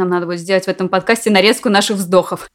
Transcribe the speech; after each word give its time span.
Нам 0.00 0.08
надо 0.08 0.24
будет 0.24 0.40
сделать 0.40 0.64
в 0.64 0.68
этом 0.68 0.88
подкасте 0.88 1.28
нарезку 1.28 1.68
наших 1.68 1.98
вздохов. 1.98 2.48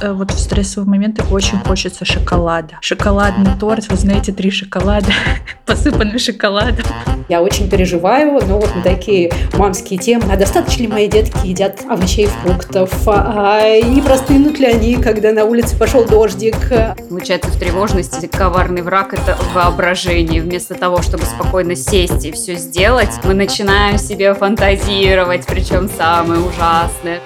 Э, 0.00 0.12
вот 0.12 0.30
в 0.30 0.38
стрессовые 0.38 0.88
моменты 0.88 1.24
очень 1.24 1.58
хочется 1.58 2.04
шоколада. 2.04 2.78
Шоколадный 2.82 3.58
торт, 3.58 3.88
вы 3.88 3.96
знаете, 3.96 4.32
три 4.32 4.52
шоколада, 4.52 5.12
посыпанный 5.66 6.20
шоколадом. 6.20 6.86
Я 7.28 7.42
очень 7.42 7.68
переживаю, 7.68 8.40
но 8.46 8.58
вот 8.60 8.74
на 8.74 8.82
такие 8.82 9.32
мамские 9.54 9.98
темы. 9.98 10.24
А 10.30 10.36
достаточно 10.36 10.82
ли 10.82 10.88
мои 10.88 11.08
детки 11.08 11.46
едят 11.46 11.80
овощей, 11.88 12.26
фруктов? 12.26 12.92
А 13.06 13.80
не 13.80 14.00
простынут 14.00 14.58
ли 14.60 14.66
они, 14.66 14.96
когда 14.96 15.32
на 15.32 15.44
улице 15.44 15.76
пошел 15.76 16.04
дождик? 16.04 16.56
Получается, 17.08 17.50
в 17.50 17.58
тревожности 17.58 18.26
коварный 18.26 18.82
враг– 18.82 19.12
это 19.14 19.36
воображение. 19.54 20.40
Вместо 20.40 20.74
того, 20.74 21.02
чтобы 21.02 21.24
спокойно 21.24 21.74
сесть 21.74 22.24
и 22.24 22.30
все 22.30 22.54
сделать, 22.54 23.10
мы 23.24 23.34
начинаем 23.34 23.98
себе 23.98 24.32
фантазировать, 24.34 25.46
причем 25.46 25.88
самое 25.88 26.40
ужасное. 26.40 27.20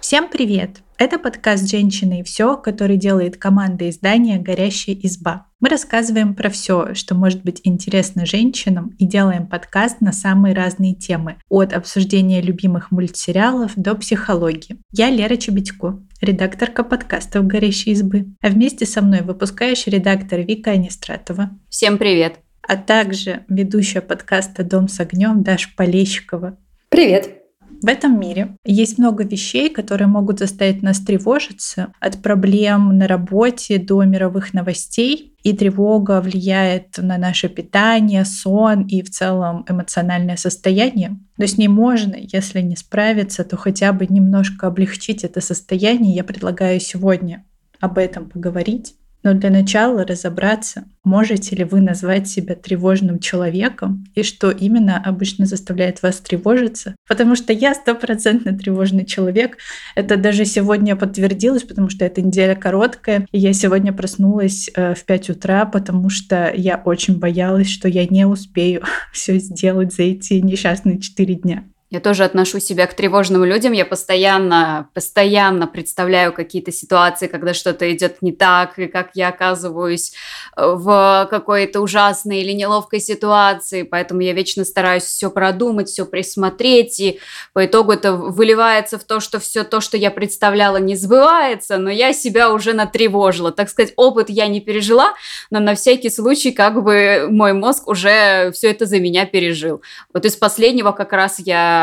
Всем 0.00 0.28
привет! 0.28 0.70
Это 0.98 1.20
подкаст 1.20 1.70
«Женщины 1.70 2.20
и 2.20 2.22
все», 2.24 2.56
который 2.56 2.96
делает 2.96 3.36
команда 3.36 3.88
издания 3.88 4.36
«Горящая 4.38 4.96
изба». 4.96 5.46
Мы 5.60 5.68
рассказываем 5.68 6.34
про 6.34 6.50
все, 6.50 6.92
что 6.94 7.14
может 7.14 7.44
быть 7.44 7.60
интересно 7.62 8.26
женщинам, 8.26 8.96
и 8.98 9.06
делаем 9.06 9.46
подкаст 9.46 10.00
на 10.00 10.10
самые 10.10 10.56
разные 10.56 10.96
темы, 10.96 11.36
от 11.48 11.72
обсуждения 11.72 12.42
любимых 12.42 12.90
мультсериалов 12.90 13.74
до 13.76 13.94
психологии. 13.94 14.78
Я 14.90 15.08
Лера 15.10 15.36
Чебедько, 15.36 16.00
редакторка 16.20 16.82
подкастов 16.82 17.46
«Горящей 17.46 17.92
избы», 17.92 18.26
а 18.42 18.48
вместе 18.48 18.84
со 18.84 19.00
мной 19.00 19.22
выпускающий 19.22 19.92
редактор 19.92 20.40
Вика 20.40 20.72
Анистратова. 20.72 21.50
Всем 21.68 21.98
привет! 21.98 22.40
А 22.60 22.76
также 22.76 23.44
ведущая 23.48 24.00
подкаста 24.00 24.64
«Дом 24.64 24.88
с 24.88 24.98
огнем» 24.98 25.44
Даша 25.44 25.68
Полещикова. 25.76 26.58
Привет! 26.88 27.37
В 27.80 27.86
этом 27.86 28.18
мире 28.18 28.56
есть 28.64 28.98
много 28.98 29.22
вещей, 29.24 29.70
которые 29.70 30.08
могут 30.08 30.40
заставить 30.40 30.82
нас 30.82 30.98
тревожиться, 30.98 31.92
от 32.00 32.20
проблем 32.20 32.98
на 32.98 33.06
работе 33.06 33.78
до 33.78 34.02
мировых 34.02 34.52
новостей. 34.52 35.34
И 35.44 35.56
тревога 35.56 36.20
влияет 36.20 36.98
на 36.98 37.16
наше 37.16 37.48
питание, 37.48 38.24
сон 38.24 38.82
и 38.82 39.02
в 39.02 39.10
целом 39.10 39.64
эмоциональное 39.68 40.36
состояние. 40.36 41.18
Но 41.36 41.46
с 41.46 41.56
ней 41.56 41.68
можно, 41.68 42.16
если 42.16 42.60
не 42.60 42.74
справиться, 42.74 43.44
то 43.44 43.56
хотя 43.56 43.92
бы 43.92 44.06
немножко 44.08 44.66
облегчить 44.66 45.22
это 45.22 45.40
состояние. 45.40 46.16
Я 46.16 46.24
предлагаю 46.24 46.80
сегодня 46.80 47.46
об 47.80 47.98
этом 47.98 48.28
поговорить. 48.28 48.96
Но 49.22 49.34
для 49.34 49.50
начала 49.50 50.04
разобраться, 50.04 50.84
можете 51.04 51.56
ли 51.56 51.64
вы 51.64 51.80
назвать 51.80 52.28
себя 52.28 52.54
тревожным 52.54 53.18
человеком 53.18 54.04
и 54.14 54.22
что 54.22 54.50
именно 54.50 55.02
обычно 55.02 55.46
заставляет 55.46 56.02
вас 56.02 56.18
тревожиться. 56.18 56.94
Потому 57.08 57.34
что 57.34 57.52
я 57.52 57.74
стопроцентно 57.74 58.56
тревожный 58.56 59.04
человек. 59.04 59.58
Это 59.96 60.16
даже 60.16 60.44
сегодня 60.44 60.94
подтвердилось, 60.94 61.64
потому 61.64 61.90
что 61.90 62.04
эта 62.04 62.22
неделя 62.22 62.54
короткая. 62.54 63.26
И 63.32 63.38
я 63.38 63.52
сегодня 63.52 63.92
проснулась 63.92 64.70
э, 64.74 64.94
в 64.94 65.04
5 65.04 65.30
утра, 65.30 65.64
потому 65.64 66.10
что 66.10 66.52
я 66.54 66.80
очень 66.84 67.18
боялась, 67.18 67.68
что 67.68 67.88
я 67.88 68.06
не 68.06 68.24
успею 68.24 68.82
все 69.12 69.38
сделать 69.38 69.92
за 69.92 70.04
эти 70.04 70.34
несчастные 70.34 71.00
4 71.00 71.34
дня. 71.34 71.64
Я 71.90 72.00
тоже 72.00 72.24
отношу 72.24 72.60
себя 72.60 72.86
к 72.86 72.92
тревожным 72.92 73.44
людям. 73.44 73.72
Я 73.72 73.86
постоянно, 73.86 74.90
постоянно 74.92 75.66
представляю 75.66 76.34
какие-то 76.34 76.70
ситуации, 76.70 77.28
когда 77.28 77.54
что-то 77.54 77.90
идет 77.90 78.20
не 78.20 78.32
так, 78.32 78.78
и 78.78 78.88
как 78.88 79.12
я 79.14 79.28
оказываюсь 79.28 80.12
э, 80.54 80.66
в 80.66 81.26
какой-то 81.30 81.80
ужасной 81.80 82.40
или 82.40 82.52
неловкой 82.52 83.00
ситуации. 83.00 83.84
Поэтому 83.84 84.20
я 84.20 84.34
вечно 84.34 84.66
стараюсь 84.66 85.04
все 85.04 85.30
продумать, 85.30 85.88
все 85.88 86.04
присмотреть. 86.04 87.00
И 87.00 87.20
по 87.54 87.64
итогу 87.64 87.92
это 87.92 88.12
выливается 88.12 88.98
в 88.98 89.04
то, 89.04 89.18
что 89.18 89.40
все 89.40 89.64
то, 89.64 89.80
что 89.80 89.96
я 89.96 90.10
представляла, 90.10 90.76
не 90.76 90.94
сбывается, 90.94 91.78
но 91.78 91.88
я 91.88 92.12
себя 92.12 92.52
уже 92.52 92.74
натревожила. 92.74 93.50
Так 93.50 93.70
сказать, 93.70 93.94
опыт 93.96 94.28
я 94.28 94.46
не 94.48 94.60
пережила, 94.60 95.14
но 95.50 95.58
на 95.58 95.74
всякий 95.74 96.10
случай 96.10 96.52
как 96.52 96.82
бы 96.84 97.28
мой 97.30 97.54
мозг 97.54 97.88
уже 97.88 98.50
все 98.52 98.70
это 98.70 98.84
за 98.84 99.00
меня 99.00 99.24
пережил. 99.24 99.80
Вот 100.12 100.26
из 100.26 100.36
последнего 100.36 100.92
как 100.92 101.14
раз 101.14 101.38
я 101.38 101.77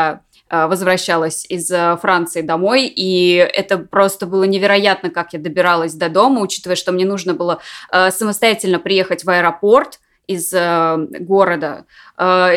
Э, 0.48 0.66
возвращалась 0.66 1.44
из 1.48 1.68
э, 1.72 1.98
Франции 2.00 2.40
домой, 2.40 2.86
и 2.86 3.34
это 3.34 3.78
просто 3.78 4.26
было 4.26 4.44
невероятно, 4.44 5.10
как 5.10 5.32
я 5.32 5.40
добиралась 5.40 5.94
до 5.94 6.08
дома, 6.08 6.40
учитывая, 6.40 6.76
что 6.76 6.92
мне 6.92 7.04
нужно 7.04 7.34
было 7.34 7.58
э, 7.90 8.12
самостоятельно 8.12 8.78
приехать 8.78 9.24
в 9.24 9.30
аэропорт 9.30 9.98
из 10.28 10.52
города, 10.52 11.84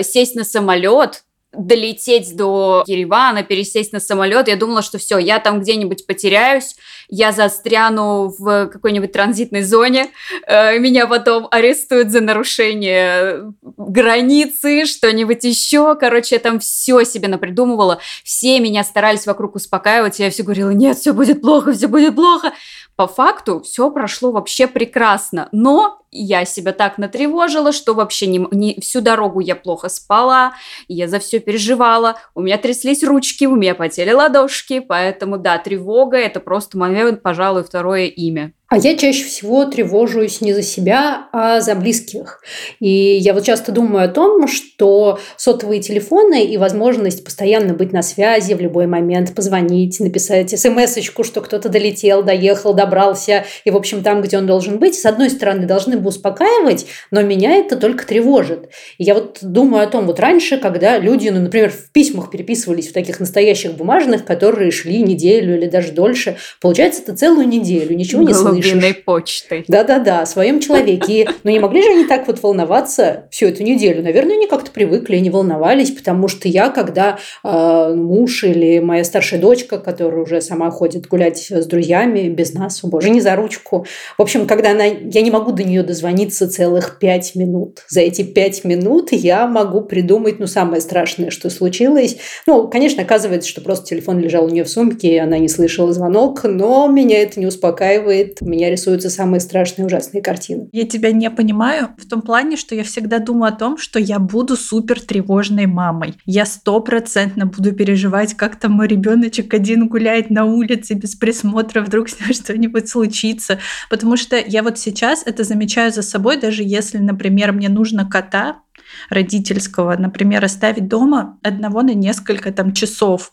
сесть 0.02 0.34
на 0.34 0.44
самолет, 0.44 1.24
долететь 1.52 2.36
до 2.36 2.84
Еревана, 2.86 3.44
пересесть 3.44 3.92
на 3.92 4.00
самолет. 4.00 4.48
Я 4.48 4.56
думала, 4.56 4.82
что 4.82 4.98
все, 4.98 5.18
я 5.18 5.40
там 5.40 5.62
где-нибудь 5.62 6.06
потеряюсь, 6.06 6.76
я 7.10 7.32
застряну 7.32 8.34
в 8.38 8.68
какой-нибудь 8.68 9.12
транзитной 9.12 9.64
зоне, 9.64 10.12
э, 10.48 10.78
меня 10.78 11.08
потом 11.08 11.48
арестуют 11.50 12.12
за 12.12 12.22
нарушение 12.22 13.52
границы, 13.62 14.86
что-нибудь 14.86 15.44
еще. 15.44 15.96
Короче, 15.96 16.36
я 16.36 16.40
там 16.40 16.60
все 16.60 17.04
себе 17.04 17.28
напридумывала. 17.28 18.00
Все 18.24 18.60
меня 18.60 18.84
старались 18.84 19.26
вокруг 19.26 19.56
успокаивать, 19.56 20.20
я 20.20 20.30
все 20.30 20.44
говорила, 20.44 20.70
нет, 20.70 20.98
все 20.98 21.14
будет 21.14 21.42
плохо, 21.42 21.74
все 21.74 21.88
будет 21.88 22.16
плохо. 22.16 22.54
По 22.96 23.08
факту 23.08 23.62
все 23.62 23.90
прошло 23.92 24.32
вообще 24.32 24.68
прекрасно, 24.68 25.48
но 25.52 26.02
я 26.12 26.46
себя 26.46 26.74
так 26.74 26.98
натревожила, 26.98 27.72
что 27.72 27.94
вообще 27.94 28.28
не, 28.28 28.46
не 28.52 28.80
всю 28.82 29.02
дорогу 29.02 29.40
я 29.40 29.56
плохо 29.56 29.90
спала, 29.90 30.54
я 30.88 31.08
за 31.08 31.20
все 31.20 31.40
переживала, 31.40 32.16
у 32.36 32.42
меня 32.42 32.58
тряслись 32.58 33.04
ручки, 33.04 33.46
у 33.46 33.56
меня 33.56 33.76
потели 33.76 34.12
ладошки, 34.12 34.80
поэтому 34.80 35.38
да, 35.38 35.58
тревога 35.58 36.18
это 36.18 36.40
просто 36.40 36.78
мое, 36.78 37.16
пожалуй, 37.16 37.64
второе 37.64 38.06
имя. 38.06 38.54
А 38.70 38.78
я 38.78 38.96
чаще 38.96 39.24
всего 39.24 39.66
тревожусь 39.66 40.42
не 40.42 40.54
за 40.54 40.62
себя, 40.62 41.28
а 41.34 41.60
за 41.60 41.74
близких. 41.74 42.40
И 42.80 43.18
я 43.18 43.34
вот 43.34 43.44
часто 43.44 43.72
думаю 43.72 44.06
о 44.06 44.10
том, 44.10 44.48
что 44.48 45.18
сотовые 45.38 45.82
телефоны 45.82 46.46
и 46.46 46.56
возможность 46.58 47.24
постоянно 47.24 47.74
быть 47.74 47.92
на 47.92 48.04
связи 48.04 48.54
в 48.54 48.62
любой 48.62 48.86
момент, 48.86 49.34
позвонить, 49.34 50.00
написать 50.00 50.52
смс 50.52 51.00
что 51.02 51.42
кто-то 51.42 51.68
долетел, 51.68 52.22
доехал, 52.22 52.76
добрался, 52.76 53.44
и, 53.64 53.72
в 53.72 53.76
общем, 53.76 54.04
там, 54.04 54.22
где 54.22 54.38
он 54.38 54.46
должен 54.46 54.78
быть, 54.78 54.94
с 54.94 55.06
одной 55.08 55.32
стороны, 55.32 55.66
должны 55.66 55.98
бы 56.00 56.10
успокаивать, 56.10 56.86
но 57.12 57.22
меня 57.22 57.56
это 57.56 57.76
только 57.76 58.06
тревожит. 58.06 58.70
И 58.98 59.04
я 59.04 59.14
вот 59.14 59.40
думаю 59.42 59.84
о 59.84 59.88
том, 59.88 60.06
вот 60.06 60.20
раньше, 60.20 60.58
когда 60.58 60.98
люди, 60.98 61.30
ну, 61.30 61.40
например, 61.40 61.72
в 61.72 61.92
письмах 61.92 62.32
переписывались 62.32 62.88
в 62.88 62.94
таких 62.94 63.20
настоящих 63.20 63.74
бумажных, 63.74 64.26
которые 64.26 64.72
шли 64.72 65.02
неделю 65.02 65.58
или 65.58 65.68
даже 65.68 65.92
дольше, 65.92 66.38
получается, 66.62 67.02
это 67.02 67.16
целую 67.16 67.48
неделю, 67.48 67.96
ничего 67.96 68.22
не 68.22 68.34
слышно 68.34 68.82
слышишь. 68.82 69.04
почтой. 69.04 69.66
Да-да-да, 69.68 70.22
о 70.22 70.26
своем 70.26 70.60
человеке. 70.60 71.26
Но 71.28 71.34
ну, 71.44 71.52
не 71.52 71.60
могли 71.60 71.82
же 71.82 71.90
они 71.90 72.06
так 72.06 72.28
вот 72.28 72.42
волноваться 72.42 73.28
всю 73.32 73.48
эту 73.48 73.64
неделю? 73.64 74.04
Наверное, 74.04 74.36
они 74.36 74.48
как-то 74.48 74.72
привыкли 74.72 75.18
и 75.18 75.22
не 75.22 75.30
волновались, 75.30 75.92
потому 75.92 76.28
что 76.28 76.48
я, 76.48 76.70
когда 76.70 77.20
э, 77.44 77.94
муж 77.96 78.44
или 78.44 78.80
моя 78.80 79.04
старшая 79.04 79.40
дочка, 79.40 79.78
которая 79.78 80.22
уже 80.22 80.42
сама 80.42 80.70
ходит 80.72 81.08
гулять 81.08 81.48
с 81.50 81.66
друзьями 81.66 82.30
без 82.30 82.54
нас, 82.54 82.84
о 82.84 82.88
боже, 82.88 83.10
не 83.10 83.22
за 83.22 83.36
ручку. 83.36 83.86
В 84.18 84.22
общем, 84.22 84.48
когда 84.48 84.72
она, 84.72 84.86
я 84.86 85.22
не 85.22 85.32
могу 85.32 85.52
до 85.52 85.64
нее 85.64 85.84
дозвониться 85.90 86.50
целых 86.50 87.00
пять 87.00 87.36
минут. 87.36 87.84
За 87.90 88.02
эти 88.02 88.22
пять 88.22 88.64
минут 88.64 89.12
я 89.12 89.48
могу 89.48 89.82
придумать, 89.82 90.40
ну, 90.40 90.48
самое 90.48 90.82
страшное, 90.82 91.32
что 91.32 91.50
случилось. 91.50 92.18
Ну, 92.48 92.68
конечно, 92.68 93.02
оказывается, 93.02 93.50
что 93.50 93.62
просто 93.62 93.88
телефон 93.88 94.20
лежал 94.20 94.46
у 94.46 94.50
нее 94.50 94.64
в 94.64 94.70
сумке, 94.70 95.16
и 95.16 95.18
она 95.18 95.38
не 95.38 95.50
слышала 95.50 95.92
звонок, 95.92 96.44
но 96.44 96.88
меня 96.88 97.22
это 97.22 97.40
не 97.40 97.46
успокаивает. 97.46 98.42
Меня 98.42 98.70
меня 98.70 98.70
рисуются 98.70 99.10
самые 99.10 99.40
страшные 99.40 99.86
ужасные 99.86 100.22
картины. 100.22 100.70
Я 100.72 100.86
тебя 100.86 101.12
не 101.12 101.30
понимаю 101.32 101.90
в 101.98 102.08
том 102.08 102.22
плане, 102.22 102.58
что 102.58 102.76
я 102.76 102.84
всегда 102.84 103.20
думаю 103.20 103.54
о 103.54 103.56
том, 103.56 103.78
что 103.78 104.00
я 104.00 104.20
буду 104.20 104.56
супер 104.56 105.00
тревожной 105.02 105.66
мамой. 105.66 106.16
Я 106.26 106.46
стопроцентно 106.46 107.46
буду 107.46 107.72
переживать, 107.74 108.36
как 108.36 108.58
там 108.60 108.74
мой 108.74 108.88
ребеночек 108.88 109.54
один 109.54 109.88
гуляет 109.88 110.30
на 110.30 110.46
улице 110.46 110.94
без 110.94 111.16
присмотра, 111.16 111.82
вдруг 111.82 112.10
с 112.10 112.20
ним 112.20 112.34
что-нибудь 112.34 112.90
случится. 112.90 113.60
Потому 113.90 114.18
что 114.18 114.38
я 114.38 114.62
вот 114.62 114.78
сейчас 114.78 115.24
это 115.26 115.44
замечаю 115.44 115.79
за 115.90 116.02
собой, 116.02 116.38
даже 116.38 116.64
если, 116.64 116.98
например, 116.98 117.52
мне 117.54 117.70
нужно 117.70 118.10
кота, 118.10 118.62
родительского, 119.10 119.96
например, 119.98 120.44
оставить 120.44 120.88
дома 120.88 121.38
одного 121.44 121.82
на 121.82 121.94
несколько 121.94 122.52
там 122.52 122.74
часов, 122.74 123.32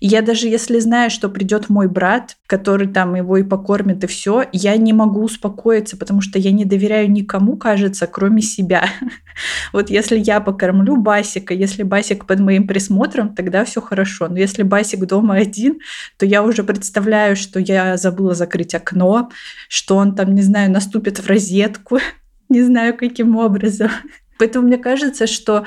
я 0.00 0.22
даже 0.22 0.48
если 0.48 0.78
знаю, 0.78 1.10
что 1.10 1.28
придет 1.28 1.68
мой 1.68 1.88
брат, 1.88 2.36
который 2.46 2.88
там 2.88 3.14
его 3.14 3.36
и 3.36 3.42
покормит, 3.42 4.04
и 4.04 4.06
все, 4.06 4.44
я 4.52 4.76
не 4.76 4.92
могу 4.92 5.22
успокоиться, 5.22 5.96
потому 5.96 6.20
что 6.20 6.38
я 6.38 6.52
не 6.52 6.64
доверяю 6.64 7.10
никому, 7.10 7.56
кажется, 7.56 8.06
кроме 8.06 8.42
себя. 8.42 8.88
Вот 9.72 9.90
если 9.90 10.16
я 10.16 10.40
покормлю 10.40 10.96
Басика, 10.96 11.54
если 11.54 11.82
Басик 11.82 12.24
под 12.24 12.38
моим 12.38 12.68
присмотром, 12.68 13.34
тогда 13.34 13.64
все 13.64 13.80
хорошо. 13.80 14.28
Но 14.28 14.38
если 14.38 14.62
Басик 14.62 15.06
дома 15.06 15.34
один, 15.34 15.80
то 16.18 16.24
я 16.24 16.44
уже 16.44 16.62
представляю, 16.62 17.34
что 17.34 17.58
я 17.58 17.96
забыла 17.96 18.34
закрыть 18.34 18.76
окно, 18.76 19.30
что 19.68 19.96
он 19.96 20.14
там, 20.14 20.36
не 20.36 20.42
знаю, 20.42 20.70
наступит 20.70 21.18
в 21.18 21.26
розетку, 21.26 21.98
не 22.48 22.62
знаю 22.62 22.96
каким 22.96 23.36
образом. 23.36 23.90
Поэтому 24.38 24.66
мне 24.66 24.78
кажется, 24.78 25.26
что 25.26 25.64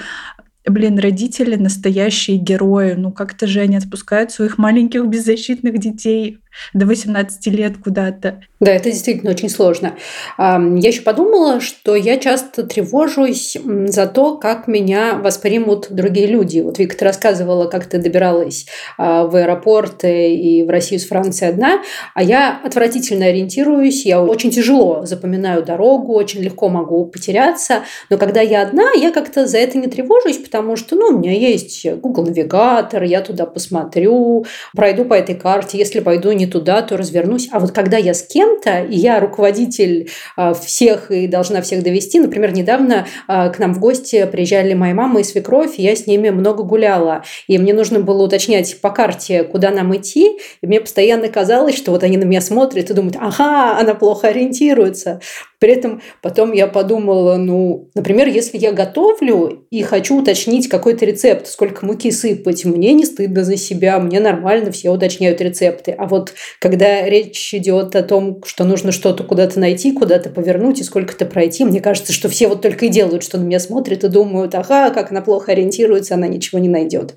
Блин, 0.67 0.99
родители 0.99 1.55
настоящие 1.55 2.37
герои. 2.37 2.93
Ну 2.93 3.11
как-то 3.11 3.47
же 3.47 3.61
они 3.61 3.77
отпускают 3.77 4.31
своих 4.31 4.57
маленьких 4.57 5.05
беззащитных 5.05 5.77
детей 5.79 6.39
до 6.73 6.85
18 6.85 7.47
лет 7.47 7.73
куда-то. 7.83 8.41
Да, 8.59 8.71
это 8.71 8.89
действительно 8.89 9.31
очень 9.31 9.49
сложно. 9.49 9.93
Я 10.37 10.87
еще 10.87 11.01
подумала, 11.01 11.61
что 11.61 11.95
я 11.95 12.17
часто 12.17 12.63
тревожусь 12.63 13.55
за 13.63 14.07
то, 14.07 14.37
как 14.37 14.67
меня 14.67 15.15
воспримут 15.15 15.87
другие 15.91 16.27
люди. 16.27 16.59
Вот 16.59 16.79
Вика, 16.79 16.97
ты 16.97 17.05
рассказывала, 17.05 17.67
как 17.67 17.85
ты 17.85 17.99
добиралась 17.99 18.65
а, 18.97 19.25
в 19.25 19.35
аэропорт 19.35 20.03
и 20.03 20.63
в 20.63 20.69
Россию 20.69 20.99
с 20.99 21.05
Франции 21.05 21.47
одна, 21.47 21.81
а 22.15 22.23
я 22.23 22.59
отвратительно 22.63 23.27
ориентируюсь, 23.27 24.05
я 24.05 24.21
очень 24.21 24.49
тяжело 24.49 25.05
запоминаю 25.05 25.63
дорогу, 25.63 26.13
очень 26.13 26.41
легко 26.41 26.69
могу 26.69 27.05
потеряться, 27.05 27.83
но 28.09 28.17
когда 28.17 28.41
я 28.41 28.63
одна, 28.63 28.91
я 28.93 29.11
как-то 29.11 29.45
за 29.45 29.57
это 29.59 29.77
не 29.77 29.87
тревожусь, 29.87 30.37
потому 30.37 30.75
что 30.75 30.95
ну, 30.95 31.07
у 31.07 31.19
меня 31.19 31.33
есть 31.33 31.85
Google 32.01 32.25
Навигатор, 32.25 33.03
я 33.03 33.21
туда 33.21 33.45
посмотрю, 33.45 34.45
пройду 34.75 35.05
по 35.05 35.13
этой 35.13 35.35
карте, 35.35 35.77
если 35.77 35.99
пойду 35.99 36.31
не 36.31 36.46
туда, 36.47 36.81
то 36.81 36.97
развернусь. 36.97 37.49
А 37.51 37.59
вот 37.59 37.71
когда 37.71 37.97
я 37.97 38.13
с 38.13 38.23
кем-то, 38.23 38.83
и 38.83 38.95
я 38.97 39.19
руководитель 39.19 40.09
а, 40.35 40.53
всех 40.53 41.11
и 41.11 41.27
должна 41.27 41.61
всех 41.61 41.83
довести, 41.83 42.19
например, 42.19 42.53
недавно 42.53 43.07
а, 43.27 43.49
к 43.49 43.59
нам 43.59 43.73
в 43.73 43.79
гости 43.79 44.27
приезжали 44.31 44.73
моя 44.73 44.93
мама 44.93 45.19
и 45.19 45.23
свекровь, 45.23 45.77
и 45.77 45.83
я 45.83 45.95
с 45.95 46.07
ними 46.07 46.29
много 46.29 46.63
гуляла. 46.63 47.23
И 47.47 47.57
мне 47.57 47.73
нужно 47.73 47.99
было 47.99 48.23
уточнять 48.23 48.79
по 48.81 48.89
карте, 48.89 49.43
куда 49.43 49.71
нам 49.71 49.95
идти, 49.95 50.39
и 50.61 50.67
мне 50.67 50.81
постоянно 50.81 51.27
казалось, 51.29 51.75
что 51.75 51.91
вот 51.91 52.03
они 52.03 52.17
на 52.17 52.23
меня 52.23 52.41
смотрят 52.41 52.89
и 52.89 52.93
думают, 52.93 53.17
ага, 53.19 53.77
она 53.79 53.93
плохо 53.93 54.29
ориентируется. 54.29 55.21
При 55.59 55.71
этом 55.71 56.01
потом 56.21 56.51
я 56.51 56.67
подумала, 56.67 57.37
ну, 57.37 57.89
например, 57.95 58.27
если 58.27 58.57
я 58.59 58.71
готовлю 58.71 59.65
и 59.71 59.81
хочу 59.81 60.21
уточнить 60.21 60.69
какой-то 60.69 61.05
рецепт, 61.05 61.47
сколько 61.47 61.83
муки 61.83 62.11
сыпать, 62.11 62.63
мне 62.63 62.93
не 62.93 63.05
стыдно 63.05 63.43
за 63.43 63.57
себя, 63.57 63.97
мне 63.99 64.19
нормально, 64.19 64.71
все 64.71 64.91
уточняют 64.91 65.41
рецепты. 65.41 65.91
А 65.97 66.05
вот 66.05 66.33
когда 66.59 67.03
речь 67.03 67.53
идет 67.55 67.95
о 67.95 68.03
том, 68.03 68.43
что 68.45 68.65
нужно 68.65 68.91
что-то 68.91 69.23
куда-то 69.23 69.59
найти, 69.59 69.93
куда-то 69.93 70.29
повернуть 70.29 70.79
и 70.79 70.83
сколько-то 70.83 71.25
пройти, 71.25 71.65
мне 71.65 71.81
кажется, 71.81 72.13
что 72.13 72.29
все 72.29 72.47
вот 72.47 72.61
только 72.61 72.85
и 72.85 72.89
делают, 72.89 73.23
что 73.23 73.39
на 73.39 73.43
меня 73.43 73.59
смотрят 73.59 74.03
и 74.03 74.09
думают, 74.09 74.53
ага, 74.53 74.91
как 74.91 75.09
она 75.09 75.21
плохо 75.21 75.53
ориентируется, 75.53 76.13
она 76.13 76.27
ничего 76.27 76.59
не 76.59 76.69
найдет. 76.69 77.15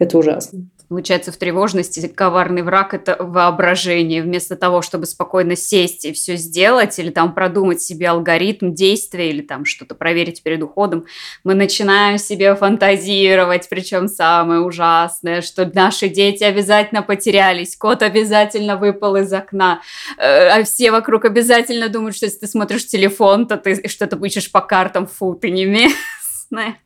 Это 0.00 0.18
ужасно 0.18 0.66
получается, 0.88 1.32
в 1.32 1.36
тревожности 1.36 2.06
коварный 2.08 2.62
враг– 2.62 2.94
это 2.94 3.16
воображение. 3.18 4.22
Вместо 4.22 4.56
того, 4.56 4.82
чтобы 4.82 5.06
спокойно 5.06 5.56
сесть 5.56 6.04
и 6.04 6.12
все 6.12 6.36
сделать, 6.36 6.98
или 6.98 7.10
там 7.10 7.34
продумать 7.34 7.82
себе 7.82 8.08
алгоритм 8.08 8.72
действия, 8.72 9.30
или 9.30 9.42
там 9.42 9.64
что-то 9.64 9.94
проверить 9.94 10.42
перед 10.42 10.62
уходом, 10.62 11.06
мы 11.44 11.54
начинаем 11.54 12.18
себе 12.18 12.54
фантазировать, 12.54 13.68
причем 13.68 14.08
самое 14.08 14.60
ужасное, 14.60 15.42
что 15.42 15.70
наши 15.72 16.08
дети 16.08 16.44
обязательно 16.44 17.02
потерялись, 17.02 17.76
кот 17.76 18.02
обязательно 18.02 18.76
выпал 18.76 19.16
из 19.16 19.32
окна, 19.32 19.82
э, 20.18 20.48
а 20.48 20.64
все 20.64 20.90
вокруг 20.90 21.24
обязательно 21.24 21.88
думают, 21.88 22.16
что 22.16 22.26
если 22.26 22.40
ты 22.40 22.46
смотришь 22.46 22.86
телефон, 22.86 23.46
то 23.46 23.56
ты 23.56 23.88
что-то 23.88 24.16
ищешь 24.24 24.50
по 24.50 24.60
картам, 24.60 25.06
фу, 25.06 25.34
ты 25.34 25.50
не 25.50 25.64
местная. 25.64 26.76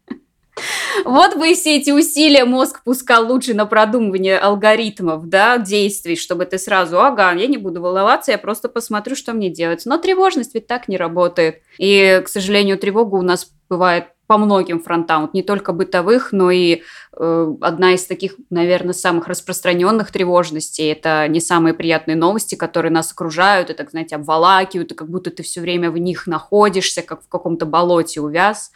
Вот 1.05 1.37
бы 1.37 1.53
все 1.55 1.77
эти 1.77 1.91
усилия 1.91 2.45
мозг 2.45 2.83
пускал 2.85 3.27
лучше 3.27 3.55
на 3.55 3.67
продумывание 3.67 4.39
алгоритмов, 4.39 5.29
да, 5.29 5.59
действий, 5.59 6.17
чтобы 6.17 6.45
ты 6.47 6.59
сразу, 6.59 7.01
ага, 7.01 7.33
я 7.33 7.47
не 7.47 7.59
буду 7.59 7.81
волноваться, 7.81 8.33
я 8.33 8.39
просто 8.39 8.69
посмотрю, 8.69 9.17
что 9.17 9.33
мне 9.33 9.51
делать. 9.51 9.83
Но 9.87 9.99
тревожность 9.99 10.55
ведь 10.55 10.67
так 10.67 10.89
не 10.89 10.97
работает. 10.97 11.63
И, 11.79 12.23
к 12.25 12.29
сожалению, 12.29 12.79
тревога 12.79 13.17
у 13.17 13.23
нас 13.23 13.51
бывает 13.69 14.07
по 14.31 14.39
многим 14.39 14.81
фронтам, 14.81 15.23
вот 15.23 15.35
не 15.35 15.43
только 15.43 15.73
бытовых, 15.73 16.31
но 16.31 16.53
и 16.53 16.83
э, 17.17 17.55
одна 17.61 17.95
из 17.95 18.07
таких, 18.07 18.37
наверное, 18.49 18.93
самых 18.93 19.27
распространенных 19.27 20.13
тревожностей– 20.13 20.87
это 20.93 21.27
не 21.27 21.41
самые 21.41 21.75
приятные 21.75 22.17
новости, 22.17 22.55
которые 22.55 22.93
нас 22.93 23.11
окружают, 23.11 23.71
это, 23.71 23.85
знаете, 23.91 24.15
обволакивают, 24.15 24.93
и 24.93 24.95
как 24.95 25.11
будто 25.11 25.33
ты 25.33 25.43
все 25.43 25.61
время 25.61 25.91
в 25.91 25.99
них 25.99 26.29
находишься, 26.29 27.03
как 27.03 27.25
в 27.25 27.29
каком-то 27.29 27.67
болоте 27.67 28.21
увяз. 28.21 28.71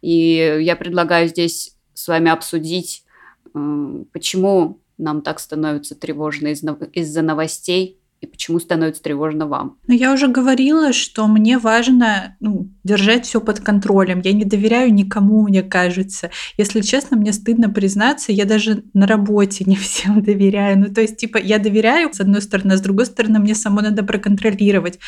И 0.00 0.58
я 0.60 0.76
предлагаю 0.76 1.28
здесь 1.28 1.76
с 1.94 2.08
вами 2.08 2.30
обсудить, 2.30 3.04
почему 3.52 4.80
нам 4.98 5.22
так 5.22 5.40
становится 5.40 5.94
тревожно 5.94 6.48
из-за 6.48 7.22
новостей, 7.22 8.00
и 8.20 8.26
почему 8.26 8.60
становится 8.60 9.02
тревожно 9.02 9.46
вам? 9.46 9.78
Ну, 9.86 9.94
я 9.94 10.12
уже 10.12 10.28
говорила, 10.28 10.92
что 10.92 11.26
мне 11.26 11.58
важно 11.58 12.36
ну, 12.40 12.68
держать 12.84 13.24
все 13.24 13.40
под 13.40 13.60
контролем. 13.60 14.20
Я 14.22 14.34
не 14.34 14.44
доверяю 14.44 14.92
никому, 14.92 15.42
мне 15.42 15.62
кажется. 15.62 16.30
Если 16.58 16.82
честно, 16.82 17.16
мне 17.16 17.32
стыдно 17.32 17.70
признаться, 17.70 18.30
я 18.30 18.44
даже 18.44 18.84
на 18.92 19.06
работе 19.06 19.64
не 19.66 19.76
всем 19.76 20.22
доверяю. 20.22 20.78
Ну, 20.80 20.94
то 20.94 21.00
есть, 21.00 21.16
типа, 21.16 21.38
я 21.38 21.58
доверяю, 21.58 22.12
с 22.12 22.20
одной 22.20 22.42
стороны, 22.42 22.74
а 22.74 22.76
с 22.76 22.82
другой 22.82 23.06
стороны, 23.06 23.38
мне 23.38 23.54
само 23.54 23.80
надо 23.80 24.02
проконтролировать. 24.02 24.98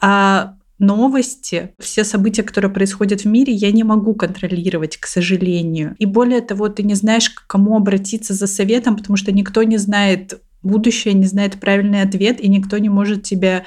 А 0.00 0.57
новости, 0.78 1.74
все 1.78 2.04
события, 2.04 2.42
которые 2.42 2.72
происходят 2.72 3.22
в 3.22 3.24
мире, 3.26 3.52
я 3.52 3.72
не 3.72 3.84
могу 3.84 4.14
контролировать, 4.14 4.96
к 4.96 5.06
сожалению. 5.06 5.96
И 5.98 6.06
более 6.06 6.40
того, 6.40 6.68
ты 6.68 6.82
не 6.82 6.94
знаешь, 6.94 7.30
к 7.30 7.46
кому 7.46 7.76
обратиться 7.76 8.34
за 8.34 8.46
советом, 8.46 8.96
потому 8.96 9.16
что 9.16 9.32
никто 9.32 9.62
не 9.62 9.76
знает 9.76 10.40
будущее, 10.62 11.14
не 11.14 11.26
знает 11.26 11.60
правильный 11.60 12.02
ответ, 12.02 12.40
и 12.40 12.48
никто 12.48 12.78
не 12.78 12.88
может 12.88 13.22
тебя 13.22 13.64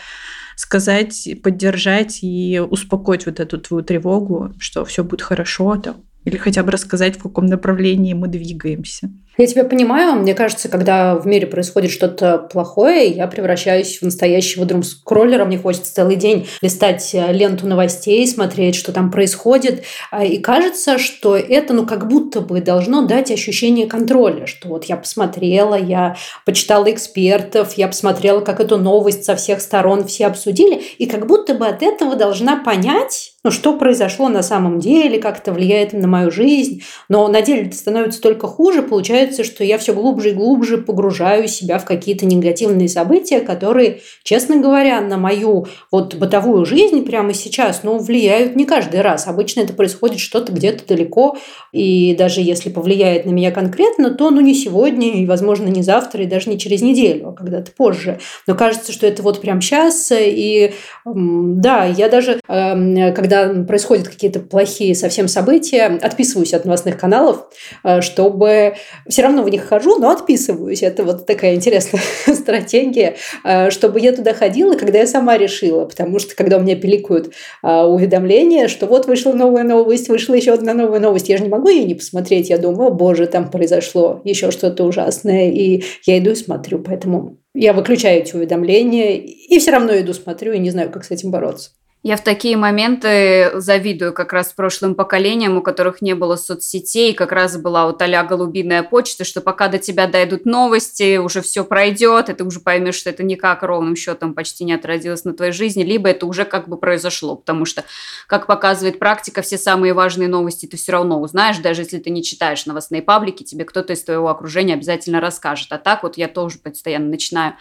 сказать, 0.56 1.28
поддержать 1.44 2.19
и 2.22 2.60
успокоить 2.60 3.25
вот 3.25 3.40
эту 3.40 3.60
твою 3.60 3.84
тревогу, 3.84 4.54
что 4.60 4.86
все 4.86 5.04
будет 5.04 5.22
хорошо, 5.22 5.75
там, 5.78 5.98
или 6.25 6.38
хотя 6.38 6.63
бы 6.63 6.72
рассказать, 6.72 7.18
в 7.18 7.24
каком 7.24 7.48
направлении 7.48 8.13
мы 8.13 8.28
двигаемся. 8.28 9.12
Я 9.38 9.48
тебя 9.48 9.63
понимаю. 9.63 10.16
Мне 10.16 10.33
кажется, 10.33 10.68
когда 10.68 11.16
в 11.16 11.25
мире 11.25 11.48
происходит 11.48 11.89
что-то 11.92 12.38
плохое, 12.38 13.07
я 13.07 13.28
превращаюсь 13.28 14.00
в 14.00 14.01
настоящего 14.04 14.66
друм-скроллера. 14.66 15.45
Мне 15.45 15.57
хочется 15.57 15.94
целый 15.94 16.18
день 16.18 16.48
листать 16.62 17.12
э, 17.16 17.31
ленту 17.31 17.66
новостей, 17.66 18.28
смотреть, 18.28 18.75
что 18.75 18.92
там 18.92 19.10
происходит. 19.10 19.83
А, 20.12 20.25
и 20.25 20.38
кажется, 20.38 20.98
что 20.98 21.38
это, 21.38 21.74
ну, 21.74 21.86
как 21.86 22.10
будто 22.10 22.42
бы 22.42 22.60
должно 22.60 23.07
дать 23.07 23.31
ощущение 23.31 23.88
контроля, 23.88 24.48
что 24.48 24.68
вот 24.68 24.83
я 24.86 24.98
посмотрела, 24.98 25.75
я 25.75 26.18
почитала 26.45 26.92
экспертов, 26.92 27.75
я 27.77 27.88
посмотрела, 27.88 28.42
как 28.42 28.60
эту 28.60 28.77
новость 28.77 29.24
со 29.24 29.38
всех 29.38 29.62
сторон 29.62 30.06
все 30.06 30.27
обсудили, 30.27 30.75
и 30.98 31.06
как 31.06 31.25
будто 31.25 31.54
бы 31.54 31.68
от 31.68 31.81
этого 31.81 32.18
должна 32.18 32.57
понять, 32.57 33.31
ну, 33.44 33.50
что 33.50 33.75
произошло 33.75 34.30
на 34.30 34.44
самом 34.44 34.80
деле, 34.80 35.19
как 35.19 35.39
это 35.39 35.51
влияет 35.51 35.94
на 35.94 36.07
мою 36.07 36.30
жизнь. 36.30 36.84
Но 37.10 37.27
на 37.27 37.42
деле 37.42 37.63
это 37.63 37.75
становится 37.75 38.22
только 38.22 38.45
хуже. 38.45 38.84
Получается, 38.84 39.20
что 39.44 39.63
я 39.63 39.77
все 39.77 39.94
глубже 39.94 40.29
и 40.29 40.34
глубже 40.34 40.77
погружаю 40.77 41.48
себя 41.48 41.79
в 41.79 41.86
какие-то 41.86 42.25
негативные 42.25 42.88
события, 42.88 43.39
которые, 43.39 44.01
честно 44.24 44.57
говоря, 44.57 45.01
на 45.01 45.17
мою 45.17 45.67
вот 45.91 46.15
бытовую 46.15 46.65
жизнь 46.65 47.03
прямо 47.03 47.34
сейчас, 47.34 47.81
ну, 47.84 47.98
влияют 47.98 48.55
не 48.55 48.65
каждый 48.65 49.01
раз. 49.01 49.27
Обычно 49.27 49.62
это 49.62 49.74
происходит 49.74 50.19
что-то 50.19 50.51
где-то 50.51 50.88
далеко. 50.88 51.38
И 51.72 52.15
даже 52.15 52.41
если 52.41 52.69
повлияет 52.69 53.25
на 53.25 53.31
меня 53.31 53.51
конкретно, 53.51 54.12
то, 54.12 54.29
ну, 54.29 54.41
не 54.41 54.53
сегодня, 54.53 55.13
и, 55.22 55.25
возможно, 55.25 55.67
не 55.67 55.81
завтра, 55.81 56.24
и 56.24 56.27
даже 56.27 56.50
не 56.50 56.60
через 56.60 56.81
неделю, 56.81 57.29
а 57.29 57.34
когда-то 57.34 57.72
позже. 57.72 58.19
Но 58.46 58.53
кажется, 58.55 58.91
что 58.91 59.07
это 59.07 59.24
вот 59.24 59.41
прямо 59.41 59.62
сейчас. 59.62 60.12
И 60.13 60.74
да, 61.05 61.86
я 61.86 62.07
даже, 62.07 62.39
эм, 62.48 63.13
когда 63.13 63.31
когда 63.31 63.63
происходят 63.63 64.10
какие-то 64.10 64.39
плохие 64.41 64.93
совсем 64.93 65.27
события, 65.27 65.86
отписываюсь 66.01 66.53
от 66.53 66.65
новостных 66.65 66.98
каналов, 66.98 67.46
э, 67.84 68.01
чтобы 68.01 68.75
все 69.12 69.24
равно 69.24 69.44
в 69.44 69.50
них 69.50 69.65
хожу, 69.65 70.00
но 70.00 70.10
отписываюсь. 70.10 70.82
Это 70.82 71.03
вот 71.03 71.25
такая 71.25 71.56
интересная 71.56 72.01
стратегия, 72.34 73.18
э, 73.44 73.70
чтобы 73.70 74.00
я 74.00 74.13
туда 74.13 74.34
ходила, 74.34 74.75
когда 74.75 75.00
я 75.00 75.08
сама 75.08 75.38
решила. 75.38 75.86
Потому 75.86 76.18
что 76.20 76.36
когда 76.36 76.58
у 76.58 76.62
меня 76.62 76.75
пиликают 76.75 77.34
э, 77.62 77.84
уведомления, 77.84 78.68
что 78.68 78.88
вот 78.88 79.06
вышла 79.08 79.34
новая 79.34 79.63
новость, 79.63 80.10
вышла 80.10 80.34
еще 80.34 80.53
одна 80.53 80.74
новая 80.74 81.00
новость, 81.00 81.30
я 81.30 81.38
же 81.38 81.44
не 81.44 81.50
могу 81.50 81.70
ее 81.70 81.84
не 81.84 81.96
посмотреть. 81.96 82.50
Я 82.50 82.58
думаю, 82.58 82.88
о 82.88 82.91
боже, 82.91 83.27
там 83.27 83.51
произошло 83.51 84.22
еще 84.24 84.50
что-то 84.50 84.86
ужасное. 84.86 85.51
И 85.51 85.84
я 86.06 86.18
иду 86.18 86.32
и 86.32 86.36
смотрю. 86.36 86.80
Поэтому 86.80 87.38
я 87.53 87.74
выключаю 87.74 88.22
эти 88.22 88.36
уведомления 88.36 89.18
и 89.18 89.60
все 89.60 89.72
равно 89.72 90.00
иду 90.00 90.13
смотрю 90.13 90.53
и 90.53 90.60
не 90.60 90.70
знаю, 90.70 90.89
как 90.89 91.03
с 91.03 91.12
этим 91.12 91.32
бороться. 91.32 91.72
Я 92.03 92.17
в 92.17 92.24
такие 92.24 92.58
моменты 92.58 93.51
завидую 93.53 94.12
как 94.12 94.34
раз 94.34 94.53
прошлым 94.53 94.96
поколениям, 94.96 95.58
у 95.58 95.62
которых 95.62 96.01
не 96.01 96.15
было 96.15 96.36
соцсетей, 96.36 97.13
как 97.13 97.31
раз 97.31 97.58
была 97.58 97.86
вот 97.86 98.01
а 98.01 98.24
голубиная 98.24 98.81
почта, 98.81 99.24
что 99.24 99.39
пока 99.39 99.67
до 99.67 99.77
тебя 99.77 100.08
дойдут 100.08 100.46
новости, 100.46 101.17
уже 101.17 101.43
все 101.43 101.63
пройдет, 101.63 102.29
и 102.29 102.34
ты 102.34 102.43
уже 102.43 102.60
поймешь, 102.60 102.96
что 102.96 103.12
это 103.12 103.22
никак 103.22 103.62
ровным 103.62 103.96
счетом 103.96 104.34
почти 104.34 104.63
не 104.63 104.74
отразилось 104.74 105.25
на 105.25 105.34
твоей 105.34 105.51
жизни, 105.51 105.84
либо 105.84 106.10
это 106.10 106.25
уже 106.25 106.43
как 106.43 106.67
бы 106.67 106.75
произошло, 106.75 107.36
потому 107.36 107.65
что, 107.65 107.84
как 108.25 108.48
показывает 108.48 108.98
практика, 108.98 109.43
все 109.43 109.60
самые 109.60 109.93
важные 109.93 110.27
новости 110.27 110.65
ты 110.65 110.77
все 110.77 110.93
равно 110.93 111.22
узнаешь, 111.22 111.60
даже 111.60 111.81
если 111.84 112.00
ты 112.00 112.10
не 112.10 112.24
читаешь 112.24 112.65
новостные 112.65 113.03
паблики, 113.03 113.43
тебе 113.43 113.63
кто-то 113.63 113.93
из 113.93 114.03
твоего 114.03 114.29
окружения 114.29 114.74
обязательно 114.74 115.22
расскажет. 115.22 115.72
А 115.72 115.77
так 115.77 116.01
вот 116.01 116.17
я 116.17 116.27
тоже 116.27 116.58
постоянно 116.58 117.10
начинаю 117.10 117.53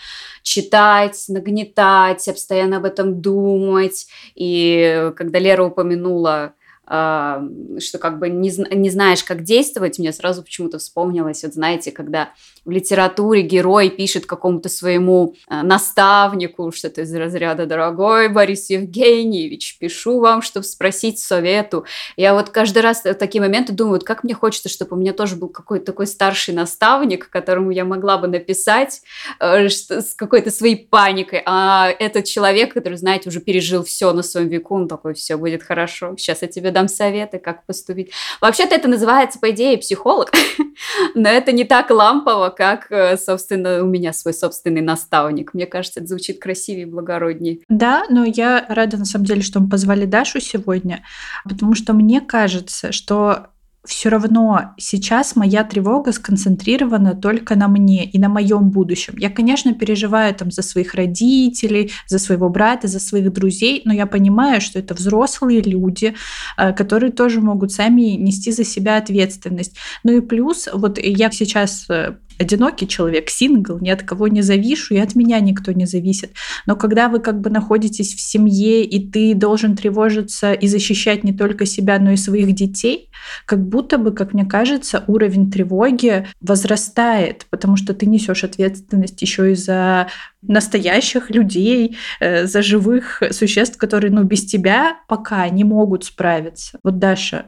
читать, 0.43 1.23
нагнетать, 1.29 2.25
постоянно 2.25 2.79
об 2.79 2.87
этом 2.87 3.21
думать, 3.21 4.07
и 4.41 5.13
когда 5.17 5.39
Лера 5.39 5.65
упомянула 5.65 6.55
э, 6.89 7.49
что 7.79 7.99
как 7.99 8.19
бы 8.19 8.31
не, 8.31 8.51
не 8.75 8.89
знаешь, 8.89 9.23
как 9.23 9.43
действовать, 9.43 9.99
мне 9.99 10.15
сразу 10.15 10.43
почему-то 10.43 10.79
вспомнилось, 10.79 11.43
вот 11.43 11.53
знаете, 11.53 11.93
когда 11.93 12.31
в 12.65 12.71
литературе 12.71 13.43
герой 13.43 13.91
пишет 13.91 14.27
какому-то 14.27 14.69
своему 14.69 15.35
э, 15.49 15.63
наставнику 15.63 16.73
что-то 16.73 17.03
из 17.03 17.15
разряда 17.15 17.67
«Дорогой 17.67 18.29
Борис 18.29 18.71
Евгеньевич, 18.71 19.79
пишу 19.79 20.21
вам, 20.21 20.43
чтобы 20.43 20.65
спросить 20.65 21.19
совету». 21.19 21.85
Я 22.17 22.35
вот 22.35 22.51
каждый 22.51 22.83
раз 22.83 23.05
в 23.05 23.15
такие 23.15 23.41
моменты 23.41 23.73
думаю, 23.73 23.95
вот 23.95 24.05
как 24.05 24.25
мне 24.25 24.35
хочется, 24.35 24.69
чтобы 24.69 24.97
у 24.97 25.01
меня 25.01 25.13
тоже 25.13 25.37
был 25.37 25.49
какой-то 25.49 25.87
такой 25.87 26.07
старший 26.07 26.55
наставник, 26.55 27.31
которому 27.31 27.71
я 27.71 27.85
могла 27.85 28.19
бы 28.19 28.27
написать 28.29 29.03
э, 29.39 29.69
с 29.69 30.15
какой-то 30.15 30.51
своей 30.51 30.77
паникой, 30.77 31.43
а 31.47 31.89
этот 31.99 32.25
человек, 32.25 32.75
который, 32.75 32.99
знаете, 32.99 33.29
уже 33.29 33.41
пережил 33.41 33.85
все 33.85 34.13
на 34.13 34.23
своем 34.23 34.49
веку, 34.49 34.75
он 34.75 34.89
такой, 34.89 35.15
все 35.15 35.37
будет 35.37 35.63
хорошо, 35.63 36.15
сейчас 36.17 36.43
я 36.43 36.49
тебе 36.49 36.71
дам 36.71 36.89
советы, 36.89 37.39
как 37.39 37.65
поступить. 37.65 38.11
Вообще-то 38.41 38.75
это 38.75 38.89
называется, 38.89 39.39
по 39.39 39.51
идее, 39.51 39.79
психолог, 39.79 40.31
но 41.15 41.29
это 41.29 41.53
не 41.53 41.65
так 41.65 41.91
лампово, 41.91 42.50
как, 42.51 42.91
э, 42.91 43.17
собственно, 43.17 43.83
у 43.83 43.87
меня 43.87 44.13
свой 44.13 44.35
собственный 44.35 44.81
наставник. 44.81 45.55
Мне 45.55 45.67
кажется, 45.67 46.01
это 46.01 46.09
звучит 46.09 46.41
красивее 46.41 46.83
и 46.83 46.91
благороднее. 46.91 47.61
Да, 47.69 48.05
но 48.11 48.25
я 48.25 48.65
рада, 48.69 48.97
на 48.97 49.05
самом 49.05 49.27
деле, 49.27 49.43
что 49.43 49.61
мы 49.61 49.69
позвали 49.69 50.05
Дашу 50.05 50.41
сегодня, 50.41 51.05
потому 51.45 51.75
что 51.75 51.93
мне 51.93 52.21
кажется, 52.21 52.93
что 52.93 53.51
все 53.85 54.11
равно 54.11 54.75
сейчас 54.77 55.37
моя 55.37 55.65
тревога 55.65 56.13
сконцентрирована 56.13 57.15
только 57.15 57.57
на 57.57 57.67
мне 57.67 58.05
и 58.05 58.19
на 58.19 58.29
моем 58.29 58.71
будущем. 58.71 59.15
Я, 59.17 59.31
конечно, 59.31 59.73
переживаю 59.73 60.35
там 60.35 60.51
за 60.51 60.63
своих 60.63 60.95
родителей, 60.95 61.91
за 62.07 62.19
своего 62.19 62.51
брата, 62.51 62.89
за 62.89 63.01
своих 63.01 63.33
друзей, 63.33 63.81
но 63.87 63.95
я 63.95 64.07
понимаю, 64.07 64.61
что 64.61 64.79
это 64.79 64.93
взрослые 64.95 65.63
люди, 65.63 66.15
э, 66.59 66.73
которые 66.75 67.11
тоже 67.11 67.41
могут 67.41 67.73
сами 67.73 68.17
нести 68.17 68.53
за 68.53 68.65
себя 68.65 68.99
ответственность. 68.99 69.77
Ну 70.05 70.13
и 70.13 70.21
плюс, 70.21 70.69
вот 70.73 70.99
я 70.99 71.31
сейчас 71.31 71.87
э, 71.89 72.17
одинокий 72.41 72.89
человек, 72.89 73.29
сингл, 73.29 73.79
ни 73.81 73.91
от 73.91 74.03
кого 74.03 74.29
не 74.29 74.43
завишу, 74.43 74.95
и 74.95 74.99
от 74.99 75.15
меня 75.15 75.41
никто 75.41 75.73
не 75.73 75.87
зависит. 75.87 76.33
Но 76.67 76.75
когда 76.75 77.09
вы 77.09 77.21
как 77.21 77.41
бы 77.41 77.51
находитесь 77.51 78.15
в 78.15 78.21
семье, 78.21 78.83
и 78.85 79.11
ты 79.11 79.35
должен 79.35 79.77
тревожиться 79.77 80.53
и 80.53 80.67
защищать 80.67 81.23
не 81.23 81.33
только 81.33 81.67
себя, 81.67 81.99
но 81.99 82.13
и 82.13 82.17
своих 82.17 82.55
детей, 82.55 83.11
как 83.45 83.69
будто 83.69 83.99
бы, 83.99 84.13
как 84.13 84.33
мне 84.33 84.47
кажется, 84.47 85.05
уровень 85.07 85.51
тревоги 85.51 86.27
возрастает, 86.41 87.47
потому 87.51 87.77
что 87.77 87.93
ты 87.93 88.07
несешь 88.07 88.45
ответственность 88.45 89.21
еще 89.21 89.53
и 89.53 89.55
за 89.55 90.09
настоящих 90.43 91.31
людей, 91.31 91.99
э, 92.21 92.47
за 92.47 92.63
живых 92.63 93.23
существ, 93.31 93.77
которые, 93.77 94.11
ну, 94.11 94.25
без 94.25 94.47
тебя 94.47 94.97
пока 95.09 95.47
не 95.51 95.65
могут 95.65 96.05
справиться. 96.05 96.79
Вот, 96.83 96.99
Даша, 96.99 97.47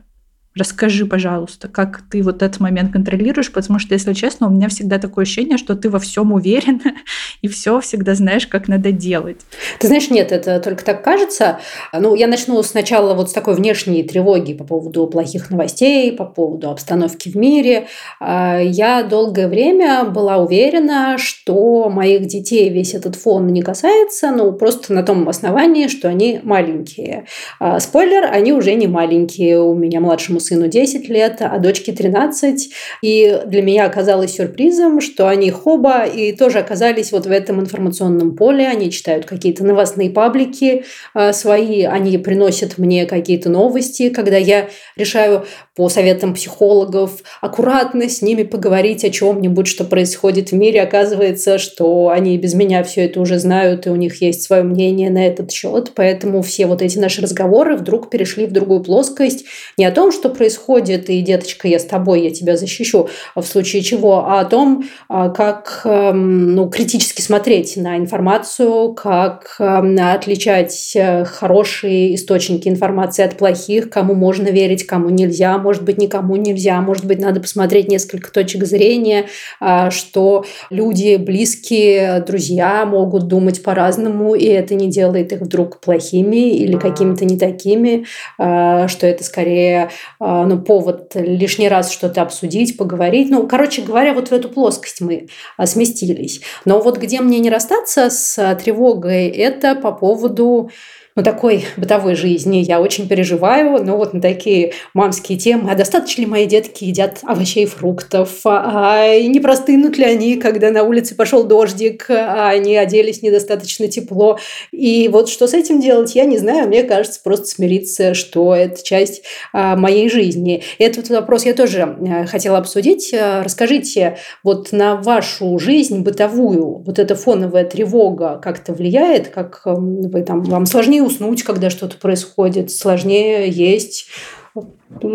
Расскажи, 0.54 1.06
пожалуйста, 1.06 1.68
как 1.68 2.02
ты 2.10 2.22
вот 2.22 2.42
этот 2.42 2.60
момент 2.60 2.92
контролируешь, 2.92 3.50
потому 3.50 3.78
что, 3.78 3.94
если 3.94 4.12
честно, 4.12 4.48
у 4.48 4.50
меня 4.50 4.68
всегда 4.68 4.98
такое 4.98 5.22
ощущение, 5.22 5.56
что 5.56 5.74
ты 5.74 5.88
во 5.88 5.98
всем 5.98 6.30
уверена 6.32 6.92
и 7.40 7.48
все 7.48 7.80
всегда 7.80 8.14
знаешь, 8.14 8.46
как 8.46 8.68
надо 8.68 8.92
делать. 8.92 9.40
Ты 9.78 9.86
знаешь, 9.86 10.10
нет, 10.10 10.30
это 10.30 10.60
только 10.60 10.84
так 10.84 11.02
кажется. 11.02 11.58
Ну, 11.98 12.14
я 12.14 12.26
начну 12.26 12.62
сначала 12.62 13.14
вот 13.14 13.30
с 13.30 13.32
такой 13.32 13.54
внешней 13.54 14.02
тревоги 14.02 14.52
по 14.52 14.64
поводу 14.64 15.06
плохих 15.06 15.48
новостей, 15.48 16.12
по 16.12 16.26
поводу 16.26 16.68
обстановки 16.68 17.30
в 17.30 17.34
мире. 17.34 17.86
А, 18.20 18.58
я 18.60 19.02
долгое 19.04 19.48
время 19.48 20.04
была 20.04 20.36
уверена, 20.36 21.16
что 21.16 21.88
моих 21.88 22.26
детей 22.26 22.68
весь 22.68 22.92
этот 22.92 23.16
фон 23.16 23.46
не 23.46 23.62
касается, 23.62 24.30
ну, 24.30 24.52
просто 24.52 24.92
на 24.92 25.02
том 25.02 25.30
основании, 25.30 25.88
что 25.88 26.08
они 26.08 26.40
маленькие. 26.42 27.24
А, 27.58 27.80
спойлер, 27.80 28.24
они 28.30 28.52
уже 28.52 28.74
не 28.74 28.86
маленькие. 28.86 29.58
У 29.58 29.74
меня 29.74 30.00
младшему 30.00 30.41
сыну 30.42 30.68
10 30.68 31.08
лет, 31.08 31.36
а 31.40 31.58
дочке 31.58 31.92
13. 31.92 32.72
И 33.02 33.40
для 33.46 33.62
меня 33.62 33.86
оказалось 33.86 34.34
сюрпризом, 34.34 35.00
что 35.00 35.28
они 35.28 35.50
хоба 35.50 36.04
и 36.04 36.32
тоже 36.32 36.58
оказались 36.58 37.12
вот 37.12 37.26
в 37.26 37.30
этом 37.30 37.60
информационном 37.60 38.36
поле. 38.36 38.66
Они 38.66 38.90
читают 38.90 39.24
какие-то 39.24 39.64
новостные 39.64 40.10
паблики 40.10 40.84
э, 41.14 41.32
свои, 41.32 41.82
они 41.82 42.18
приносят 42.18 42.78
мне 42.78 43.06
какие-то 43.06 43.48
новости, 43.48 44.10
когда 44.10 44.36
я 44.36 44.68
решаю 44.96 45.46
по 45.74 45.88
советам 45.88 46.34
психологов 46.34 47.22
аккуратно 47.40 48.06
с 48.08 48.20
ними 48.20 48.42
поговорить 48.42 49.04
о 49.04 49.10
чем-нибудь, 49.10 49.66
что 49.66 49.84
происходит 49.84 50.50
в 50.50 50.54
мире. 50.54 50.82
Оказывается, 50.82 51.58
что 51.58 52.10
они 52.10 52.36
без 52.36 52.52
меня 52.52 52.82
все 52.84 53.06
это 53.06 53.20
уже 53.20 53.38
знают, 53.38 53.86
и 53.86 53.90
у 53.90 53.96
них 53.96 54.20
есть 54.20 54.42
свое 54.42 54.64
мнение 54.64 55.08
на 55.10 55.26
этот 55.26 55.50
счет. 55.50 55.92
Поэтому 55.94 56.42
все 56.42 56.66
вот 56.66 56.82
эти 56.82 56.98
наши 56.98 57.22
разговоры 57.22 57.76
вдруг 57.76 58.10
перешли 58.10 58.44
в 58.44 58.52
другую 58.52 58.82
плоскость. 58.82 59.46
Не 59.78 59.86
о 59.86 59.92
том, 59.92 60.12
что 60.12 60.28
происходит, 60.28 61.08
и, 61.08 61.22
деточка, 61.22 61.66
я 61.68 61.78
с 61.78 61.84
тобой, 61.84 62.22
я 62.22 62.30
тебя 62.30 62.58
защищу, 62.58 63.08
в 63.34 63.42
случае 63.42 63.80
чего, 63.80 64.26
а 64.26 64.40
о 64.40 64.44
том, 64.44 64.84
а, 65.08 65.30
как 65.30 65.82
эм, 65.84 66.54
ну, 66.54 66.68
критически 66.68 67.22
смотреть 67.22 67.78
на 67.78 67.96
информацию, 67.96 68.92
как 68.92 69.56
эм, 69.58 69.96
отличать 69.98 70.92
э, 70.94 71.24
хорошие 71.24 72.14
источники 72.14 72.68
информации 72.68 73.24
от 73.24 73.38
плохих, 73.38 73.88
кому 73.88 74.14
можно 74.14 74.48
верить, 74.48 74.84
кому 74.84 75.08
нельзя, 75.08 75.61
может 75.62 75.84
быть, 75.84 75.98
никому 75.98 76.36
нельзя, 76.36 76.80
может 76.80 77.04
быть, 77.04 77.20
надо 77.20 77.40
посмотреть 77.40 77.88
несколько 77.88 78.30
точек 78.30 78.64
зрения, 78.64 79.26
а, 79.60 79.90
что 79.90 80.44
люди, 80.70 81.16
близкие, 81.16 82.22
друзья 82.26 82.84
могут 82.84 83.28
думать 83.28 83.62
по-разному, 83.62 84.34
и 84.34 84.44
это 84.46 84.74
не 84.74 84.90
делает 84.90 85.32
их 85.32 85.40
вдруг 85.40 85.80
плохими 85.80 86.50
или 86.50 86.76
какими-то 86.76 87.24
не 87.24 87.38
такими, 87.38 88.06
а, 88.38 88.88
что 88.88 89.06
это 89.06 89.24
скорее 89.24 89.90
а, 90.18 90.44
ну, 90.44 90.60
повод 90.60 91.12
лишний 91.14 91.68
раз 91.68 91.92
что-то 91.92 92.22
обсудить, 92.22 92.76
поговорить. 92.76 93.30
Ну, 93.30 93.46
короче 93.46 93.82
говоря, 93.82 94.12
вот 94.12 94.28
в 94.28 94.32
эту 94.32 94.48
плоскость 94.48 95.00
мы 95.00 95.28
сместились. 95.64 96.40
Но 96.64 96.80
вот 96.80 96.98
где 96.98 97.20
мне 97.20 97.38
не 97.38 97.50
расстаться 97.50 98.10
с 98.10 98.58
тревогой, 98.62 99.28
это 99.28 99.74
по 99.74 99.92
поводу 99.92 100.70
ну, 101.14 101.22
такой 101.22 101.66
бытовой 101.76 102.14
жизни. 102.14 102.58
Я 102.58 102.80
очень 102.80 103.08
переживаю, 103.08 103.84
но 103.84 103.96
вот 103.96 104.14
на 104.14 104.20
такие 104.20 104.72
мамские 104.94 105.38
темы. 105.38 105.70
А 105.70 105.74
достаточно 105.74 106.22
ли 106.22 106.26
мои 106.26 106.46
детки 106.46 106.84
едят 106.84 107.18
овощей 107.22 107.64
и 107.64 107.66
фруктов? 107.66 108.40
А 108.44 109.18
не 109.18 109.40
простынут 109.40 109.98
ли 109.98 110.04
они, 110.04 110.36
когда 110.36 110.70
на 110.70 110.84
улице 110.84 111.14
пошел 111.14 111.44
дождик, 111.44 112.06
а 112.08 112.48
они 112.48 112.76
оделись 112.76 113.22
недостаточно 113.22 113.88
тепло? 113.88 114.38
И 114.70 115.08
вот 115.08 115.28
что 115.28 115.46
с 115.46 115.54
этим 115.54 115.80
делать, 115.80 116.14
я 116.14 116.24
не 116.24 116.38
знаю. 116.38 116.68
Мне 116.68 116.82
кажется, 116.82 117.20
просто 117.22 117.46
смириться, 117.46 118.14
что 118.14 118.54
это 118.54 118.82
часть 118.82 119.22
а, 119.52 119.76
моей 119.76 120.08
жизни. 120.08 120.62
Этот 120.78 121.10
вопрос 121.10 121.44
я 121.44 121.54
тоже 121.54 121.82
а, 121.82 122.26
хотела 122.26 122.58
обсудить. 122.58 123.12
А, 123.12 123.42
расскажите, 123.42 124.16
вот 124.42 124.72
на 124.72 124.96
вашу 124.96 125.58
жизнь 125.58 126.00
бытовую 126.00 126.82
вот 126.84 126.98
эта 126.98 127.14
фоновая 127.14 127.64
тревога 127.64 128.40
как-то 128.42 128.72
влияет? 128.72 129.28
Как 129.28 129.60
вы 129.64 130.22
там, 130.22 130.42
вам 130.42 130.66
сложнее 130.66 131.01
уснуть, 131.02 131.42
когда 131.42 131.70
что-то 131.70 131.96
происходит, 131.96 132.70
сложнее 132.70 133.48
есть 133.48 134.08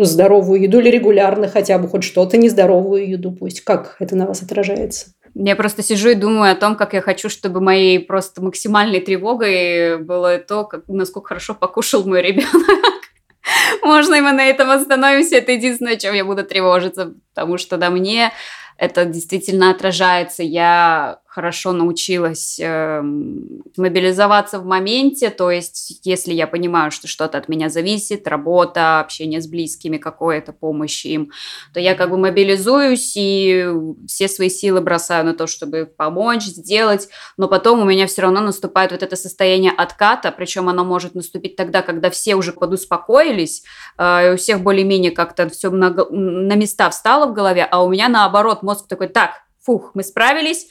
здоровую 0.00 0.62
еду 0.62 0.80
или 0.80 0.90
регулярно 0.90 1.48
хотя 1.48 1.78
бы 1.78 1.88
хоть 1.88 2.04
что-то 2.04 2.36
нездоровую 2.36 3.08
еду 3.08 3.32
пусть. 3.32 3.62
Как 3.62 3.96
это 4.00 4.16
на 4.16 4.26
вас 4.26 4.42
отражается? 4.42 5.06
Я 5.34 5.54
просто 5.54 5.82
сижу 5.82 6.08
и 6.08 6.14
думаю 6.14 6.52
о 6.52 6.56
том, 6.56 6.74
как 6.74 6.94
я 6.94 7.00
хочу, 7.00 7.28
чтобы 7.28 7.60
моей 7.60 8.00
просто 8.00 8.42
максимальной 8.42 9.00
тревогой 9.00 9.98
было 9.98 10.38
то, 10.38 10.64
как, 10.64 10.82
насколько 10.88 11.28
хорошо 11.28 11.54
покушал 11.54 12.04
мой 12.04 12.22
ребенок. 12.22 12.50
Можно 13.82 14.16
и 14.16 14.20
мы 14.20 14.32
на 14.32 14.44
этом 14.46 14.70
остановимся. 14.70 15.36
Это 15.36 15.52
единственное, 15.52 15.96
чем 15.96 16.14
я 16.14 16.24
буду 16.24 16.44
тревожиться, 16.44 17.14
потому 17.34 17.58
что 17.58 17.76
да, 17.76 17.90
мне 17.90 18.32
это 18.78 19.04
действительно 19.04 19.70
отражается. 19.70 20.42
Я 20.42 21.20
хорошо 21.38 21.70
научилась 21.70 22.58
э, 22.58 23.00
мобилизоваться 23.00 24.58
в 24.58 24.66
моменте, 24.66 25.30
то 25.30 25.52
есть 25.52 26.00
если 26.02 26.34
я 26.34 26.48
понимаю, 26.48 26.90
что 26.90 27.06
что-то 27.06 27.38
от 27.38 27.48
меня 27.48 27.68
зависит, 27.68 28.26
работа, 28.26 28.98
общение 28.98 29.40
с 29.40 29.46
близкими, 29.46 29.98
какая-то 29.98 30.52
помощь 30.52 31.06
им, 31.06 31.30
то 31.72 31.78
я 31.78 31.94
как 31.94 32.10
бы 32.10 32.18
мобилизуюсь 32.18 33.12
и 33.14 33.72
все 34.08 34.26
свои 34.26 34.48
силы 34.48 34.80
бросаю 34.80 35.24
на 35.24 35.32
то, 35.32 35.46
чтобы 35.46 35.86
помочь, 35.86 36.42
сделать, 36.42 37.08
но 37.36 37.46
потом 37.46 37.82
у 37.82 37.84
меня 37.84 38.08
все 38.08 38.22
равно 38.22 38.40
наступает 38.40 38.90
вот 38.90 39.04
это 39.04 39.14
состояние 39.14 39.70
отката, 39.70 40.32
причем 40.32 40.68
оно 40.68 40.84
может 40.84 41.14
наступить 41.14 41.54
тогда, 41.54 41.82
когда 41.82 42.10
все 42.10 42.34
уже 42.34 42.50
подуспокоились, 42.50 43.62
э, 43.96 44.34
у 44.34 44.36
всех 44.36 44.62
более-менее 44.62 45.12
как-то 45.12 45.48
все 45.48 45.70
на, 45.70 45.90
на 45.90 46.54
места 46.56 46.90
встало 46.90 47.26
в 47.30 47.32
голове, 47.32 47.62
а 47.70 47.84
у 47.84 47.88
меня 47.88 48.08
наоборот 48.08 48.64
мозг 48.64 48.88
такой, 48.88 49.06
так, 49.06 49.34
фух, 49.60 49.92
мы 49.94 50.02
справились, 50.02 50.66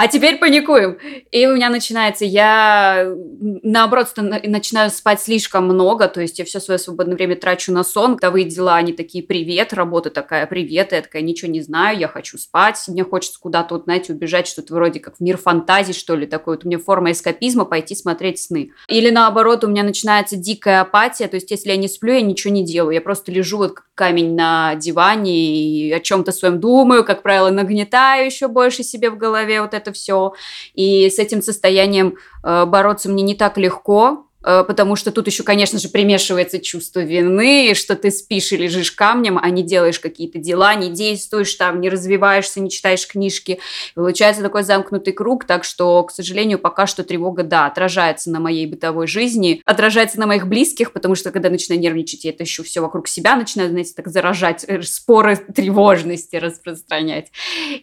А 0.00 0.08
теперь 0.08 0.38
паникуем. 0.38 0.96
И 1.30 1.46
у 1.46 1.54
меня 1.54 1.68
начинается, 1.68 2.24
я 2.24 3.14
наоборот 3.38 4.08
начинаю 4.16 4.88
спать 4.88 5.20
слишком 5.20 5.66
много, 5.66 6.08
то 6.08 6.22
есть 6.22 6.38
я 6.38 6.46
все 6.46 6.58
свое 6.58 6.78
свободное 6.78 7.16
время 7.16 7.36
трачу 7.36 7.70
на 7.70 7.84
сон. 7.84 8.14
Бытовые 8.14 8.46
дела, 8.46 8.76
они 8.76 8.94
такие, 8.94 9.22
привет, 9.22 9.74
работа 9.74 10.08
такая, 10.08 10.46
привет, 10.46 10.92
я 10.92 11.02
такая, 11.02 11.20
ничего 11.20 11.50
не 11.50 11.60
знаю, 11.60 11.98
я 11.98 12.08
хочу 12.08 12.38
спать, 12.38 12.82
мне 12.88 13.04
хочется 13.04 13.38
куда-то, 13.38 13.74
вот, 13.74 13.84
знаете, 13.84 14.14
убежать, 14.14 14.46
что-то 14.46 14.72
вроде 14.72 15.00
как 15.00 15.18
в 15.18 15.20
мир 15.20 15.36
фантазий, 15.36 15.92
что 15.92 16.16
ли, 16.16 16.26
такой. 16.26 16.56
Вот 16.56 16.64
у 16.64 16.68
меня 16.68 16.78
форма 16.78 17.12
эскапизма 17.12 17.66
пойти 17.66 17.94
смотреть 17.94 18.40
сны. 18.40 18.72
Или 18.88 19.10
наоборот, 19.10 19.64
у 19.64 19.68
меня 19.68 19.82
начинается 19.82 20.36
дикая 20.36 20.80
апатия, 20.80 21.28
то 21.28 21.34
есть 21.34 21.50
если 21.50 21.72
я 21.72 21.76
не 21.76 21.88
сплю, 21.88 22.14
я 22.14 22.22
ничего 22.22 22.54
не 22.54 22.64
делаю, 22.64 22.94
я 22.94 23.02
просто 23.02 23.32
лежу 23.32 23.58
вот 23.58 23.74
как 23.74 23.90
камень 24.00 24.34
на 24.34 24.76
диване 24.76 25.34
и 25.36 25.92
о 25.92 26.00
чем-то 26.00 26.32
своем 26.32 26.58
думаю, 26.58 27.04
как 27.04 27.22
правило, 27.22 27.50
нагнетаю 27.50 28.24
еще 28.24 28.48
больше 28.48 28.82
себе 28.82 29.10
в 29.10 29.18
голове 29.18 29.60
вот 29.60 29.74
это 29.74 29.89
это 29.90 29.92
все. 29.92 30.34
И 30.74 31.08
с 31.10 31.18
этим 31.18 31.42
состоянием 31.42 32.16
э, 32.42 32.64
бороться 32.64 33.08
мне 33.08 33.22
не 33.22 33.34
так 33.34 33.58
легко, 33.58 34.26
потому 34.42 34.96
что 34.96 35.10
тут 35.10 35.26
еще, 35.26 35.42
конечно 35.42 35.78
же, 35.78 35.88
примешивается 35.88 36.58
чувство 36.60 37.00
вины, 37.00 37.74
что 37.74 37.94
ты 37.94 38.10
спишь 38.10 38.52
и 38.52 38.56
лежишь 38.56 38.92
камнем, 38.92 39.38
а 39.40 39.48
не 39.50 39.62
делаешь 39.62 40.00
какие-то 40.00 40.38
дела, 40.38 40.74
не 40.74 40.90
действуешь 40.90 41.54
там, 41.54 41.80
не 41.80 41.88
развиваешься, 41.88 42.60
не 42.60 42.70
читаешь 42.70 43.06
книжки. 43.06 43.52
И 43.52 43.94
получается 43.94 44.42
такой 44.42 44.62
замкнутый 44.62 45.12
круг, 45.12 45.44
так 45.44 45.64
что, 45.64 46.02
к 46.04 46.10
сожалению, 46.10 46.58
пока 46.58 46.86
что 46.86 47.04
тревога, 47.04 47.42
да, 47.42 47.66
отражается 47.66 48.30
на 48.30 48.40
моей 48.40 48.66
бытовой 48.66 49.06
жизни, 49.06 49.62
отражается 49.64 50.18
на 50.18 50.26
моих 50.26 50.46
близких, 50.46 50.92
потому 50.92 51.14
что, 51.14 51.30
когда 51.30 51.50
начинаю 51.50 51.80
нервничать, 51.80 52.24
я 52.24 52.34
еще 52.38 52.62
все 52.62 52.80
вокруг 52.80 53.08
себя 53.08 53.36
начинаю, 53.36 53.70
знаете, 53.70 53.92
так 53.94 54.08
заражать, 54.08 54.64
э, 54.66 54.82
споры 54.82 55.36
тревожности 55.36 56.36
распространять. 56.36 57.30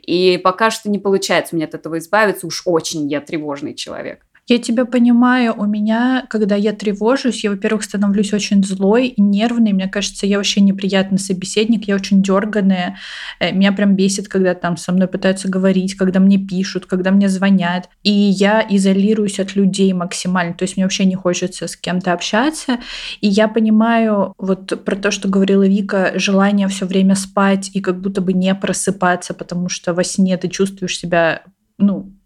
И 0.02 0.40
пока 0.44 0.72
что 0.72 0.90
не 0.90 1.00
получается 1.00 1.56
мне 1.56 1.66
от 1.66 1.74
этого 1.74 2.00
избавиться, 2.00 2.48
уж 2.48 2.64
очень 2.66 3.08
я 3.10 3.22
тревожный 3.22 3.76
человек. 3.76 4.27
Я 4.50 4.60
тебя 4.60 4.86
понимаю, 4.86 5.54
у 5.58 5.66
меня, 5.66 6.26
когда 6.30 6.56
я 6.56 6.72
тревожусь, 6.72 7.44
я, 7.44 7.52
во-первых, 7.52 7.84
становлюсь 7.84 8.32
очень 8.32 8.64
злой 8.64 9.08
и 9.08 9.22
нервной. 9.22 9.74
Мне 9.74 9.90
кажется, 9.90 10.26
я 10.26 10.38
вообще 10.38 10.62
неприятный 10.62 11.20
собеседник, 11.20 11.86
я 11.86 11.96
очень 11.96 12.22
дерганая. 12.24 12.98
Э, 13.42 13.52
меня 13.52 13.74
прям 13.74 13.98
бесит, 13.98 14.30
когда 14.30 14.54
там 14.54 14.78
со 14.78 14.94
мной 14.94 15.10
пытаются 15.10 15.50
говорить, 15.50 15.96
когда 15.96 16.22
мне 16.22 16.38
пишут, 16.38 16.86
когда 16.86 17.12
мне 17.12 17.28
звонят. 17.28 17.90
И 18.04 18.12
я 18.12 18.66
изолируюсь 18.70 19.42
от 19.42 19.58
людей 19.58 19.92
максимально. 19.92 20.54
То 20.54 20.64
есть 20.64 20.78
мне 20.78 20.86
вообще 20.86 21.04
не 21.04 21.16
хочется 21.16 21.68
с 21.68 21.76
кем-то 21.76 22.14
общаться. 22.14 22.80
И 23.20 23.28
я 23.28 23.50
понимаю 23.50 24.34
вот 24.38 24.86
про 24.86 24.96
то, 24.96 25.12
что 25.12 25.28
говорила 25.28 25.68
Вика, 25.68 26.14
желание 26.16 26.70
все 26.70 26.86
время 26.86 27.16
спать 27.16 27.70
и 27.74 27.82
как 27.82 28.00
будто 28.00 28.22
бы 28.22 28.32
не 28.32 28.56
просыпаться, 28.56 29.34
потому 29.34 29.68
что 29.68 29.94
во 29.94 30.06
сне 30.06 30.38
ты 30.38 30.48
чувствуешь 30.48 30.98
себя 30.98 31.42
ну, 31.78 32.17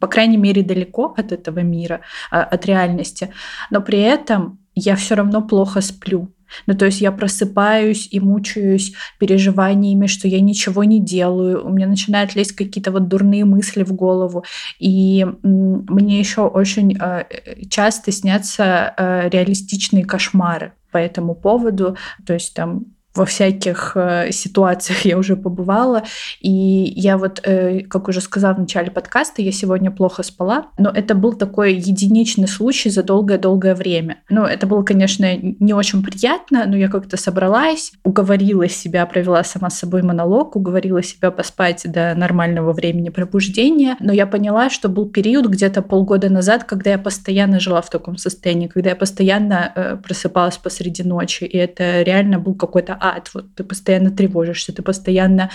по 0.00 0.06
крайней 0.06 0.36
мере, 0.36 0.62
далеко 0.62 1.14
от 1.16 1.32
этого 1.32 1.60
мира, 1.60 2.00
а, 2.30 2.42
от 2.42 2.66
реальности, 2.66 3.32
но 3.70 3.80
при 3.80 4.00
этом 4.00 4.58
я 4.74 4.96
все 4.96 5.14
равно 5.14 5.42
плохо 5.42 5.80
сплю. 5.80 6.32
Ну, 6.66 6.74
то 6.74 6.84
есть 6.84 7.00
я 7.00 7.12
просыпаюсь 7.12 8.08
и 8.10 8.20
мучаюсь 8.20 8.92
переживаниями, 9.18 10.06
что 10.06 10.28
я 10.28 10.40
ничего 10.40 10.84
не 10.84 11.00
делаю, 11.00 11.66
у 11.66 11.70
меня 11.70 11.86
начинают 11.86 12.34
лезть 12.34 12.52
какие-то 12.52 12.90
вот 12.90 13.08
дурные 13.08 13.44
мысли 13.44 13.82
в 13.84 13.92
голову. 13.94 14.44
И 14.78 15.26
мне 15.42 16.18
еще 16.18 16.42
очень 16.42 16.96
э, 17.00 17.24
часто 17.70 18.12
снятся 18.12 18.94
э, 18.96 19.28
реалистичные 19.30 20.04
кошмары 20.04 20.74
по 20.90 20.98
этому 20.98 21.34
поводу. 21.34 21.96
То 22.26 22.34
есть 22.34 22.54
там 22.54 22.86
во 23.14 23.26
всяких 23.26 23.92
э, 23.94 24.32
ситуациях 24.32 25.04
я 25.04 25.18
уже 25.18 25.36
побывала. 25.36 26.02
И 26.40 26.50
я 26.96 27.18
вот, 27.18 27.40
э, 27.44 27.80
как 27.80 28.08
уже 28.08 28.20
сказала 28.20 28.54
в 28.54 28.60
начале 28.60 28.90
подкаста, 28.90 29.42
я 29.42 29.52
сегодня 29.52 29.90
плохо 29.90 30.22
спала, 30.22 30.66
но 30.78 30.90
это 30.90 31.14
был 31.14 31.34
такой 31.34 31.74
единичный 31.74 32.48
случай 32.48 32.90
за 32.90 33.02
долгое-долгое 33.02 33.74
время. 33.74 34.18
Ну, 34.30 34.44
это 34.44 34.66
было, 34.66 34.82
конечно, 34.82 35.36
не 35.36 35.74
очень 35.74 36.02
приятно, 36.02 36.64
но 36.66 36.76
я 36.76 36.88
как-то 36.88 37.16
собралась, 37.16 37.92
уговорила 38.04 38.68
себя, 38.68 39.04
провела 39.06 39.44
сама 39.44 39.70
с 39.70 39.78
собой 39.78 40.02
монолог, 40.02 40.56
уговорила 40.56 41.02
себя 41.02 41.30
поспать 41.30 41.82
до 41.84 42.14
нормального 42.14 42.72
времени 42.72 43.10
пробуждения, 43.10 43.96
но 44.00 44.12
я 44.12 44.26
поняла, 44.26 44.70
что 44.70 44.88
был 44.88 45.08
период 45.08 45.46
где-то 45.46 45.82
полгода 45.82 46.30
назад, 46.30 46.64
когда 46.64 46.90
я 46.90 46.98
постоянно 46.98 47.60
жила 47.60 47.82
в 47.82 47.90
таком 47.90 48.16
состоянии, 48.16 48.68
когда 48.68 48.90
я 48.90 48.96
постоянно 48.96 49.72
э, 49.74 49.96
просыпалась 49.96 50.56
посреди 50.56 51.02
ночи, 51.02 51.44
и 51.44 51.56
это 51.56 52.02
реально 52.02 52.38
был 52.38 52.54
какой-то 52.54 52.94
ад. 53.02 53.30
Вот 53.34 53.54
ты 53.54 53.64
постоянно 53.64 54.10
тревожишься, 54.10 54.72
ты 54.72 54.82
постоянно 54.82 55.50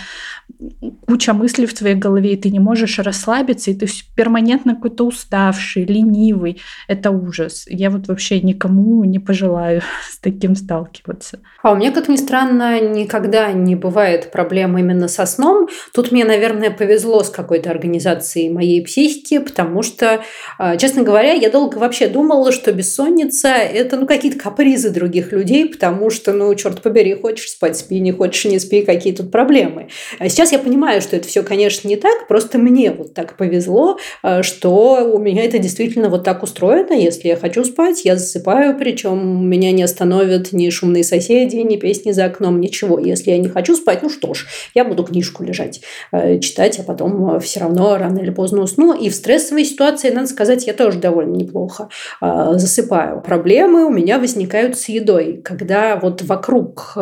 куча 1.08 1.34
мыслей 1.34 1.66
в 1.66 1.74
твоей 1.74 1.96
голове, 1.96 2.34
и 2.34 2.36
ты 2.38 2.50
не 2.50 2.60
можешь 2.60 3.00
расслабиться, 3.00 3.72
и 3.72 3.76
ты 3.76 3.88
перманентно 4.16 4.76
какой-то 4.76 5.06
уставший, 5.06 5.86
ленивый. 5.86 6.62
Это 6.88 7.12
ужас. 7.12 7.66
Я 7.68 7.90
вот 7.90 8.08
вообще 8.08 8.42
никому 8.42 9.04
не 9.06 9.20
пожелаю 9.20 9.82
с 10.10 10.20
таким 10.20 10.56
сталкиваться. 10.56 11.40
А 11.64 11.72
у 11.72 11.76
меня, 11.76 11.92
как 11.92 12.10
ни 12.10 12.18
странно, 12.18 12.80
никогда 12.82 13.52
не 13.52 13.76
бывает 13.76 14.32
проблем 14.32 14.78
именно 14.78 15.08
со 15.08 15.26
сном. 15.26 15.70
Тут 15.94 16.12
мне, 16.12 16.26
наверное, 16.26 16.72
повезло 16.72 17.24
с 17.24 17.30
какой-то 17.30 17.70
организацией 17.70 18.50
моей 18.50 18.84
психики, 18.84 19.40
потому 19.40 19.84
что, 19.84 20.22
а, 20.58 20.76
честно 20.78 21.04
говоря, 21.04 21.32
я 21.32 21.50
долго 21.50 21.78
вообще 21.78 22.08
думала, 22.08 22.52
что 22.52 22.74
бессонница– 22.74 23.48
это 23.50 23.98
ну, 23.98 24.06
какие-то 24.06 24.40
капризы 24.40 24.90
других 24.90 25.32
людей, 25.32 25.68
потому 25.70 26.10
что, 26.10 26.34
ну, 26.34 26.54
черт 26.56 26.82
побери, 26.82 27.16
хоть 27.16 27.37
хочешь 27.38 27.52
спать, 27.52 27.78
спи, 27.78 28.00
не 28.00 28.12
хочешь, 28.12 28.46
не 28.46 28.60
спи, 28.60 28.82
какие 28.82 29.14
тут 29.14 29.32
проблемы. 29.32 29.90
А 30.18 30.28
сейчас 30.28 30.52
я 30.52 30.58
понимаю, 30.58 31.02
что 31.02 31.16
это 31.16 31.28
все, 31.28 31.44
конечно, 31.44 31.88
не 31.88 31.96
так, 31.96 32.28
просто 32.28 32.58
мне 32.58 32.92
вот 32.92 33.14
так 33.14 33.38
повезло, 33.38 33.98
э, 34.24 34.42
что 34.42 35.08
у 35.14 35.20
меня 35.20 35.44
это 35.44 35.60
действительно 35.60 36.10
вот 36.10 36.24
так 36.24 36.42
устроено. 36.42 36.94
Если 36.94 37.28
я 37.28 37.36
хочу 37.36 37.64
спать, 37.64 38.06
я 38.06 38.16
засыпаю, 38.16 38.76
причем 38.76 39.48
меня 39.48 39.72
не 39.72 39.84
остановят 39.84 40.52
ни 40.52 40.68
шумные 40.72 41.04
соседи, 41.04 41.58
ни 41.58 41.76
песни 41.76 42.12
за 42.12 42.26
окном, 42.26 42.60
ничего. 42.60 42.98
Если 42.98 43.30
я 43.30 43.38
не 43.38 43.50
хочу 43.50 43.76
спать, 43.76 44.02
ну 44.02 44.10
что 44.10 44.34
ж, 44.34 44.48
я 44.74 44.84
буду 44.84 45.04
книжку 45.04 45.44
лежать, 45.44 45.82
э, 46.12 46.40
читать, 46.40 46.80
а 46.80 46.84
потом 46.84 47.36
э, 47.36 47.40
все 47.40 47.60
равно 47.60 47.98
рано 47.98 48.18
или 48.18 48.32
поздно 48.32 48.64
усну. 48.64 48.94
И 48.94 49.10
в 49.10 49.16
стрессовой 49.16 49.64
ситуации, 49.64 50.10
надо 50.10 50.28
сказать, 50.28 50.66
я 50.66 50.74
тоже 50.74 50.98
довольно 50.98 51.36
неплохо 51.36 51.90
засыпаю. 52.20 53.22
Проблемы 53.22 53.86
у 53.86 53.92
меня 53.92 54.18
возникают 54.18 54.78
с 54.78 54.90
едой, 54.90 55.42
когда 55.44 55.98
вот 55.98 56.24
вокруг 56.24 56.94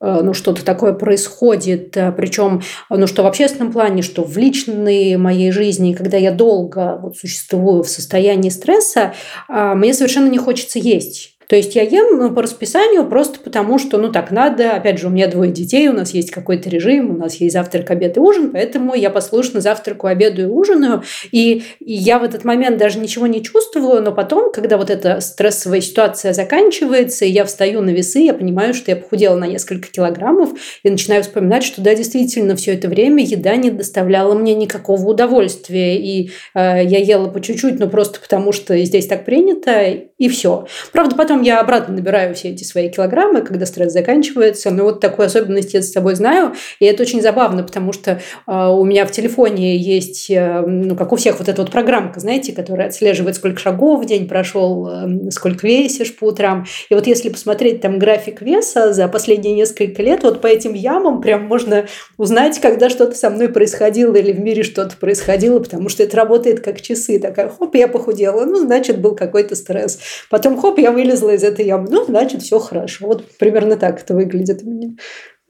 Э, 0.00 0.20
ну, 0.22 0.32
что-то 0.32 0.64
такое 0.64 0.92
происходит, 0.92 1.96
э, 1.96 2.12
причем, 2.12 2.62
ну, 2.88 3.06
что 3.06 3.24
в 3.24 3.26
общественном 3.26 3.72
плане, 3.72 4.02
что 4.02 4.22
в 4.22 4.36
личной 4.38 5.16
моей 5.16 5.50
жизни, 5.50 5.92
когда 5.92 6.16
я 6.16 6.30
долго 6.30 6.98
вот, 7.02 7.16
существую 7.16 7.82
в 7.82 7.88
состоянии 7.88 8.50
стресса, 8.50 9.14
а, 9.48 9.74
мне 9.74 9.92
совершенно 9.94 10.28
не 10.28 10.38
хочется 10.38 10.78
есть. 10.78 11.37
То 11.48 11.56
есть 11.56 11.74
я 11.74 11.82
ем 11.82 12.18
ну, 12.18 12.30
по 12.30 12.42
расписанию 12.42 13.06
просто 13.06 13.40
потому, 13.40 13.78
что, 13.78 13.96
ну, 13.96 14.12
так 14.12 14.30
надо. 14.30 14.72
Опять 14.72 14.98
же, 14.98 15.06
у 15.06 15.10
меня 15.10 15.28
двое 15.28 15.50
детей, 15.50 15.88
у 15.88 15.94
нас 15.94 16.12
есть 16.12 16.30
какой-то 16.30 16.68
режим, 16.68 17.10
у 17.10 17.16
нас 17.16 17.36
есть 17.36 17.54
завтрак, 17.54 17.90
обед 17.90 18.18
и 18.18 18.20
ужин, 18.20 18.50
поэтому 18.52 18.94
я 18.94 19.08
послушно 19.08 19.62
завтраку, 19.62 20.08
обеду 20.08 20.42
и 20.42 20.44
ужинаю. 20.44 21.02
И, 21.32 21.62
и 21.80 21.94
я 21.94 22.18
в 22.18 22.22
этот 22.22 22.44
момент 22.44 22.76
даже 22.76 22.98
ничего 22.98 23.26
не 23.26 23.42
чувствую, 23.42 24.02
но 24.02 24.12
потом, 24.12 24.52
когда 24.52 24.76
вот 24.76 24.90
эта 24.90 25.20
стрессовая 25.20 25.80
ситуация 25.80 26.34
заканчивается, 26.34 27.24
и 27.24 27.30
я 27.30 27.46
встаю 27.46 27.80
на 27.80 27.90
весы, 27.90 28.18
я 28.18 28.34
понимаю, 28.34 28.74
что 28.74 28.90
я 28.90 28.96
похудела 28.96 29.36
на 29.36 29.46
несколько 29.46 29.88
килограммов, 29.88 30.50
и 30.82 30.90
начинаю 30.90 31.22
вспоминать, 31.22 31.64
что 31.64 31.80
да, 31.80 31.94
действительно, 31.94 32.56
все 32.56 32.74
это 32.74 32.88
время 32.88 33.24
еда 33.24 33.56
не 33.56 33.70
доставляла 33.70 34.34
мне 34.34 34.54
никакого 34.54 35.02
удовольствия. 35.08 35.96
И 35.96 36.30
э, 36.54 36.84
я 36.84 36.98
ела 36.98 37.28
по 37.28 37.40
чуть-чуть, 37.40 37.78
но 37.78 37.88
просто 37.88 38.20
потому, 38.20 38.52
что 38.52 38.76
здесь 38.84 39.06
так 39.06 39.24
принято, 39.24 39.82
и 40.18 40.28
все. 40.28 40.66
Правда, 40.92 41.16
потом 41.16 41.37
потом 41.38 41.42
я 41.42 41.60
обратно 41.60 41.94
набираю 41.94 42.34
все 42.34 42.48
эти 42.48 42.64
свои 42.64 42.88
килограммы, 42.88 43.42
когда 43.42 43.64
стресс 43.64 43.92
заканчивается. 43.92 44.70
Но 44.70 44.84
вот 44.84 45.00
такую 45.00 45.26
особенность 45.26 45.74
я 45.74 45.82
с 45.82 45.92
собой 45.92 46.16
знаю. 46.16 46.54
И 46.80 46.84
это 46.84 47.02
очень 47.02 47.22
забавно, 47.22 47.62
потому 47.62 47.92
что 47.92 48.20
э, 48.46 48.66
у 48.66 48.84
меня 48.84 49.06
в 49.06 49.12
телефоне 49.12 49.76
есть, 49.76 50.30
э, 50.30 50.62
ну, 50.66 50.96
как 50.96 51.12
у 51.12 51.16
всех, 51.16 51.38
вот 51.38 51.48
эта 51.48 51.62
вот 51.62 51.70
программка, 51.70 52.18
знаете, 52.18 52.52
которая 52.52 52.88
отслеживает, 52.88 53.36
сколько 53.36 53.58
шагов 53.58 54.02
в 54.02 54.06
день 54.06 54.26
прошел, 54.26 54.88
э, 54.88 55.30
сколько 55.30 55.66
весишь 55.66 56.16
по 56.16 56.24
утрам. 56.24 56.66
И 56.90 56.94
вот 56.94 57.06
если 57.06 57.28
посмотреть 57.28 57.80
там 57.80 57.98
график 57.98 58.42
веса 58.42 58.92
за 58.92 59.06
последние 59.08 59.54
несколько 59.54 60.02
лет, 60.02 60.24
вот 60.24 60.40
по 60.40 60.48
этим 60.48 60.74
ямам 60.74 61.20
прям 61.20 61.44
можно 61.44 61.86
узнать, 62.16 62.58
когда 62.60 62.90
что-то 62.90 63.14
со 63.14 63.30
мной 63.30 63.48
происходило 63.48 64.14
или 64.16 64.32
в 64.32 64.40
мире 64.40 64.64
что-то 64.64 64.96
происходило, 64.96 65.60
потому 65.60 65.88
что 65.88 66.02
это 66.02 66.16
работает 66.16 66.60
как 66.60 66.80
часы. 66.80 67.20
Такая, 67.20 67.48
хоп, 67.48 67.74
я 67.76 67.86
похудела, 67.86 68.44
ну, 68.44 68.56
значит, 68.56 69.00
был 69.00 69.14
какой-то 69.14 69.54
стресс. 69.54 70.00
Потом, 70.30 70.58
хоп, 70.60 70.78
я 70.78 70.90
вылезла 70.90 71.27
вылезла 71.28 71.30
из 71.30 71.42
этой 71.42 71.66
ямы, 71.66 71.88
ну, 71.90 72.04
значит, 72.04 72.42
все 72.42 72.58
хорошо. 72.58 73.06
Вот 73.06 73.24
примерно 73.38 73.76
так 73.76 74.00
это 74.00 74.14
выглядит 74.14 74.62
у 74.62 74.70
меня. 74.70 74.90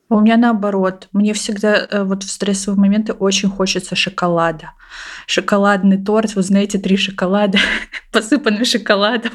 А 0.08 0.16
у 0.16 0.20
меня 0.20 0.36
наоборот. 0.36 1.08
Мне 1.12 1.32
всегда 1.34 1.86
э, 1.90 2.02
вот 2.02 2.22
в 2.22 2.30
стрессовые 2.30 2.80
моменты 2.80 3.12
очень 3.12 3.50
хочется 3.50 3.94
шоколада. 3.94 4.72
Шоколадный 5.26 6.02
торт, 6.02 6.34
вы 6.34 6.42
знаете, 6.42 6.78
три 6.78 6.96
шоколада, 6.96 7.58
посыпанный 8.12 8.64
шоколадом. 8.64 9.32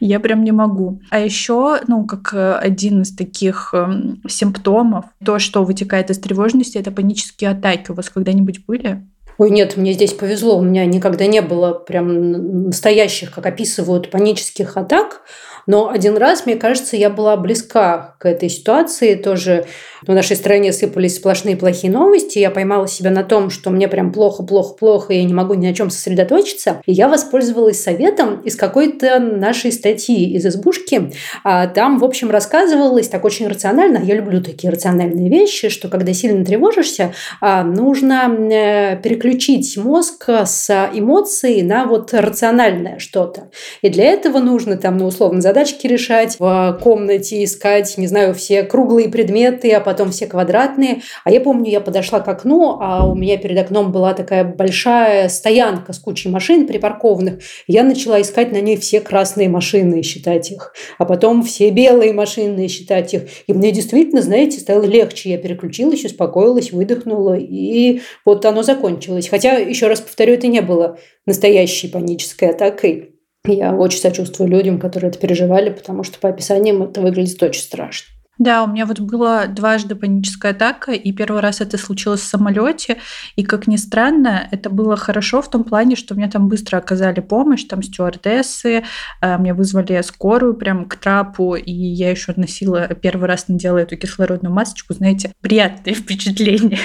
Я 0.00 0.18
прям 0.20 0.42
не 0.42 0.52
могу. 0.52 1.00
А 1.10 1.20
еще, 1.20 1.80
ну, 1.86 2.04
как 2.06 2.34
э, 2.34 2.54
один 2.54 3.02
из 3.02 3.14
таких 3.14 3.70
эм, 3.72 4.20
симптомов, 4.28 5.04
то, 5.24 5.38
что 5.38 5.64
вытекает 5.64 6.10
из 6.10 6.18
тревожности, 6.18 6.78
это 6.78 6.90
панические 6.90 7.50
атаки. 7.50 7.92
У 7.92 7.94
вас 7.94 8.10
когда-нибудь 8.10 8.66
были? 8.66 9.06
Ой, 9.36 9.50
нет, 9.50 9.76
мне 9.76 9.92
здесь 9.92 10.12
повезло. 10.12 10.58
У 10.58 10.62
меня 10.62 10.84
никогда 10.86 11.26
не 11.26 11.42
было 11.42 11.72
прям 11.72 12.66
настоящих, 12.66 13.32
как 13.32 13.46
описывают, 13.46 14.10
панических 14.10 14.76
атак. 14.76 15.22
Но 15.66 15.88
один 15.88 16.16
раз, 16.16 16.46
мне 16.46 16.56
кажется, 16.56 16.96
я 16.96 17.10
была 17.10 17.36
близка 17.36 18.16
к 18.18 18.26
этой 18.26 18.48
ситуации. 18.48 19.14
Тоже 19.14 19.66
в 20.06 20.12
нашей 20.12 20.36
стране 20.36 20.72
сыпались 20.72 21.16
сплошные 21.16 21.56
плохие 21.56 21.92
новости. 21.92 22.38
Я 22.38 22.50
поймала 22.50 22.86
себя 22.86 23.10
на 23.10 23.24
том, 23.24 23.50
что 23.50 23.70
мне 23.70 23.88
прям 23.88 24.12
плохо, 24.12 24.42
плохо, 24.42 24.74
плохо, 24.74 25.12
и 25.12 25.18
я 25.18 25.24
не 25.24 25.34
могу 25.34 25.54
ни 25.54 25.66
на 25.66 25.74
чем 25.74 25.90
сосредоточиться. 25.90 26.82
И 26.86 26.92
я 26.92 27.08
воспользовалась 27.08 27.82
советом 27.82 28.40
из 28.40 28.56
какой-то 28.56 29.18
нашей 29.18 29.72
статьи 29.72 30.34
из 30.34 30.46
избушки. 30.46 31.12
А 31.42 31.66
там, 31.66 31.98
в 31.98 32.04
общем, 32.04 32.30
рассказывалось 32.30 33.08
так 33.08 33.24
очень 33.24 33.48
рационально. 33.48 33.98
Я 33.98 34.14
люблю 34.14 34.42
такие 34.42 34.70
рациональные 34.70 35.28
вещи, 35.30 35.68
что 35.68 35.88
когда 35.88 36.12
сильно 36.12 36.44
тревожишься, 36.44 37.14
а, 37.40 37.64
нужно 37.64 38.28
э, 38.28 38.96
переключить 39.02 39.76
мозг 39.76 40.28
с 40.28 40.90
эмоций 40.92 41.62
на 41.62 41.86
вот 41.86 42.12
рациональное 42.12 42.98
что-то. 42.98 43.48
И 43.82 43.88
для 43.88 44.04
этого 44.04 44.38
нужно 44.38 44.76
там, 44.76 44.98
ну, 44.98 45.06
условно, 45.06 45.40
задачки 45.54 45.86
решать, 45.86 46.36
в 46.40 46.80
комнате 46.82 47.44
искать, 47.44 47.96
не 47.96 48.08
знаю, 48.08 48.34
все 48.34 48.64
круглые 48.64 49.08
предметы, 49.08 49.70
а 49.70 49.80
потом 49.80 50.10
все 50.10 50.26
квадратные. 50.26 51.02
А 51.22 51.30
я 51.30 51.40
помню, 51.40 51.70
я 51.70 51.80
подошла 51.80 52.18
к 52.18 52.26
окну, 52.26 52.78
а 52.80 53.08
у 53.08 53.14
меня 53.14 53.36
перед 53.36 53.56
окном 53.56 53.92
была 53.92 54.14
такая 54.14 54.42
большая 54.42 55.28
стоянка 55.28 55.92
с 55.92 56.00
кучей 56.00 56.28
машин 56.28 56.66
припаркованных. 56.66 57.38
Я 57.68 57.84
начала 57.84 58.20
искать 58.20 58.50
на 58.50 58.60
ней 58.60 58.76
все 58.76 59.00
красные 59.00 59.48
машины 59.48 60.00
и 60.00 60.02
считать 60.02 60.50
их, 60.50 60.74
а 60.98 61.04
потом 61.04 61.44
все 61.44 61.70
белые 61.70 62.12
машины 62.12 62.64
и 62.64 62.68
считать 62.68 63.14
их. 63.14 63.22
И 63.46 63.52
мне 63.52 63.70
действительно, 63.70 64.22
знаете, 64.22 64.58
стало 64.58 64.82
легче. 64.82 65.30
Я 65.30 65.38
переключилась, 65.38 66.04
успокоилась, 66.04 66.72
выдохнула, 66.72 67.36
и 67.38 68.00
вот 68.24 68.44
оно 68.44 68.64
закончилось. 68.64 69.28
Хотя, 69.28 69.56
еще 69.58 69.86
раз 69.86 70.00
повторю, 70.00 70.34
это 70.34 70.48
не 70.48 70.62
было 70.62 70.98
настоящей 71.26 71.86
панической 71.86 72.50
атакой. 72.50 73.13
Я 73.46 73.74
очень 73.74 74.00
сочувствую 74.00 74.48
людям, 74.48 74.78
которые 74.78 75.10
это 75.10 75.18
переживали, 75.18 75.68
потому 75.70 76.02
что 76.02 76.18
по 76.18 76.30
описаниям 76.30 76.82
это 76.82 77.02
выглядит 77.02 77.42
очень 77.42 77.62
страшно. 77.62 78.08
Да, 78.38 78.64
у 78.64 78.66
меня 78.66 78.84
вот 78.84 78.98
была 78.98 79.46
дважды 79.46 79.94
паническая 79.94 80.50
атака, 80.52 80.90
и 80.90 81.12
первый 81.12 81.40
раз 81.40 81.60
это 81.60 81.78
случилось 81.78 82.20
в 82.20 82.26
самолете, 82.26 82.96
и 83.36 83.44
как 83.44 83.68
ни 83.68 83.76
странно, 83.76 84.48
это 84.50 84.70
было 84.70 84.96
хорошо 84.96 85.40
в 85.40 85.48
том 85.48 85.62
плане, 85.62 85.94
что 85.94 86.16
мне 86.16 86.28
там 86.28 86.48
быстро 86.48 86.78
оказали 86.78 87.20
помощь, 87.20 87.64
там 87.64 87.82
стюардессы, 87.82 88.82
э, 89.20 89.38
мне 89.38 89.54
вызвали 89.54 90.02
скорую 90.02 90.54
прям 90.54 90.86
к 90.86 90.96
трапу, 90.96 91.54
и 91.54 91.70
я 91.70 92.10
еще 92.10 92.32
носила 92.34 92.88
первый 92.88 93.28
раз 93.28 93.46
надела 93.46 93.78
эту 93.78 93.96
кислородную 93.96 94.52
масочку, 94.52 94.94
знаете, 94.94 95.32
приятное 95.40 95.94
впечатление. 95.94 96.80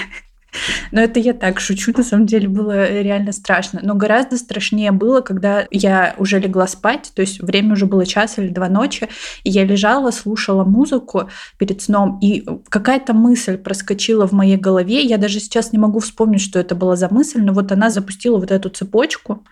Но 0.91 1.01
это 1.01 1.19
я 1.19 1.33
так 1.33 1.59
шучу, 1.59 1.93
на 1.95 2.03
самом 2.03 2.25
деле 2.25 2.47
было 2.47 3.01
реально 3.01 3.31
страшно. 3.31 3.79
Но 3.83 3.95
гораздо 3.95 4.37
страшнее 4.37 4.91
было, 4.91 5.21
когда 5.21 5.67
я 5.71 6.15
уже 6.17 6.39
легла 6.39 6.67
спать, 6.67 7.11
то 7.13 7.21
есть 7.21 7.41
время 7.41 7.73
уже 7.73 7.85
было 7.85 8.05
час 8.05 8.37
или 8.37 8.49
два 8.49 8.69
ночи, 8.69 9.09
и 9.43 9.49
я 9.49 9.65
лежала, 9.65 10.11
слушала 10.11 10.63
музыку 10.63 11.29
перед 11.57 11.81
сном, 11.81 12.19
и 12.21 12.45
какая-то 12.69 13.13
мысль 13.13 13.57
проскочила 13.57 14.27
в 14.27 14.31
моей 14.31 14.57
голове. 14.57 15.01
Я 15.01 15.17
даже 15.17 15.39
сейчас 15.39 15.71
не 15.71 15.79
могу 15.79 15.99
вспомнить, 15.99 16.41
что 16.41 16.59
это 16.59 16.75
была 16.75 16.95
за 16.95 17.09
мысль, 17.09 17.41
но 17.41 17.53
вот 17.53 17.71
она 17.71 17.89
запустила 17.89 18.37
вот 18.37 18.51
эту 18.51 18.69
цепочку, 18.69 19.45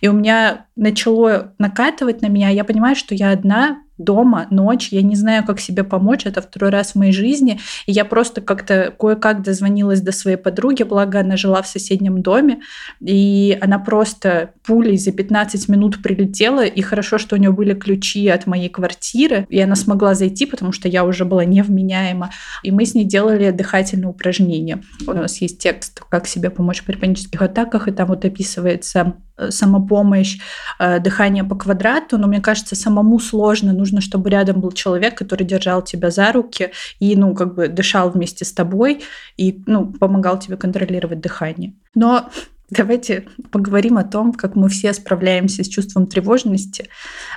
и 0.00 0.08
у 0.08 0.12
меня 0.12 0.66
начало 0.76 1.54
накатывать 1.58 2.22
на 2.22 2.26
меня. 2.26 2.50
Я 2.50 2.64
понимаю, 2.64 2.96
что 2.96 3.14
я 3.14 3.30
одна, 3.30 3.83
дома, 3.98 4.46
ночь, 4.50 4.88
я 4.90 5.02
не 5.02 5.14
знаю, 5.14 5.44
как 5.44 5.60
себе 5.60 5.84
помочь, 5.84 6.26
это 6.26 6.42
второй 6.42 6.70
раз 6.70 6.92
в 6.92 6.94
моей 6.96 7.12
жизни, 7.12 7.60
и 7.86 7.92
я 7.92 8.04
просто 8.04 8.40
как-то 8.40 8.92
кое-как 8.98 9.42
дозвонилась 9.42 10.00
до 10.00 10.12
своей 10.12 10.36
подруги, 10.36 10.82
благо 10.82 11.20
она 11.20 11.36
жила 11.36 11.62
в 11.62 11.68
соседнем 11.68 12.22
доме, 12.22 12.60
и 13.00 13.56
она 13.60 13.78
просто 13.78 14.50
пулей 14.66 14.96
за 14.96 15.12
15 15.12 15.68
минут 15.68 16.02
прилетела, 16.02 16.64
и 16.64 16.80
хорошо, 16.82 17.18
что 17.18 17.36
у 17.36 17.38
нее 17.38 17.52
были 17.52 17.74
ключи 17.74 18.26
от 18.28 18.46
моей 18.46 18.68
квартиры, 18.68 19.46
и 19.48 19.60
она 19.60 19.76
смогла 19.76 20.14
зайти, 20.14 20.46
потому 20.46 20.72
что 20.72 20.88
я 20.88 21.04
уже 21.04 21.24
была 21.24 21.44
невменяема, 21.44 22.30
и 22.62 22.70
мы 22.70 22.86
с 22.86 22.94
ней 22.94 23.04
делали 23.04 23.50
дыхательные 23.50 24.08
упражнения. 24.08 24.82
У 25.06 25.12
нас 25.12 25.40
есть 25.40 25.58
текст, 25.58 26.00
как 26.08 26.26
себе 26.26 26.50
помочь 26.50 26.82
при 26.82 26.96
панических 26.96 27.40
атаках, 27.40 27.88
и 27.88 27.92
там 27.92 28.08
вот 28.08 28.24
описывается 28.24 29.14
самопомощь, 29.50 30.38
э, 30.78 31.00
дыхание 31.00 31.44
по 31.44 31.56
квадрату, 31.56 32.18
но 32.18 32.26
мне 32.26 32.40
кажется, 32.40 32.76
самому 32.76 33.18
сложно. 33.18 33.72
Нужно, 33.72 34.00
чтобы 34.00 34.30
рядом 34.30 34.60
был 34.60 34.72
человек, 34.72 35.16
который 35.16 35.46
держал 35.46 35.82
тебя 35.82 36.10
за 36.10 36.32
руки 36.32 36.70
и, 37.00 37.16
ну, 37.16 37.34
как 37.34 37.54
бы 37.54 37.68
дышал 37.68 38.10
вместе 38.10 38.44
с 38.44 38.52
тобой 38.52 39.02
и, 39.36 39.62
ну, 39.66 39.92
помогал 39.92 40.38
тебе 40.38 40.56
контролировать 40.56 41.20
дыхание. 41.20 41.74
Но 41.94 42.30
Давайте 42.70 43.26
поговорим 43.52 43.98
о 43.98 44.04
том, 44.04 44.32
как 44.32 44.56
мы 44.56 44.70
все 44.70 44.94
справляемся 44.94 45.62
с 45.62 45.68
чувством 45.68 46.06
тревожности, 46.06 46.88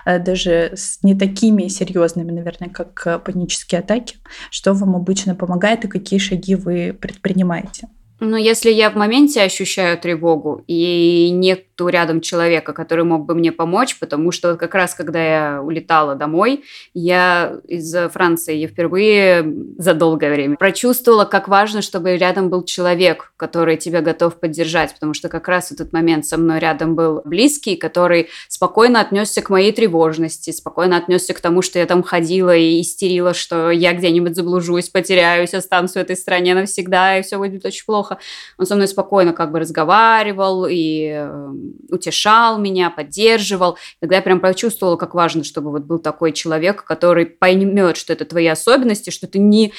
э, 0.05 0.19
даже 0.19 0.71
с 0.75 1.03
не 1.03 1.15
такими 1.15 1.67
серьезными, 1.67 2.31
наверное, 2.31 2.69
как 2.69 3.23
панические 3.25 3.79
атаки. 3.79 4.15
Что 4.51 4.73
вам 4.73 4.95
обычно 4.95 5.35
помогает 5.35 5.83
и 5.83 5.89
какие 5.89 6.19
шаги 6.19 6.55
вы 6.55 6.97
предпринимаете? 6.99 7.89
Ну, 8.19 8.35
если 8.35 8.71
я 8.71 8.89
в 8.89 8.95
моменте 8.95 9.43
ощущаю 9.43 9.97
тревогу 9.99 10.63
и 10.65 11.29
нету 11.77 11.89
рядом 11.89 12.21
человека, 12.21 12.73
который 12.73 13.03
мог 13.03 13.25
бы 13.25 13.35
мне 13.35 13.51
помочь, 13.51 13.97
потому 13.99 14.31
что 14.31 14.55
как 14.55 14.75
раз 14.75 14.95
когда 14.95 15.19
я 15.23 15.61
улетала 15.61 16.15
домой, 16.15 16.63
я 16.93 17.57
из 17.67 17.95
Франции, 18.11 18.55
я 18.55 18.67
впервые 18.67 19.45
за 19.77 19.93
долгое 19.93 20.33
время 20.33 20.57
прочувствовала, 20.57 21.25
как 21.25 21.47
важно, 21.47 21.81
чтобы 21.81 22.17
рядом 22.17 22.49
был 22.49 22.63
человек, 22.63 23.31
который 23.37 23.77
тебя 23.77 24.01
готов 24.01 24.39
поддержать, 24.39 24.93
потому 24.93 25.13
что 25.13 25.29
как 25.29 25.47
раз 25.47 25.69
в 25.69 25.71
этот 25.73 25.93
момент 25.93 26.25
со 26.25 26.37
мной 26.37 26.59
рядом 26.59 26.95
был 26.95 27.21
близкий, 27.25 27.75
который 27.75 28.27
спокойно 28.47 29.01
отнесся 29.01 29.41
к 29.41 29.49
моей 29.49 29.71
тревожности, 29.71 30.51
спокойно 30.51 30.97
отнесся 30.97 31.33
к 31.33 31.39
тому, 31.39 31.61
что 31.61 31.79
я 31.79 31.85
там 31.85 32.03
ходила 32.03 32.55
и 32.55 32.81
истерила, 32.81 33.33
что 33.33 33.71
я 33.71 33.93
где-нибудь 33.93 34.35
заблужусь, 34.35 34.89
потеряюсь, 34.89 35.53
останусь 35.53 35.91
в 35.91 35.97
этой 35.97 36.15
стране 36.15 36.55
навсегда, 36.55 37.19
и 37.19 37.21
все 37.21 37.37
будет 37.37 37.65
очень 37.65 37.85
плохо. 37.85 38.17
Он 38.57 38.65
со 38.65 38.75
мной 38.75 38.87
спокойно 38.87 39.33
как 39.33 39.51
бы 39.51 39.59
разговаривал 39.59 40.65
и 40.69 41.11
э, 41.13 41.49
утешал 41.89 42.57
меня, 42.59 42.89
поддерживал. 42.89 43.77
Тогда 43.99 44.17
я 44.17 44.21
прям 44.21 44.39
почувствовала, 44.39 44.95
как 44.95 45.13
важно, 45.13 45.43
чтобы 45.43 45.71
вот 45.71 45.83
был 45.83 45.99
такой 45.99 46.31
человек, 46.31 46.83
который 46.83 47.25
поймет, 47.25 47.97
что 47.97 48.13
это 48.13 48.25
твои 48.25 48.47
особенности, 48.47 49.09
что 49.09 49.27
ты 49.27 49.39
не 49.39 49.73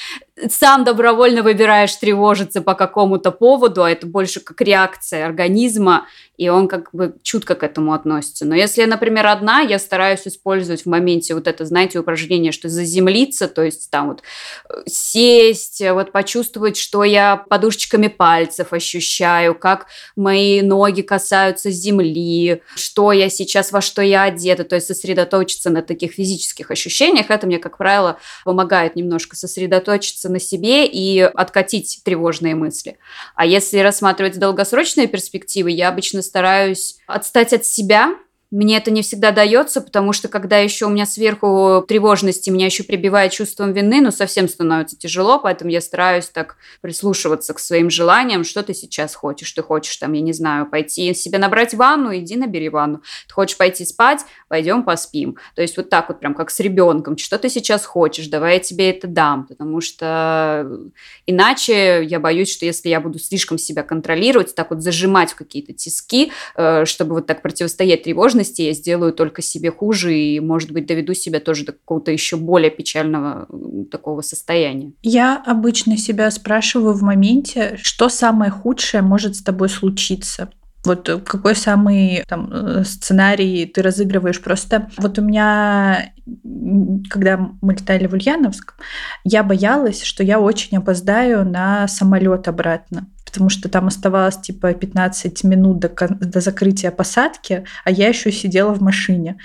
сам 0.48 0.84
добровольно 0.84 1.42
выбираешь 1.42 1.94
тревожиться 1.96 2.62
по 2.62 2.74
какому-то 2.74 3.30
поводу, 3.32 3.82
а 3.82 3.90
это 3.90 4.06
больше 4.06 4.40
как 4.40 4.60
реакция 4.60 5.26
организма, 5.26 6.06
и 6.36 6.48
он 6.48 6.68
как 6.68 6.90
бы 6.92 7.16
чутко 7.22 7.56
к 7.56 7.64
этому 7.64 7.92
относится. 7.92 8.46
Но 8.46 8.54
если 8.54 8.82
я, 8.82 8.86
например, 8.86 9.26
одна, 9.26 9.60
я 9.60 9.78
стараюсь 9.78 10.26
использовать 10.26 10.82
в 10.82 10.86
моменте 10.86 11.34
вот 11.34 11.48
это, 11.48 11.64
знаете, 11.64 11.98
упражнение, 11.98 12.52
что 12.52 12.68
заземлиться, 12.68 13.48
то 13.48 13.62
есть 13.62 13.90
там 13.90 14.08
вот 14.08 14.22
э, 14.70 14.82
сесть, 14.86 15.82
вот 15.90 16.12
почувствовать, 16.12 16.76
что 16.76 17.02
я 17.02 17.36
подушечками 17.36 18.06
пальцев 18.06 18.72
ощущаю, 18.72 19.54
как 19.56 19.86
мои 20.16 20.62
ноги 20.62 21.02
касаются 21.02 21.70
земли, 21.80 22.62
что 22.74 23.12
я 23.12 23.28
сейчас, 23.28 23.72
во 23.72 23.80
что 23.80 24.02
я 24.02 24.24
одета, 24.24 24.64
то 24.64 24.74
есть 24.74 24.86
сосредоточиться 24.86 25.70
на 25.70 25.82
таких 25.82 26.12
физических 26.12 26.70
ощущениях, 26.70 27.30
это 27.30 27.46
мне, 27.46 27.58
как 27.58 27.78
правило, 27.78 28.18
помогает 28.44 28.96
немножко 28.96 29.36
сосредоточиться 29.36 30.28
на 30.28 30.38
себе 30.38 30.86
и 30.86 31.20
откатить 31.20 32.00
тревожные 32.04 32.54
мысли. 32.54 32.98
А 33.34 33.46
если 33.46 33.78
рассматривать 33.78 34.38
долгосрочные 34.38 35.06
перспективы, 35.06 35.70
я 35.70 35.88
обычно 35.88 36.22
стараюсь 36.22 36.96
отстать 37.06 37.52
от 37.52 37.64
себя, 37.64 38.14
мне 38.50 38.78
это 38.78 38.90
не 38.90 39.02
всегда 39.02 39.30
дается, 39.30 39.82
потому 39.82 40.14
что 40.14 40.28
когда 40.28 40.56
еще 40.56 40.86
у 40.86 40.88
меня 40.88 41.04
сверху 41.04 41.84
тревожности, 41.86 42.48
меня 42.48 42.66
еще 42.66 42.82
прибивает 42.82 43.30
чувством 43.32 43.72
вины, 43.72 44.00
ну 44.00 44.10
совсем 44.10 44.48
становится 44.48 44.96
тяжело, 44.98 45.38
поэтому 45.38 45.70
я 45.70 45.82
стараюсь 45.82 46.28
так 46.28 46.56
прислушиваться 46.80 47.52
к 47.52 47.58
своим 47.58 47.90
желаниям, 47.90 48.44
что 48.44 48.62
ты 48.62 48.72
сейчас 48.72 49.14
хочешь. 49.14 49.52
Ты 49.52 49.62
хочешь 49.62 49.94
там, 49.98 50.14
я 50.14 50.22
не 50.22 50.32
знаю, 50.32 50.64
пойти 50.66 51.12
себе 51.12 51.38
набрать 51.38 51.74
ванну, 51.74 52.16
иди 52.16 52.36
набери 52.36 52.70
ванну. 52.70 53.02
Ты 53.26 53.34
хочешь 53.34 53.58
пойти 53.58 53.84
спать, 53.84 54.20
пойдем 54.48 54.82
поспим. 54.82 55.36
То 55.54 55.60
есть 55.60 55.76
вот 55.76 55.90
так 55.90 56.08
вот 56.08 56.18
прям 56.18 56.34
как 56.34 56.50
с 56.50 56.58
ребенком, 56.60 57.18
что 57.18 57.38
ты 57.38 57.50
сейчас 57.50 57.84
хочешь, 57.84 58.28
давай 58.28 58.54
я 58.54 58.60
тебе 58.60 58.90
это 58.90 59.06
дам, 59.06 59.46
потому 59.46 59.82
что 59.82 60.66
иначе 61.26 62.02
я 62.02 62.18
боюсь, 62.18 62.50
что 62.50 62.64
если 62.64 62.88
я 62.88 63.00
буду 63.00 63.18
слишком 63.18 63.58
себя 63.58 63.82
контролировать, 63.82 64.54
так 64.54 64.70
вот 64.70 64.82
зажимать 64.82 65.32
в 65.32 65.36
какие-то 65.36 65.74
тиски, 65.74 66.32
э, 66.56 66.86
чтобы 66.86 67.16
вот 67.16 67.26
так 67.26 67.42
противостоять 67.42 68.04
тревожности, 68.04 68.37
тревожности 68.38 68.62
я 68.62 68.72
сделаю 68.72 69.12
только 69.12 69.42
себе 69.42 69.70
хуже 69.70 70.16
и, 70.16 70.40
может 70.40 70.70
быть, 70.70 70.86
доведу 70.86 71.14
себя 71.14 71.40
тоже 71.40 71.64
до 71.64 71.72
какого-то 71.72 72.10
еще 72.10 72.36
более 72.36 72.70
печального 72.70 73.46
такого 73.90 74.22
состояния. 74.22 74.92
Я 75.02 75.42
обычно 75.46 75.96
себя 75.96 76.30
спрашиваю 76.30 76.94
в 76.94 77.02
моменте, 77.02 77.78
что 77.82 78.08
самое 78.08 78.50
худшее 78.50 79.02
может 79.02 79.36
с 79.36 79.42
тобой 79.42 79.68
случиться. 79.68 80.50
Вот 80.84 81.10
какой 81.26 81.56
самый 81.56 82.22
там, 82.28 82.50
э, 82.52 82.84
сценарий 82.84 83.66
ты 83.66 83.82
разыгрываешь? 83.82 84.40
Просто 84.40 84.88
вот 84.96 85.18
у 85.18 85.22
меня, 85.22 86.12
когда 87.10 87.50
мы 87.60 87.72
летали 87.72 88.06
в 88.06 88.12
Ульяновск, 88.12 88.74
я 89.24 89.42
боялась, 89.42 90.02
что 90.02 90.22
я 90.22 90.38
очень 90.38 90.78
опоздаю 90.78 91.44
на 91.44 91.88
самолет 91.88 92.48
обратно 92.48 93.08
потому 93.28 93.50
что 93.50 93.68
там 93.68 93.88
оставалось 93.88 94.38
типа 94.38 94.72
15 94.72 95.44
минут 95.44 95.80
до, 95.80 95.90
до 96.08 96.40
закрытия 96.40 96.90
посадки, 96.90 97.64
а 97.84 97.90
я 97.90 98.08
еще 98.08 98.32
сидела 98.32 98.72
в 98.72 98.80
машине. 98.80 99.36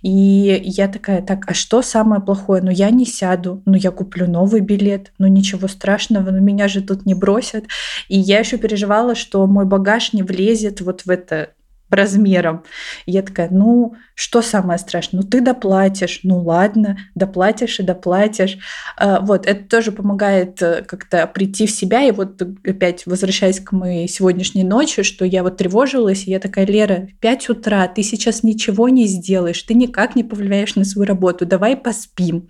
И 0.00 0.62
я 0.64 0.88
такая, 0.88 1.20
так, 1.20 1.44
а 1.46 1.52
что 1.52 1.82
самое 1.82 2.22
плохое? 2.22 2.62
Ну, 2.62 2.70
я 2.70 2.88
не 2.88 3.04
сяду, 3.04 3.62
ну, 3.66 3.74
я 3.74 3.90
куплю 3.90 4.26
новый 4.26 4.62
билет, 4.62 5.12
ну, 5.18 5.26
ничего 5.26 5.68
страшного, 5.68 6.30
ну, 6.30 6.40
меня 6.40 6.66
же 6.66 6.80
тут 6.80 7.04
не 7.04 7.14
бросят. 7.14 7.64
И 8.08 8.18
я 8.18 8.38
еще 8.38 8.56
переживала, 8.56 9.14
что 9.14 9.46
мой 9.46 9.66
багаж 9.66 10.14
не 10.14 10.22
влезет 10.22 10.80
вот 10.80 11.02
в 11.04 11.10
это 11.10 11.50
размером. 11.90 12.64
И 13.06 13.12
я 13.12 13.22
такая, 13.22 13.48
ну, 13.50 13.94
что 14.14 14.42
самое 14.42 14.78
страшное? 14.78 15.22
Ну, 15.22 15.28
ты 15.28 15.40
доплатишь. 15.40 16.20
Ну, 16.22 16.40
ладно, 16.40 16.98
доплатишь 17.14 17.78
и 17.80 17.82
доплатишь. 17.82 18.58
А, 18.96 19.20
вот, 19.20 19.46
это 19.46 19.64
тоже 19.64 19.92
помогает 19.92 20.60
э, 20.62 20.82
как-то 20.82 21.26
прийти 21.26 21.66
в 21.66 21.70
себя. 21.70 22.02
И 22.02 22.10
вот 22.10 22.42
опять 22.42 23.06
возвращаясь 23.06 23.60
к 23.60 23.72
моей 23.72 24.08
сегодняшней 24.08 24.64
ночи, 24.64 25.02
что 25.02 25.24
я 25.24 25.42
вот 25.42 25.58
тревожилась, 25.58 26.26
и 26.26 26.30
я 26.30 26.40
такая, 26.40 26.66
Лера, 26.66 27.08
в 27.12 27.20
5 27.20 27.50
утра 27.50 27.86
ты 27.88 28.02
сейчас 28.02 28.42
ничего 28.42 28.88
не 28.88 29.06
сделаешь, 29.06 29.62
ты 29.62 29.74
никак 29.74 30.16
не 30.16 30.24
повлияешь 30.24 30.74
на 30.76 30.84
свою 30.84 31.06
работу, 31.06 31.46
давай 31.46 31.76
поспим. 31.76 32.48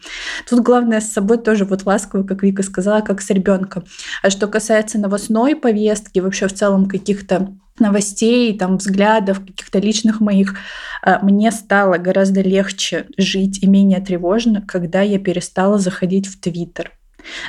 Тут 0.48 0.60
главное 0.60 1.00
с 1.00 1.12
собой 1.12 1.38
тоже 1.38 1.64
вот 1.64 1.84
ласково, 1.84 2.22
как 2.22 2.42
Вика 2.42 2.62
сказала, 2.62 3.00
как 3.00 3.20
с 3.20 3.30
ребенком. 3.30 3.84
А 4.22 4.30
что 4.30 4.46
касается 4.46 4.98
новостной 4.98 5.56
повестки, 5.56 6.20
вообще 6.20 6.48
в 6.48 6.54
целом 6.54 6.86
каких-то 6.86 7.56
новостей, 7.80 8.56
там, 8.58 8.78
взглядов, 8.78 9.40
каких-то 9.40 9.78
личных 9.78 10.20
моих, 10.20 10.56
а, 11.02 11.24
мне 11.24 11.50
стало 11.50 11.98
гораздо 11.98 12.40
легче 12.40 13.06
жить 13.16 13.62
и 13.62 13.66
менее 13.66 14.00
тревожно, 14.00 14.62
когда 14.62 15.02
я 15.02 15.18
перестала 15.18 15.78
заходить 15.78 16.26
в 16.26 16.40
Твиттер. 16.40 16.92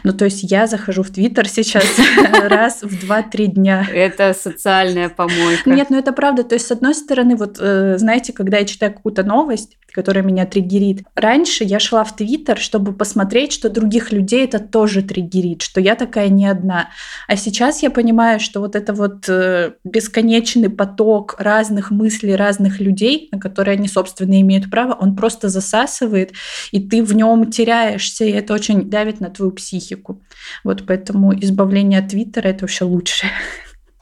Ну, 0.03 0.13
то 0.13 0.25
есть 0.25 0.43
я 0.43 0.67
захожу 0.67 1.03
в 1.03 1.09
Твиттер 1.09 1.47
сейчас 1.47 1.85
раз 2.43 2.81
в 2.81 3.03
2-3 3.03 3.45
дня. 3.47 3.87
Это 3.91 4.33
социальная 4.33 5.09
помойка. 5.09 5.69
Нет, 5.69 5.89
ну 5.89 5.97
это 5.97 6.13
правда. 6.13 6.43
То 6.43 6.55
есть, 6.55 6.67
с 6.67 6.71
одной 6.71 6.95
стороны, 6.95 7.35
вот, 7.35 7.57
э, 7.59 7.97
знаете, 7.97 8.33
когда 8.33 8.57
я 8.57 8.65
читаю 8.65 8.93
какую-то 8.93 9.23
новость, 9.23 9.77
которая 9.97 10.23
меня 10.23 10.45
триггерит. 10.45 11.03
Раньше 11.15 11.63
я 11.63 11.79
шла 11.79 12.03
в 12.03 12.15
Твиттер, 12.15 12.59
чтобы 12.59 12.93
посмотреть, 12.93 13.51
что 13.51 13.67
других 13.67 14.11
людей 14.11 14.45
это 14.45 14.59
тоже 14.59 15.01
триггерит, 15.01 15.63
что 15.63 15.81
я 15.81 15.95
такая 15.95 16.29
не 16.29 16.45
одна. 16.45 16.89
А 17.27 17.35
сейчас 17.35 17.81
я 17.81 17.89
понимаю, 17.89 18.39
что 18.39 18.59
вот 18.59 18.75
это 18.75 18.93
вот 18.93 19.27
э, 19.27 19.71
бесконечный 19.83 20.69
поток 20.69 21.35
разных 21.39 21.89
мыслей 21.89 22.35
разных 22.35 22.79
людей, 22.79 23.29
на 23.31 23.39
которые 23.39 23.73
они, 23.73 23.87
собственно, 23.87 24.39
имеют 24.39 24.69
право, 24.69 24.93
он 24.93 25.15
просто 25.15 25.49
засасывает, 25.49 26.33
и 26.71 26.79
ты 26.79 27.03
в 27.03 27.15
нем 27.15 27.49
теряешься, 27.49 28.23
и 28.23 28.31
это 28.31 28.53
очень 28.53 28.89
давит 28.89 29.19
на 29.19 29.31
твою 29.31 29.51
психику. 29.51 29.66
Вот 30.63 30.85
поэтому 30.87 31.37
избавление 31.37 31.99
от 31.99 32.09
Твиттера 32.09 32.47
это 32.47 32.61
вообще 32.61 32.85
лучшее, 32.85 33.31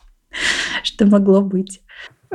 что 0.83 1.05
могло 1.05 1.41
быть. 1.41 1.81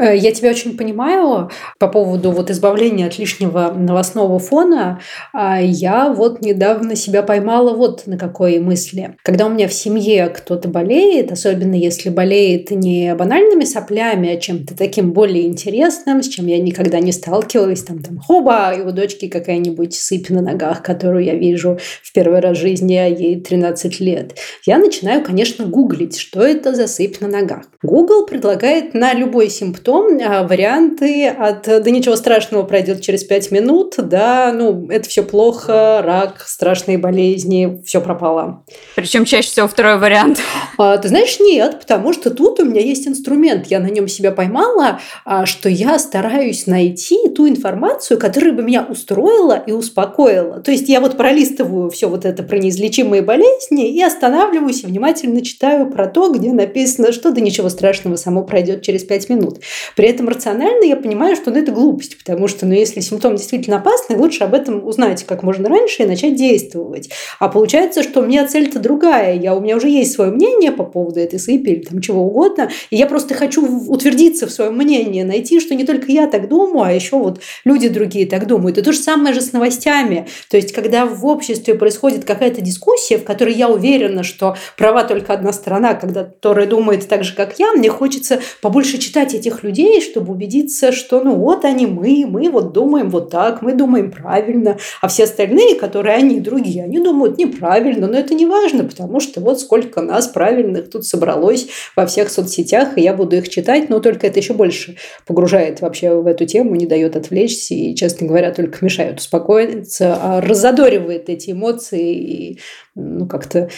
Э, 0.00 0.16
я 0.16 0.32
тебя 0.32 0.50
очень 0.50 0.76
понимаю 0.76 1.50
по 1.78 1.88
поводу 1.88 2.30
вот 2.30 2.50
избавления 2.50 3.06
от 3.06 3.18
лишнего 3.18 3.72
новостного 3.76 4.38
фона. 4.38 5.00
А 5.32 5.60
я 5.60 6.08
вот 6.12 6.40
недавно 6.40 6.96
себя 6.96 7.22
поймала 7.22 7.74
вот 7.74 8.06
на 8.06 8.16
какой 8.16 8.58
мысли. 8.60 9.16
Когда 9.22 9.46
у 9.46 9.50
меня 9.50 9.68
в 9.68 9.74
семье 9.74 10.28
кто-то 10.28 10.68
болеет, 10.68 11.30
особенно 11.30 11.74
если 11.74 12.08
болеет 12.08 12.70
не 12.70 13.14
банальными 13.14 13.64
соплями, 13.64 14.30
а 14.30 14.40
чем-то 14.40 14.76
таким 14.76 15.12
более 15.12 15.46
интересным, 15.46 16.22
с 16.22 16.28
чем 16.28 16.46
я 16.46 16.58
никогда 16.58 17.00
не 17.00 17.12
сталкивалась, 17.12 17.82
там, 17.82 18.02
там, 18.02 18.18
хоба, 18.18 18.72
и 18.72 18.80
у 18.80 18.90
дочки 18.92 19.28
какая-нибудь 19.28 19.94
сыпь 19.94 20.30
на 20.30 20.40
ногах, 20.40 20.82
которую 20.82 21.24
я 21.24 21.34
вижу 21.34 21.78
в 22.02 22.12
первый 22.12 22.40
раз 22.40 22.56
в 22.56 22.60
жизни, 22.60 22.94
а 22.94 23.06
ей 23.06 23.40
13 23.40 24.00
лет. 24.00 24.36
Я 24.64 24.78
начинаю, 24.78 25.22
конечно, 25.22 25.66
гуглить, 25.66 26.18
что 26.18 26.42
это 26.42 26.74
за 26.74 26.86
сыпь 26.86 27.20
на 27.20 27.28
ногах. 27.28 27.64
Google 27.82 28.26
предлагает 28.26 28.94
на 28.94 29.12
любой 29.12 29.50
симптом 29.50 29.89
том 29.90 30.20
а, 30.22 30.44
варианты 30.44 31.26
от 31.26 31.64
«да 31.64 31.90
ничего 31.90 32.14
страшного, 32.14 32.62
пройдет 32.62 33.00
через 33.00 33.24
пять 33.24 33.50
минут», 33.50 33.94
да, 33.98 34.52
ну, 34.54 34.88
это 34.88 35.08
все 35.08 35.24
плохо, 35.24 36.00
рак, 36.04 36.44
страшные 36.46 36.96
болезни, 36.96 37.82
все 37.84 38.00
пропало. 38.00 38.62
Причем 38.94 39.24
чаще 39.24 39.48
всего 39.48 39.66
второй 39.66 39.98
вариант. 39.98 40.38
А, 40.78 40.96
ты 40.96 41.08
знаешь, 41.08 41.40
нет, 41.40 41.80
потому 41.80 42.12
что 42.12 42.30
тут 42.30 42.60
у 42.60 42.64
меня 42.64 42.80
есть 42.80 43.08
инструмент, 43.08 43.66
я 43.66 43.80
на 43.80 43.88
нем 43.88 44.06
себя 44.06 44.30
поймала, 44.30 45.00
а, 45.24 45.44
что 45.44 45.68
я 45.68 45.98
стараюсь 45.98 46.68
найти 46.68 47.28
ту 47.34 47.48
информацию, 47.48 48.16
которая 48.16 48.52
бы 48.52 48.62
меня 48.62 48.86
устроила 48.88 49.60
и 49.66 49.72
успокоила. 49.72 50.60
То 50.60 50.70
есть 50.70 50.88
я 50.88 51.00
вот 51.00 51.16
пролистываю 51.16 51.90
все 51.90 52.08
вот 52.08 52.24
это 52.24 52.44
про 52.44 52.58
неизлечимые 52.58 53.22
болезни 53.22 53.90
и 53.90 54.00
останавливаюсь 54.00 54.84
и 54.84 54.86
внимательно 54.86 55.42
читаю 55.42 55.90
про 55.90 56.06
то, 56.06 56.32
где 56.32 56.52
написано, 56.52 57.10
что 57.10 57.32
да 57.32 57.40
ничего 57.40 57.68
страшного, 57.68 58.14
само 58.14 58.44
пройдет 58.44 58.82
через 58.82 59.02
пять 59.02 59.28
минут. 59.28 59.58
При 59.96 60.08
этом 60.08 60.28
рационально 60.28 60.84
я 60.84 60.96
понимаю, 60.96 61.36
что 61.36 61.50
ну, 61.50 61.58
это 61.58 61.72
глупость, 61.72 62.18
потому 62.18 62.48
что 62.48 62.66
ну, 62.66 62.74
если 62.74 63.00
симптом 63.00 63.36
действительно 63.36 63.78
опасный, 63.78 64.16
лучше 64.16 64.44
об 64.44 64.54
этом 64.54 64.86
узнать 64.86 65.24
как 65.24 65.42
можно 65.42 65.68
раньше 65.68 66.02
и 66.02 66.06
начать 66.06 66.36
действовать. 66.36 67.10
А 67.38 67.48
получается, 67.48 68.02
что 68.02 68.20
у 68.20 68.26
меня 68.26 68.46
цель-то 68.46 68.78
другая. 68.78 69.34
Я, 69.34 69.54
у 69.54 69.60
меня 69.60 69.76
уже 69.76 69.88
есть 69.88 70.12
свое 70.12 70.30
мнение 70.30 70.72
по 70.72 70.84
поводу 70.84 71.20
этой 71.20 71.38
сыпи 71.38 71.70
или 71.70 71.82
там 71.82 72.00
чего 72.00 72.22
угодно, 72.22 72.70
и 72.90 72.96
я 72.96 73.06
просто 73.06 73.34
хочу 73.34 73.64
утвердиться 73.88 74.46
в 74.46 74.50
своем 74.50 74.76
мнении, 74.76 75.22
найти, 75.22 75.60
что 75.60 75.74
не 75.74 75.84
только 75.84 76.10
я 76.12 76.26
так 76.26 76.48
думаю, 76.48 76.84
а 76.84 76.92
еще 76.92 77.16
вот 77.16 77.40
люди 77.64 77.88
другие 77.88 78.26
так 78.26 78.46
думают. 78.46 78.78
И 78.78 78.82
то 78.82 78.92
же 78.92 78.98
самое 78.98 79.34
же 79.34 79.40
с 79.40 79.52
новостями. 79.52 80.26
То 80.48 80.56
есть, 80.56 80.72
когда 80.72 81.06
в 81.06 81.26
обществе 81.26 81.74
происходит 81.74 82.24
какая-то 82.24 82.60
дискуссия, 82.60 83.18
в 83.18 83.24
которой 83.24 83.54
я 83.54 83.68
уверена, 83.68 84.22
что 84.22 84.56
права 84.76 85.04
только 85.04 85.32
одна 85.32 85.52
сторона, 85.52 85.94
когда 85.94 86.24
которая 86.24 86.66
думает 86.66 87.06
так 87.08 87.24
же, 87.24 87.34
как 87.34 87.58
я, 87.58 87.72
мне 87.72 87.90
хочется 87.90 88.40
побольше 88.62 88.98
читать 88.98 89.34
этих 89.34 89.59
людей, 89.62 89.80
людей, 89.80 90.00
чтобы 90.00 90.32
убедиться, 90.32 90.92
что 90.92 91.22
ну 91.22 91.36
вот 91.36 91.64
они 91.64 91.86
мы, 91.86 92.26
мы 92.28 92.50
вот 92.50 92.72
думаем 92.72 93.10
вот 93.10 93.30
так, 93.30 93.62
мы 93.62 93.74
думаем 93.74 94.10
правильно, 94.10 94.78
а 95.00 95.08
все 95.08 95.24
остальные, 95.24 95.76
которые 95.76 96.16
они 96.16 96.40
другие, 96.40 96.84
они 96.84 96.98
думают 96.98 97.38
неправильно, 97.38 98.06
но 98.06 98.18
это 98.18 98.34
не 98.34 98.46
важно, 98.46 98.84
потому 98.84 99.20
что 99.20 99.40
вот 99.40 99.60
сколько 99.60 100.02
нас 100.02 100.28
правильных 100.28 100.90
тут 100.90 101.06
собралось 101.06 101.68
во 101.96 102.06
всех 102.06 102.30
соцсетях, 102.30 102.98
и 102.98 103.02
я 103.02 103.14
буду 103.14 103.36
их 103.36 103.48
читать, 103.48 103.88
но 103.88 104.00
только 104.00 104.26
это 104.26 104.38
еще 104.38 104.54
больше 104.54 104.96
погружает 105.26 105.80
вообще 105.80 106.14
в 106.14 106.26
эту 106.26 106.46
тему, 106.46 106.74
не 106.74 106.86
дает 106.86 107.16
отвлечься 107.16 107.74
и, 107.74 107.94
честно 107.94 108.26
говоря, 108.26 108.52
только 108.52 108.84
мешает 108.84 109.18
успокоиться, 109.18 110.18
а 110.20 110.40
разодоривает 110.40 111.28
эти 111.28 111.52
эмоции 111.52 112.14
и 112.14 112.58
ну, 112.94 113.26
как-то 113.26 113.70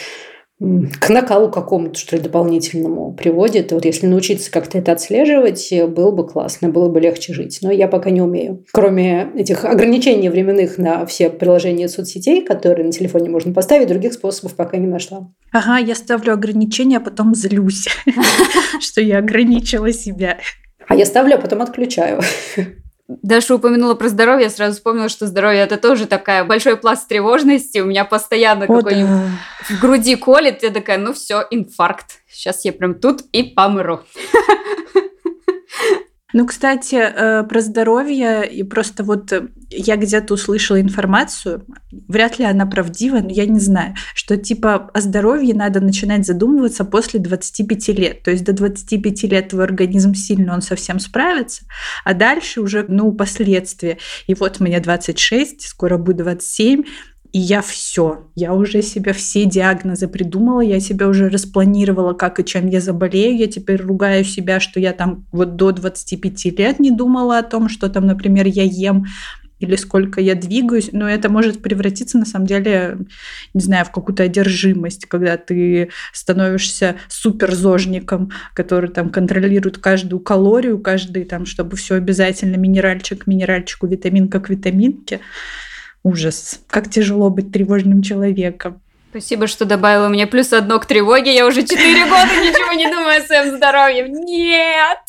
к 0.99 1.09
накалу 1.09 1.49
какому-то, 1.49 1.99
что 1.99 2.15
ли, 2.15 2.21
дополнительному 2.21 3.13
приводит. 3.13 3.71
И 3.71 3.75
вот 3.75 3.83
если 3.85 4.07
научиться 4.07 4.49
как-то 4.49 4.77
это 4.77 4.93
отслеживать, 4.93 5.73
было 5.89 6.11
бы 6.11 6.25
классно, 6.25 6.69
было 6.69 6.89
бы 6.89 7.01
легче 7.01 7.33
жить. 7.33 7.59
Но 7.61 7.71
я 7.71 7.87
пока 7.87 8.09
не 8.09 8.21
умею. 8.21 8.63
Кроме 8.71 9.29
этих 9.35 9.65
ограничений 9.65 10.29
временных 10.29 10.77
на 10.77 11.05
все 11.05 11.29
приложения 11.29 11.89
соцсетей, 11.89 12.45
которые 12.45 12.85
на 12.85 12.91
телефоне 12.91 13.29
можно 13.29 13.53
поставить, 13.53 13.89
других 13.89 14.13
способов 14.13 14.55
пока 14.55 14.77
не 14.77 14.87
нашла. 14.87 15.29
Ага, 15.51 15.77
я 15.77 15.95
ставлю 15.95 16.33
ограничения, 16.33 16.97
а 16.97 17.01
потом 17.01 17.35
злюсь, 17.35 17.87
что 18.79 19.01
я 19.01 19.17
ограничила 19.17 19.91
себя. 19.91 20.37
А 20.87 20.95
я 20.95 21.05
ставлю, 21.05 21.35
а 21.35 21.37
потом 21.39 21.61
отключаю. 21.61 22.21
Даша 23.21 23.55
упомянула 23.55 23.95
про 23.95 24.09
здоровье, 24.09 24.45
я 24.45 24.49
сразу 24.49 24.75
вспомнила, 24.75 25.09
что 25.09 25.27
здоровье 25.27 25.61
это 25.61 25.77
тоже 25.77 26.07
такая 26.07 26.43
большой 26.43 26.77
пласт 26.77 27.07
тревожности. 27.07 27.79
У 27.79 27.85
меня 27.85 28.05
постоянно 28.05 28.67
какой-нибудь 28.67 29.09
да. 29.09 29.75
в 29.75 29.79
груди 29.79 30.15
колет. 30.15 30.63
Я 30.63 30.69
такая, 30.69 30.97
ну 30.97 31.13
все, 31.13 31.45
инфаркт. 31.51 32.21
Сейчас 32.29 32.65
я 32.65 32.73
прям 32.73 32.95
тут 32.95 33.21
и 33.31 33.43
помру. 33.43 34.01
Ну, 36.33 36.47
кстати, 36.47 36.95
э, 36.95 37.43
про 37.43 37.61
здоровье, 37.61 38.49
и 38.49 38.63
просто 38.63 39.03
вот 39.03 39.31
э, 39.31 39.49
я 39.69 39.97
где-то 39.97 40.33
услышала 40.33 40.81
информацию, 40.81 41.63
вряд 42.07 42.39
ли 42.39 42.45
она 42.45 42.65
правдива, 42.65 43.19
но 43.19 43.29
я 43.29 43.45
не 43.45 43.59
знаю, 43.59 43.93
что 44.15 44.35
типа 44.37 44.89
о 44.93 45.01
здоровье 45.01 45.53
надо 45.53 45.79
начинать 45.79 46.25
задумываться 46.25 46.85
после 46.85 47.19
25 47.19 47.87
лет. 47.89 48.23
То 48.23 48.31
есть 48.31 48.43
до 48.43 48.53
25 48.53 49.23
лет 49.23 49.49
твой 49.49 49.63
организм 49.63 50.15
сильно, 50.15 50.55
он 50.55 50.63
совсем 50.63 50.99
справится, 50.99 51.65
а 52.03 52.15
дальше 52.15 52.61
уже, 52.61 52.83
ну, 52.87 53.11
последствия. 53.11 53.99
И 54.25 54.33
вот 54.33 54.59
мне 54.59 54.79
26, 54.79 55.61
скоро 55.61 55.99
будет 55.99 56.17
27, 56.17 56.83
и 57.33 57.39
я 57.39 57.63
все, 57.63 58.27
я 58.35 58.53
уже 58.53 58.83
себе 58.83 59.11
все 59.11 59.45
диагнозы 59.45 60.07
придумала, 60.07 60.61
я 60.61 60.79
себя 60.79 61.07
уже 61.07 61.29
распланировала, 61.29 62.13
как 62.13 62.39
и 62.39 62.45
чем 62.45 62.67
я 62.67 62.79
заболею. 62.79 63.35
Я 63.35 63.47
теперь 63.47 63.81
ругаю 63.81 64.23
себя, 64.23 64.59
что 64.59 64.79
я 64.79 64.93
там 64.93 65.25
вот 65.31 65.55
до 65.55 65.71
25 65.71 66.45
лет 66.59 66.79
не 66.79 66.91
думала 66.91 67.39
о 67.39 67.43
том, 67.43 67.69
что 67.69 67.89
там, 67.89 68.05
например, 68.05 68.45
я 68.45 68.61
ем 68.63 69.05
или 69.57 69.75
сколько 69.77 70.21
я 70.21 70.35
двигаюсь, 70.35 70.89
но 70.91 71.09
это 71.09 71.27
может 71.29 71.61
превратиться 71.61 72.19
на 72.19 72.25
самом 72.25 72.45
деле, 72.45 72.97
не 73.55 73.61
знаю, 73.61 73.85
в 73.85 73.91
какую-то 73.91 74.23
одержимость, 74.23 75.05
когда 75.05 75.37
ты 75.37 75.89
становишься 76.11 76.97
суперзожником, 77.07 78.31
который 78.53 78.91
там 78.91 79.09
контролирует 79.09 79.79
каждую 79.79 80.19
калорию, 80.19 80.79
каждый 80.79 81.23
там, 81.23 81.45
чтобы 81.47 81.77
все 81.77 81.95
обязательно 81.95 82.57
минеральчик 82.57 83.25
минеральчику, 83.25 83.87
витаминка 83.87 84.39
к 84.39 84.49
витаминке. 84.49 85.21
Ужас. 86.03 86.59
Как 86.67 86.89
тяжело 86.89 87.29
быть 87.29 87.51
тревожным 87.51 88.01
человеком. 88.01 88.81
Спасибо, 89.11 89.47
что 89.47 89.65
добавила 89.65 90.09
мне 90.09 90.27
плюс 90.27 90.51
одно 90.53 90.79
к 90.79 90.85
тревоге. 90.85 91.33
Я 91.33 91.45
уже 91.45 91.63
четыре 91.63 92.05
года 92.05 92.35
ничего 92.41 92.73
не 92.73 92.89
думаю 92.89 93.21
о 93.21 93.25
своем 93.25 93.55
здоровье. 93.55 94.09
Нет! 94.09 94.99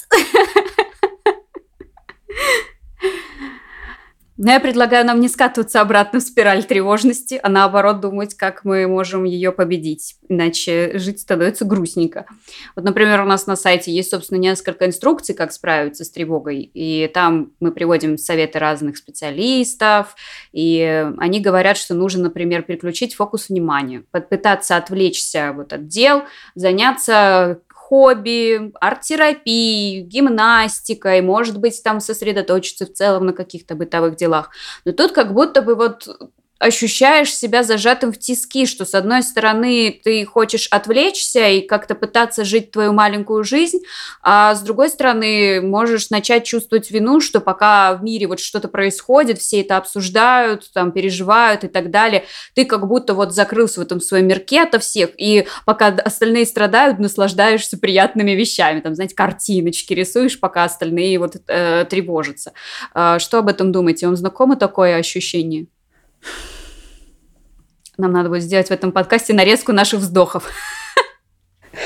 Но 4.37 4.51
я 4.51 4.59
предлагаю 4.59 5.07
нам 5.07 5.21
не 5.21 5.29
скатываться 5.29 5.81
обратно 5.81 6.19
в 6.19 6.23
спираль 6.23 6.65
тревожности, 6.65 7.39
а 7.41 7.49
наоборот 7.49 8.01
думать, 8.01 8.35
как 8.35 8.65
мы 8.65 8.87
можем 8.89 9.25
ее 9.25 9.53
победить. 9.53 10.17
Иначе 10.29 10.99
жить 10.99 11.21
становится 11.21 11.65
грустненько. 11.65 12.27
Вот, 12.75 12.85
например, 12.85 13.21
у 13.21 13.27
нас 13.27 13.47
на 13.47 13.55
сайте 13.55 13.93
есть, 13.93 14.11
собственно, 14.11 14.39
несколько 14.39 14.87
инструкций, 14.87 15.37
как 15.37 15.53
справиться 15.53 16.05
с 16.05 16.11
тревогой. 16.11 16.69
И 16.75 17.09
там 17.15 17.53
мы 17.61 17.71
приводим 17.71 18.19
советы 18.19 18.59
разных 18.59 18.97
специалистов. 18.97 20.17
И 20.53 21.07
они 21.19 21.41
говорят, 21.41 21.77
что 21.77 21.95
нужно, 21.95 22.25
например, 22.25 22.63
переключить 22.63 23.15
фокус 23.15 23.49
внимания, 23.49 24.03
попытаться 24.11 24.77
отвлечься 24.77 25.53
вот 25.55 25.73
от 25.73 25.87
дел, 25.87 26.25
заняться 26.57 27.61
хобби, 27.95 28.73
арт-терапией, 28.81 30.01
гимнастикой, 30.01 31.23
может 31.23 31.61
быть, 31.61 31.81
там 31.85 32.01
сосредоточиться 32.01 32.87
в 32.87 32.93
целом 32.93 33.27
на 33.27 33.33
каких-то 33.33 33.77
бытовых 33.77 34.17
делах. 34.17 34.51
Но 34.85 34.91
тут 34.91 35.13
как 35.13 35.33
будто 35.33 35.63
бы 35.63 35.77
вот 35.77 36.09
ощущаешь 36.65 37.35
себя 37.35 37.63
зажатым 37.63 38.13
в 38.13 38.19
тиски, 38.19 38.67
что 38.67 38.85
с 38.85 38.95
одной 38.95 39.23
стороны 39.23 40.01
ты 40.03 40.25
хочешь 40.25 40.67
отвлечься 40.71 41.49
и 41.49 41.61
как-то 41.61 41.95
пытаться 41.95 42.45
жить 42.45 42.71
твою 42.71 42.93
маленькую 42.93 43.45
жизнь, 43.45 43.81
а 44.23 44.55
с 44.55 44.63
другой 44.63 44.89
стороны 44.89 45.61
можешь 45.61 46.11
начать 46.11 46.45
чувствовать 46.45 46.91
вину, 46.91 47.21
что 47.21 47.41
пока 47.41 47.95
в 47.95 48.03
мире 48.03 48.27
вот 48.27 48.41
что-то 48.41 48.69
происходит, 48.69 49.39
все 49.39 49.61
это 49.61 49.77
обсуждают, 49.77 50.73
там 50.73 50.93
переживают 50.93 51.65
и 51.65 51.69
так 51.69 51.91
далее, 51.91 52.25
ты 52.55 52.65
как 52.65 52.89
будто 52.89 53.15
вот 53.15 53.33
закрылся 53.33 53.81
в 53.81 53.83
этом 53.83 54.01
своем 54.01 54.27
мирке 54.27 54.63
ото 54.63 54.79
всех, 54.79 55.11
и 55.19 55.47
пока 55.67 55.89
остальные 55.89 56.47
страдают, 56.47 56.99
наслаждаешься 56.99 57.77
приятными 57.77 58.33
вещами, 58.33 58.81
там, 58.81 58.95
знаете, 58.95 59.15
картиночки 59.15 59.93
рисуешь, 59.93 60.41
пока 60.41 60.65
остальные 60.65 61.19
вот 61.19 61.37
э, 61.47 61.85
тревожатся. 61.85 62.53
Э, 62.95 63.19
что 63.19 63.39
об 63.39 63.49
этом 63.49 63.71
думаете? 63.71 64.07
Вам 64.07 64.17
знакомо 64.17 64.57
такое 64.57 64.97
ощущение? 64.97 65.67
Нам 67.97 68.13
надо 68.13 68.29
будет 68.29 68.43
сделать 68.43 68.69
в 68.69 68.73
этом 68.73 68.93
подкасте 68.93 69.33
нарезку 69.35 69.73
наших 69.73 70.01
вздохов. 70.01 70.51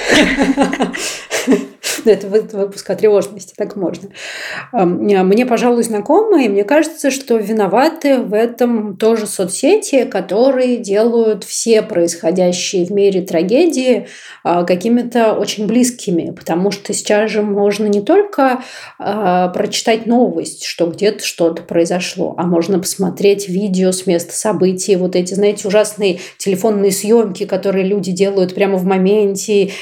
это 2.04 2.26
выпуск 2.28 2.88
о 2.90 2.94
тревожности, 2.94 3.54
так 3.56 3.76
можно. 3.76 4.10
Мне, 4.72 5.46
пожалуй, 5.46 5.82
знакомо, 5.82 6.42
и 6.42 6.48
мне 6.48 6.64
кажется, 6.64 7.10
что 7.10 7.36
виноваты 7.36 8.18
в 8.18 8.34
этом 8.34 8.96
тоже 8.96 9.26
соцсети, 9.26 10.04
которые 10.04 10.76
делают 10.76 11.44
все 11.44 11.82
происходящие 11.82 12.86
в 12.86 12.90
мире 12.90 13.22
трагедии 13.22 14.08
а, 14.44 14.64
какими-то 14.64 15.34
очень 15.34 15.66
близкими, 15.66 16.30
потому 16.30 16.70
что 16.70 16.92
сейчас 16.92 17.30
же 17.30 17.42
можно 17.42 17.86
не 17.86 18.00
только 18.00 18.62
а, 18.98 19.48
прочитать 19.48 20.06
новость, 20.06 20.64
что 20.64 20.86
где-то 20.86 21.24
что-то 21.24 21.62
произошло, 21.62 22.34
а 22.36 22.44
можно 22.44 22.78
посмотреть 22.78 23.48
видео 23.48 23.92
с 23.92 24.06
места 24.06 24.34
событий, 24.34 24.96
вот 24.96 25.16
эти, 25.16 25.34
знаете, 25.34 25.68
ужасные 25.68 26.20
телефонные 26.38 26.92
съемки, 26.92 27.44
которые 27.46 27.84
люди 27.84 28.12
делают 28.12 28.54
прямо 28.54 28.76
в 28.76 28.84
моменте, 28.84 29.72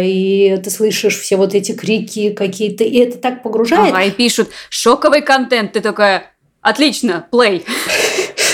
и 0.00 0.56
ты 0.62 0.70
слышишь 0.70 1.18
все 1.18 1.36
вот 1.36 1.54
эти 1.54 1.72
крики 1.72 2.30
какие-то, 2.30 2.84
и 2.84 2.98
это 2.98 3.18
так 3.18 3.42
погружает. 3.42 3.92
Ага, 3.92 4.04
и 4.04 4.10
пишут 4.10 4.50
шоковый 4.68 5.22
контент, 5.22 5.72
ты 5.72 5.80
такая, 5.80 6.32
отлично, 6.60 7.26
плей. 7.30 7.64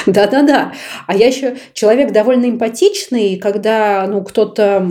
Да-да-да. 0.06 0.72
А 1.06 1.14
я 1.14 1.26
еще 1.26 1.56
человек 1.74 2.12
довольно 2.12 2.46
эмпатичный, 2.46 3.37
когда 3.37 4.06
ну, 4.09 4.22
кто-то 4.22 4.87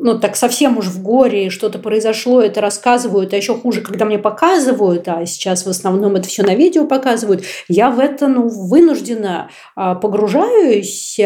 ну, 0.00 0.18
так 0.18 0.36
совсем 0.36 0.78
уж 0.78 0.86
в 0.86 1.02
горе, 1.02 1.50
что-то 1.50 1.78
произошло, 1.78 2.40
это 2.40 2.60
рассказывают, 2.60 3.32
а 3.32 3.36
еще 3.36 3.54
хуже, 3.54 3.80
когда 3.80 4.04
мне 4.04 4.18
показывают, 4.18 5.08
а 5.08 5.26
сейчас 5.26 5.66
в 5.66 5.68
основном 5.68 6.16
это 6.16 6.28
все 6.28 6.42
на 6.44 6.54
видео 6.54 6.86
показывают, 6.86 7.42
я 7.68 7.90
в 7.90 7.98
это, 7.98 8.28
ну, 8.28 8.48
вынуждена 8.48 9.50
а, 9.74 9.96
погружаюсь, 9.96 11.18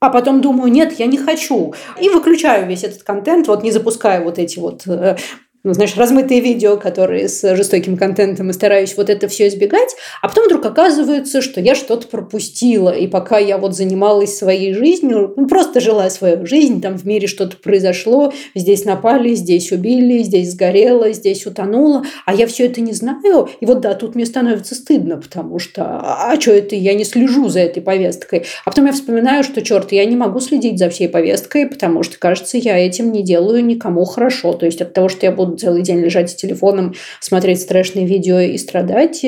а, 0.00 0.10
потом 0.10 0.40
думаю, 0.40 0.70
нет, 0.70 0.98
я 0.98 1.06
не 1.06 1.18
хочу. 1.18 1.74
И 2.00 2.08
выключаю 2.08 2.66
весь 2.68 2.84
этот 2.84 3.02
контент, 3.02 3.48
вот 3.48 3.62
не 3.62 3.72
запускаю 3.72 4.24
вот 4.24 4.38
эти 4.38 4.58
вот 4.58 4.86
э, 4.86 5.16
ну, 5.68 5.74
знаешь, 5.74 5.94
размытые 5.98 6.40
видео, 6.40 6.78
которые 6.78 7.28
с 7.28 7.54
жестоким 7.54 7.98
контентом, 7.98 8.48
и 8.48 8.54
стараюсь 8.54 8.96
вот 8.96 9.10
это 9.10 9.28
все 9.28 9.48
избегать, 9.48 9.94
а 10.22 10.28
потом 10.28 10.46
вдруг 10.46 10.64
оказывается, 10.64 11.42
что 11.42 11.60
я 11.60 11.74
что-то 11.74 12.08
пропустила, 12.08 12.88
и 12.88 13.06
пока 13.06 13.36
я 13.36 13.58
вот 13.58 13.76
занималась 13.76 14.38
своей 14.38 14.72
жизнью, 14.72 15.34
ну, 15.36 15.46
просто 15.46 15.80
жила 15.80 16.08
свою 16.08 16.46
жизнь, 16.46 16.80
там 16.80 16.96
в 16.96 17.04
мире 17.04 17.28
что-то 17.28 17.58
произошло, 17.58 18.32
здесь 18.54 18.86
напали, 18.86 19.34
здесь 19.34 19.70
убили, 19.70 20.22
здесь 20.22 20.52
сгорело, 20.52 21.12
здесь 21.12 21.46
утонуло, 21.46 22.02
а 22.24 22.34
я 22.34 22.46
все 22.46 22.64
это 22.64 22.80
не 22.80 22.94
знаю, 22.94 23.50
и 23.60 23.66
вот 23.66 23.82
да, 23.82 23.92
тут 23.92 24.14
мне 24.14 24.24
становится 24.24 24.74
стыдно, 24.74 25.18
потому 25.18 25.58
что, 25.58 25.84
а, 25.84 26.32
а 26.32 26.40
что 26.40 26.52
это, 26.52 26.76
я 26.76 26.94
не 26.94 27.04
слежу 27.04 27.50
за 27.50 27.60
этой 27.60 27.82
повесткой, 27.82 28.46
а 28.64 28.70
потом 28.70 28.86
я 28.86 28.92
вспоминаю, 28.92 29.44
что, 29.44 29.60
черт, 29.60 29.92
я 29.92 30.06
не 30.06 30.16
могу 30.16 30.40
следить 30.40 30.78
за 30.78 30.88
всей 30.88 31.10
повесткой, 31.10 31.66
потому 31.66 32.04
что, 32.04 32.18
кажется, 32.18 32.56
я 32.56 32.78
этим 32.78 33.12
не 33.12 33.22
делаю 33.22 33.62
никому 33.62 34.06
хорошо, 34.06 34.54
то 34.54 34.64
есть 34.64 34.80
от 34.80 34.94
того, 34.94 35.10
что 35.10 35.26
я 35.26 35.30
буду 35.30 35.57
целый 35.58 35.82
день 35.82 36.00
лежать 36.00 36.30
с 36.30 36.34
телефоном, 36.34 36.94
смотреть 37.20 37.60
страшные 37.60 38.06
видео 38.06 38.38
и 38.38 38.56
страдать, 38.56 39.24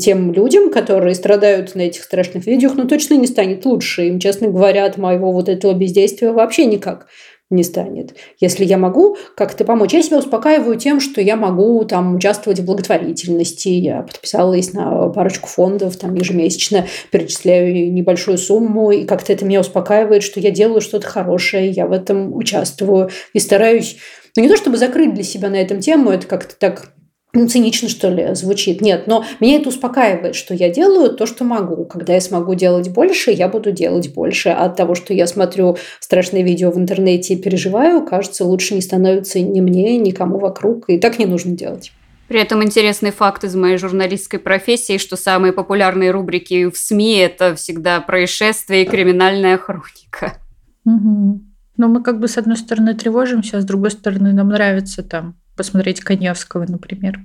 тем 0.00 0.32
людям, 0.32 0.70
которые 0.70 1.14
страдают 1.14 1.74
на 1.74 1.82
этих 1.82 2.02
страшных 2.02 2.46
видео, 2.46 2.70
ну, 2.74 2.86
точно 2.86 3.14
не 3.14 3.26
станет 3.26 3.64
лучше. 3.64 4.08
Им, 4.08 4.18
честно 4.18 4.48
говоря, 4.48 4.86
от 4.86 4.96
моего 4.96 5.32
вот 5.32 5.48
этого 5.48 5.74
бездействия 5.74 6.32
вообще 6.32 6.64
никак 6.64 7.06
не 7.50 7.62
станет. 7.62 8.14
Если 8.40 8.62
я 8.66 8.76
могу 8.76 9.16
как-то 9.34 9.64
помочь, 9.64 9.94
я 9.94 10.02
себя 10.02 10.18
успокаиваю 10.18 10.76
тем, 10.76 11.00
что 11.00 11.22
я 11.22 11.34
могу 11.34 11.82
там 11.84 12.16
участвовать 12.16 12.60
в 12.60 12.64
благотворительности. 12.66 13.70
Я 13.70 14.02
подписалась 14.02 14.74
на 14.74 15.08
парочку 15.08 15.48
фондов, 15.48 15.96
там 15.96 16.14
ежемесячно 16.14 16.86
перечисляю 17.10 17.90
небольшую 17.90 18.36
сумму, 18.36 18.90
и 18.90 19.04
как-то 19.06 19.32
это 19.32 19.46
меня 19.46 19.60
успокаивает, 19.60 20.22
что 20.22 20.40
я 20.40 20.50
делаю 20.50 20.82
что-то 20.82 21.06
хорошее, 21.06 21.70
я 21.70 21.86
в 21.86 21.92
этом 21.92 22.36
участвую 22.36 23.08
и 23.32 23.38
стараюсь 23.38 23.96
ну, 24.36 24.42
не 24.42 24.48
то 24.48 24.56
чтобы 24.56 24.76
закрыть 24.76 25.14
для 25.14 25.24
себя 25.24 25.48
на 25.48 25.56
этом 25.56 25.80
тему, 25.80 26.10
это 26.10 26.26
как-то 26.26 26.56
так 26.56 26.92
ну, 27.34 27.46
цинично, 27.46 27.90
что 27.90 28.08
ли, 28.08 28.34
звучит. 28.34 28.80
Нет, 28.80 29.06
но 29.06 29.24
меня 29.38 29.56
это 29.56 29.68
успокаивает, 29.68 30.34
что 30.34 30.54
я 30.54 30.70
делаю 30.70 31.10
то, 31.10 31.26
что 31.26 31.44
могу. 31.44 31.84
Когда 31.84 32.14
я 32.14 32.20
смогу 32.22 32.54
делать 32.54 32.88
больше, 32.88 33.30
я 33.30 33.48
буду 33.48 33.70
делать 33.70 34.14
больше. 34.14 34.48
А 34.48 34.64
от 34.64 34.76
того, 34.76 34.94
что 34.94 35.12
я 35.12 35.26
смотрю 35.26 35.76
страшные 36.00 36.42
видео 36.42 36.70
в 36.70 36.78
интернете 36.78 37.34
и 37.34 37.36
переживаю, 37.36 38.04
кажется, 38.04 38.44
лучше 38.46 38.74
не 38.74 38.80
становится 38.80 39.40
ни 39.40 39.60
мне, 39.60 39.98
никому 39.98 40.38
вокруг. 40.38 40.88
И 40.88 40.98
так 40.98 41.18
не 41.18 41.26
нужно 41.26 41.52
делать. 41.52 41.92
При 42.28 42.40
этом 42.40 42.62
интересный 42.62 43.10
факт 43.10 43.44
из 43.44 43.54
моей 43.54 43.76
журналистской 43.76 44.38
профессии, 44.38 44.98
что 44.98 45.16
самые 45.16 45.52
популярные 45.52 46.10
рубрики 46.10 46.68
в 46.70 46.76
СМИ– 46.76 47.16
это 47.18 47.54
всегда 47.56 48.00
происшествия 48.00 48.82
и 48.82 48.86
криминальная 48.86 49.58
хроника. 49.58 50.38
Угу. 50.84 51.40
Но 51.78 51.88
мы 51.88 52.02
как 52.02 52.20
бы 52.20 52.28
с 52.28 52.36
одной 52.36 52.56
стороны 52.56 52.94
тревожимся, 52.94 53.56
а 53.56 53.60
с 53.62 53.64
другой 53.64 53.92
стороны 53.92 54.32
нам 54.34 54.48
нравится 54.48 55.02
там 55.02 55.36
посмотреть 55.56 56.00
Коневского, 56.00 56.66
например. 56.68 57.20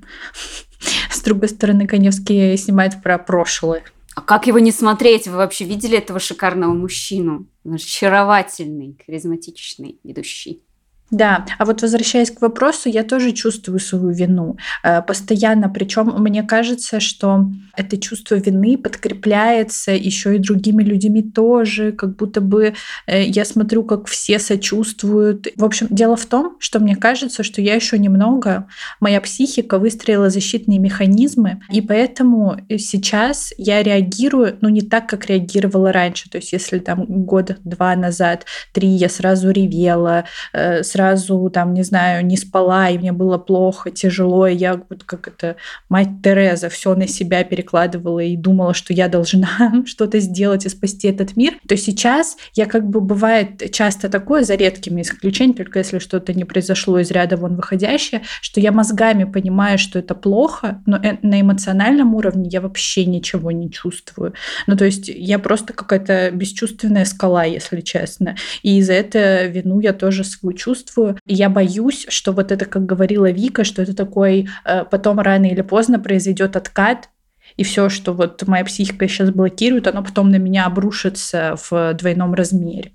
С 1.12 1.22
другой 1.22 1.50
стороны, 1.50 1.88
Коневский 1.88 2.56
снимает 2.58 3.02
про 3.04 3.18
прошлое. 3.18 3.84
А 4.16 4.22
как 4.22 4.48
его 4.48 4.60
не 4.60 4.72
смотреть? 4.72 5.28
Вы 5.28 5.38
вообще 5.38 5.66
видели 5.66 5.98
этого 5.98 6.20
шикарного 6.20 6.74
мужчину? 6.74 7.48
Он 7.66 7.74
очаровательный, 7.74 8.98
харизматичный 9.06 10.00
ведущий. 10.04 10.64
Да, 11.12 11.46
а 11.60 11.66
вот 11.66 11.82
возвращаясь 11.84 12.32
к 12.32 12.42
вопросу, 12.42 12.90
я 12.90 13.04
тоже 13.04 13.34
чувствую 13.34 13.80
свою 13.80 14.10
вину 14.10 14.58
э, 14.84 15.02
постоянно. 15.04 15.70
Причем 15.70 16.12
мне 16.18 16.42
кажется, 16.42 17.00
что 17.00 17.46
это 17.78 17.98
чувство 17.98 18.36
вины 18.36 18.78
подкрепляется 18.78 19.92
еще 19.92 20.36
и 20.36 20.40
другими 20.40 20.82
людьми 20.82 21.22
тоже, 21.22 21.92
как 21.92 22.16
будто 22.16 22.42
бы 22.42 22.74
э, 23.06 23.24
я 23.26 23.46
смотрю, 23.46 23.84
как 23.84 24.08
все 24.08 24.40
сочувствуют. 24.40 25.48
В 25.56 25.64
общем, 25.64 25.88
дело 25.92 26.16
в 26.16 26.26
том, 26.26 26.58
что 26.60 26.80
мне 26.80 26.96
кажется, 26.96 27.44
что 27.44 27.62
я 27.62 27.76
еще 27.76 28.00
немного, 28.00 28.68
моя 29.00 29.22
психика 29.22 29.78
выстроила 29.78 30.32
защитные 30.32 30.80
механизмы, 30.80 31.62
и 31.72 31.82
поэтому 31.82 32.58
сейчас 32.70 33.54
я 33.58 33.84
реагирую, 33.84 34.58
ну, 34.62 34.70
не 34.70 34.82
так, 34.82 35.08
как 35.08 35.28
реагировала 35.28 35.92
раньше. 35.92 36.30
То 36.30 36.38
есть, 36.40 36.54
если 36.54 36.80
там 36.80 37.06
год-два 37.06 37.96
назад, 37.96 38.46
три, 38.72 38.88
я 38.88 39.10
сразу 39.10 39.52
ревела, 39.52 40.26
э, 40.54 40.84
сразу, 40.94 41.50
там, 41.50 41.74
не 41.74 41.82
знаю, 41.82 42.24
не 42.24 42.38
спала, 42.38 42.90
и 42.90 43.00
мне 43.00 43.12
было 43.12 43.40
плохо, 43.40 43.90
тяжело, 43.90 44.46
и 44.46 44.56
я 44.56 44.80
вот 44.90 45.04
как 45.04 45.28
это, 45.28 45.56
мать 45.90 46.10
Тереза, 46.24 46.70
все 46.70 46.94
на 46.94 47.08
себя 47.08 47.44
перекладывала 47.44 48.20
и 48.20 48.38
думала, 48.38 48.76
что 48.76 48.94
я 48.94 49.08
должна 49.08 49.84
что-то 49.86 50.20
сделать 50.20 50.66
и 50.66 50.70
спасти 50.70 51.08
этот 51.08 51.36
мир, 51.36 51.54
то 51.68 51.76
сейчас 51.76 52.38
я 52.54 52.68
как 52.68 52.88
бы 52.88 53.02
бывает 53.02 53.72
часто 53.72 54.08
такое, 54.08 54.44
за 54.44 54.54
редкими 54.54 55.02
исключениями, 55.02 55.58
только 55.58 55.80
если 55.80 55.98
что-то 55.98 56.34
не 56.34 56.44
произошло 56.44 57.00
из 57.00 57.10
ряда 57.10 57.38
вон 57.38 57.56
выходящее, 57.56 58.22
что 58.42 58.60
я 58.60 58.72
мозгами 58.72 59.24
понимаю, 59.24 59.80
что 59.80 59.98
это 59.98 60.14
плохо, 60.14 60.82
но 60.86 60.98
э, 60.98 61.18
на 61.24 61.42
эмоциональном 61.42 62.14
уровне 62.14 62.50
я 62.52 62.62
вообще 62.62 63.06
ничего 63.06 63.52
не 63.52 63.72
чувствую. 63.72 64.34
Ну, 64.68 64.78
то 64.78 64.86
есть 64.86 65.08
я 65.08 65.40
просто 65.40 65.74
какая-то 65.74 66.30
бесчувственная 66.32 67.06
скала, 67.06 67.46
если 67.46 67.82
честно. 67.82 68.36
И 68.62 68.80
за 68.84 68.94
это 68.94 69.46
вину 69.46 69.80
я 69.80 69.94
тоже 69.94 70.24
свою 70.24 70.56
чувствую. 70.56 70.83
И 71.26 71.34
я 71.34 71.50
боюсь, 71.50 72.06
что 72.10 72.32
вот 72.32 72.52
это, 72.52 72.66
как 72.66 72.86
говорила 72.86 73.30
Вика, 73.30 73.64
что 73.64 73.82
это 73.82 73.96
такой 73.96 74.50
э, 74.66 74.86
потом 74.86 75.20
рано 75.20 75.46
или 75.46 75.62
поздно 75.62 76.00
произойдет 76.00 76.56
откат, 76.56 77.10
и 77.58 77.64
все, 77.64 77.90
что 77.90 78.14
вот 78.14 78.42
моя 78.48 78.66
психика 78.66 79.08
сейчас 79.08 79.30
блокирует, 79.30 79.88
оно 79.88 80.04
потом 80.04 80.30
на 80.30 80.38
меня 80.38 80.66
обрушится 80.66 81.56
в 81.70 81.94
двойном 81.94 82.34
размере. 82.34 82.94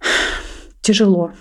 Тяжело. 0.80 1.32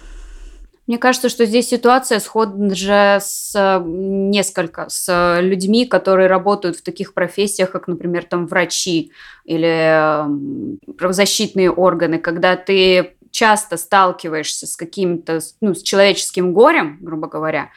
Мне 0.86 0.98
кажется, 0.98 1.30
что 1.30 1.46
здесь 1.46 1.70
ситуация 1.70 2.20
сходна 2.20 2.76
же 2.76 3.18
с 3.22 3.82
несколько, 3.86 4.88
с 4.90 5.40
людьми, 5.40 5.86
которые 5.86 6.28
работают 6.28 6.76
в 6.76 6.84
таких 6.84 7.14
профессиях, 7.14 7.72
как, 7.72 7.88
например, 7.88 8.26
там 8.26 8.48
врачи 8.48 9.14
или 9.46 10.26
правозащитные 10.98 11.72
органы, 11.72 12.20
когда 12.20 12.58
ты 12.58 13.16
часто 13.34 13.78
сталкиваешься 13.78 14.68
с 14.68 14.78
каким-то, 14.78 15.40
ну, 15.60 15.74
с 15.74 15.82
человеческим 15.82 16.54
горем, 16.54 17.00
грубо 17.02 17.28
говоря, 17.28 17.72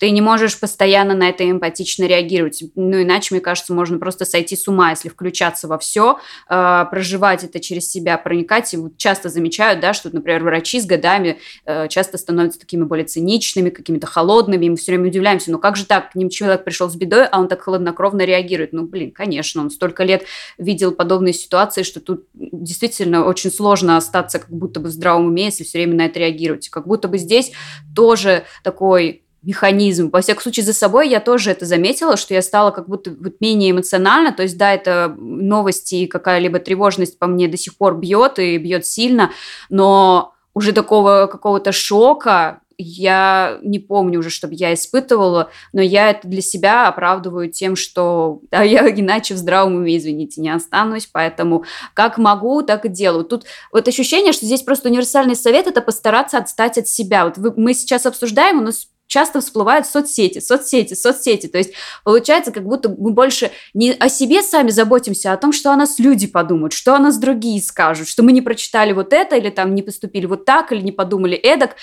ты 0.00 0.10
не 0.10 0.22
можешь 0.22 0.58
постоянно 0.58 1.14
на 1.14 1.28
это 1.28 1.48
эмпатично 1.48 2.04
реагировать. 2.04 2.64
Ну, 2.74 3.02
иначе, 3.02 3.34
мне 3.34 3.40
кажется, 3.42 3.74
можно 3.74 3.98
просто 3.98 4.24
сойти 4.24 4.56
с 4.56 4.66
ума, 4.66 4.90
если 4.90 5.10
включаться 5.10 5.68
во 5.68 5.78
все, 5.78 6.18
э, 6.48 6.84
проживать 6.90 7.44
это 7.44 7.60
через 7.60 7.90
себя, 7.90 8.16
проникать. 8.16 8.72
И 8.72 8.78
вот 8.78 8.96
часто 8.96 9.28
замечают, 9.28 9.80
да, 9.80 9.92
что, 9.92 10.08
например, 10.10 10.42
врачи 10.42 10.80
с 10.80 10.86
годами 10.86 11.38
э, 11.66 11.86
часто 11.88 12.16
становятся 12.16 12.58
такими 12.58 12.84
более 12.84 13.04
циничными, 13.04 13.68
какими-то 13.68 14.06
холодными, 14.06 14.64
и 14.64 14.70
мы 14.70 14.76
все 14.76 14.92
время 14.92 15.08
удивляемся, 15.08 15.50
ну 15.50 15.58
как 15.58 15.76
же 15.76 15.84
так, 15.84 16.12
к 16.12 16.14
ним 16.14 16.30
человек 16.30 16.64
пришел 16.64 16.88
с 16.88 16.96
бедой, 16.96 17.26
а 17.26 17.38
он 17.38 17.48
так 17.48 17.60
холоднокровно 17.60 18.22
реагирует. 18.22 18.72
Ну, 18.72 18.86
блин, 18.86 19.10
конечно, 19.10 19.60
он 19.60 19.70
столько 19.70 20.04
лет 20.04 20.24
видел 20.56 20.92
подобные 20.92 21.34
ситуации, 21.34 21.82
что 21.82 22.00
тут 22.00 22.24
действительно 22.32 23.26
очень 23.26 23.50
сложно 23.50 23.98
остаться 23.98 24.38
как 24.38 24.50
будто 24.50 24.80
бы 24.80 24.88
в 24.88 24.92
здравом 24.92 25.26
уме, 25.26 25.44
если 25.44 25.62
все 25.62 25.76
время 25.76 25.94
на 25.94 26.06
это 26.06 26.20
реагировать. 26.20 26.70
Как 26.70 26.86
будто 26.86 27.06
бы 27.06 27.18
здесь 27.18 27.52
тоже 27.94 28.44
такой 28.64 29.24
механизм. 29.42 30.10
Во 30.10 30.20
всяком 30.20 30.42
случае, 30.42 30.64
за 30.64 30.72
собой 30.72 31.08
я 31.08 31.20
тоже 31.20 31.50
это 31.50 31.66
заметила, 31.66 32.16
что 32.16 32.34
я 32.34 32.42
стала 32.42 32.70
как 32.70 32.88
будто 32.88 33.10
вот 33.18 33.34
менее 33.40 33.70
эмоционально. 33.70 34.32
То 34.32 34.42
есть, 34.42 34.58
да, 34.58 34.72
это 34.72 35.14
новости 35.18 35.96
и 35.96 36.06
какая-либо 36.06 36.58
тревожность 36.58 37.18
по 37.18 37.26
мне 37.26 37.48
до 37.48 37.56
сих 37.56 37.76
пор 37.76 37.96
бьет 37.96 38.38
и 38.38 38.58
бьет 38.58 38.86
сильно, 38.86 39.30
но 39.68 40.34
уже 40.54 40.72
такого 40.72 41.28
какого-то 41.30 41.72
шока 41.72 42.60
я 42.82 43.58
не 43.62 43.78
помню 43.78 44.20
уже, 44.20 44.30
чтобы 44.30 44.54
я 44.54 44.72
испытывала, 44.72 45.50
но 45.72 45.82
я 45.82 46.10
это 46.10 46.26
для 46.26 46.40
себя 46.40 46.88
оправдываю 46.88 47.50
тем, 47.50 47.76
что 47.76 48.40
да, 48.50 48.62
я 48.62 48.88
иначе 48.90 49.34
в 49.34 49.36
здравом 49.36 49.76
уме, 49.76 49.98
извините, 49.98 50.40
не 50.40 50.48
останусь, 50.48 51.06
поэтому 51.06 51.64
как 51.94 52.16
могу, 52.16 52.62
так 52.62 52.86
и 52.86 52.88
делаю. 52.88 53.24
Тут 53.24 53.44
вот 53.72 53.86
ощущение, 53.86 54.32
что 54.32 54.46
здесь 54.46 54.62
просто 54.62 54.88
универсальный 54.88 55.36
совет– 55.36 55.66
это 55.68 55.82
постараться 55.82 56.38
отстать 56.38 56.78
от 56.78 56.88
себя. 56.88 57.26
Вот 57.26 57.36
вы, 57.36 57.52
мы 57.56 57.74
сейчас 57.74 58.06
обсуждаем, 58.06 58.58
у 58.58 58.62
нас 58.62 58.88
часто 59.10 59.40
всплывают 59.40 59.86
соцсети, 59.86 60.38
соцсети, 60.38 60.94
соцсети. 60.94 61.48
То 61.48 61.58
есть 61.58 61.72
получается, 62.04 62.52
как 62.52 62.64
будто 62.64 62.88
мы 62.88 63.12
больше 63.12 63.50
не 63.74 63.92
о 63.92 64.08
себе 64.08 64.40
сами 64.42 64.70
заботимся, 64.70 65.32
а 65.32 65.34
о 65.34 65.36
том, 65.36 65.52
что 65.52 65.72
о 65.72 65.76
нас 65.76 65.98
люди 65.98 66.26
подумают, 66.26 66.72
что 66.72 66.94
о 66.94 66.98
нас 66.98 67.18
другие 67.18 67.60
скажут, 67.60 68.08
что 68.08 68.22
мы 68.22 68.32
не 68.32 68.40
прочитали 68.40 68.92
вот 68.92 69.12
это, 69.12 69.36
или 69.36 69.50
там 69.50 69.74
не 69.74 69.82
поступили 69.82 70.26
вот 70.26 70.44
так, 70.44 70.72
или 70.72 70.80
не 70.80 70.92
подумали 70.92 71.36
эдак. 71.36 71.76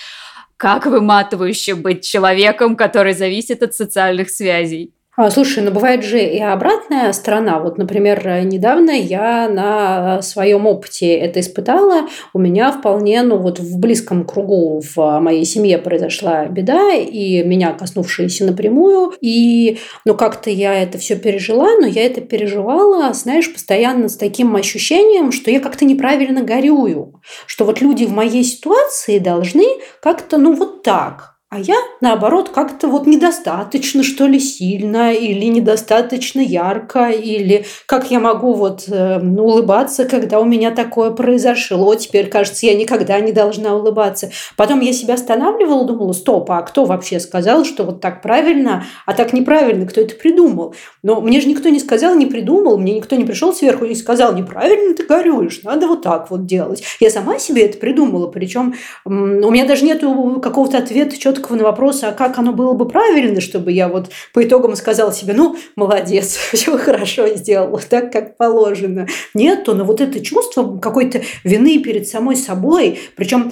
Как 0.55 0.88
выматывающе 0.88 1.75
быть 1.75 2.03
человеком, 2.03 2.75
который 2.75 3.13
зависит 3.13 3.61
от 3.61 3.75
социальных 3.75 4.32
связей. 4.32 4.97
А, 5.20 5.32
слушай, 5.32 5.63
но 5.63 5.72
бывает 5.72 6.03
же 6.03 6.20
и 6.20 6.39
обратная 6.39 7.11
сторона. 7.11 7.57
Вот, 7.57 7.80
например, 7.80 8.24
недавно 8.43 8.91
я 8.91 9.49
на 9.49 10.22
своем 10.22 10.68
опыте 10.68 11.11
это 11.11 11.39
испытала. 11.39 12.07
У 12.34 12.39
меня 12.39 12.72
вполне, 12.72 13.24
ну 13.24 13.38
вот 13.38 13.57
в 13.57 13.80
близком 13.80 14.26
кругу 14.26 14.80
в 14.95 15.20
моей 15.20 15.43
семье 15.43 15.80
произошла 15.80 16.45
беда, 16.45 16.93
и 16.93 17.41
меня 17.41 17.74
коснувшаяся 17.74 18.45
напрямую. 18.45 19.11
И, 19.20 19.80
ну 20.05 20.13
как-то 20.13 20.51
я 20.51 20.76
это 20.76 20.99
все 20.99 21.15
пережила, 21.15 21.68
но 21.82 21.88
я 21.88 22.05
это 22.05 22.22
переживала, 22.22 23.11
знаешь, 23.13 23.51
постоянно 23.51 24.09
с 24.09 24.18
таким 24.18 24.55
ощущением, 24.55 25.32
что 25.32 25.49
я 25.49 25.59
как-то 25.59 25.84
неправильно 25.84 26.43
горюю. 26.43 27.20
Что 27.47 27.65
вот 27.65 27.82
люди 27.82 28.05
в 28.05 28.11
моей 28.11 28.43
ситуации 28.43 29.18
должны 29.18 29.65
как-то, 29.99 30.38
ну 30.38 30.53
вот 30.53 30.84
так, 30.84 31.36
а 31.50 31.60
я, 31.60 31.78
наоборот, 32.02 32.50
как-то 32.50 32.89
вот 32.89 33.08
недостаточно, 33.08 34.04
что 34.04 34.26
ли, 34.28 34.38
сильно, 34.38 35.14
или 35.14 35.45
недостаточно 35.45 36.41
ярко, 36.41 37.10
или 37.10 37.66
как 37.86 38.12
я 38.12 38.20
могу 38.20 38.52
вот 38.52 38.84
э, 38.89 39.22
улыбаться, 39.22 40.04
когда 40.04 40.41
у 40.41 40.43
меня 40.43 40.72
такое 40.72 41.12
произошло. 41.12 41.95
Теперь, 41.95 42.28
кажется, 42.28 42.66
я 42.66 42.76
никогда 42.76 43.18
не 43.22 43.32
должна 43.32 43.78
улыбаться. 43.78 44.30
Потом 44.58 44.82
я 44.82 44.91
себя 44.91 45.14
останавливала, 45.14 45.86
думала, 45.86 46.12
стоп, 46.12 46.52
а 46.52 46.62
кто 46.64 46.84
вообще 46.84 47.18
сказал, 47.22 47.64
что 47.64 47.86
вот 47.86 48.02
так 48.02 48.22
правильно, 48.22 48.84
а 49.06 49.14
так 49.14 49.32
неправильно, 49.32 49.86
кто 49.86 50.02
это 50.02 50.16
придумал? 50.16 50.76
Но 51.02 51.22
мне 51.22 51.39
же 51.39 51.48
никто 51.48 51.70
не 51.70 51.80
сказал, 51.80 52.16
не 52.16 52.26
придумал, 52.26 52.78
мне 52.78 52.95
никто 52.95 53.16
не 53.16 53.24
пришел 53.24 53.54
сверху 53.54 53.86
и 53.86 53.95
сказал, 53.95 54.34
неправильно 54.36 54.93
ты 54.93 55.06
горюешь, 55.06 55.62
надо 55.64 55.88
вот 55.88 56.02
так 56.02 56.30
вот 56.30 56.45
делать. 56.45 56.84
Я 57.00 57.10
сама 57.10 57.39
себе 57.39 57.68
это 57.68 57.78
придумала, 57.78 58.28
причем 58.28 58.76
у 59.06 59.10
меня 59.12 59.66
даже 59.66 59.86
нет 59.86 60.02
какого-то 60.41 60.78
ответа 60.78 61.18
четкого 61.38 61.55
на 61.55 61.63
вопрос, 61.63 62.03
а 62.03 62.11
как 62.11 62.38
оно 62.38 62.53
было 62.53 62.73
бы 62.73 62.88
правильно, 62.88 63.41
чтобы 63.41 63.71
я 63.71 63.88
вот 63.88 64.09
по 64.33 64.43
итогам 64.43 64.75
сказала 64.75 65.11
себе, 65.11 65.33
ну, 65.33 65.55
молодец, 65.75 66.35
все 66.53 66.77
хорошо 66.77 67.27
сделала, 67.29 67.79
так, 67.89 68.11
как 68.11 68.38
положено. 68.38 69.07
Нет, 69.33 69.63
но 69.67 69.83
вот 69.83 70.01
это 70.01 70.19
чувство 70.19 70.77
какой-то 70.77 71.21
вины 71.43 71.79
перед 71.79 72.07
самой 72.07 72.35
собой, 72.35 72.99
причем 73.15 73.51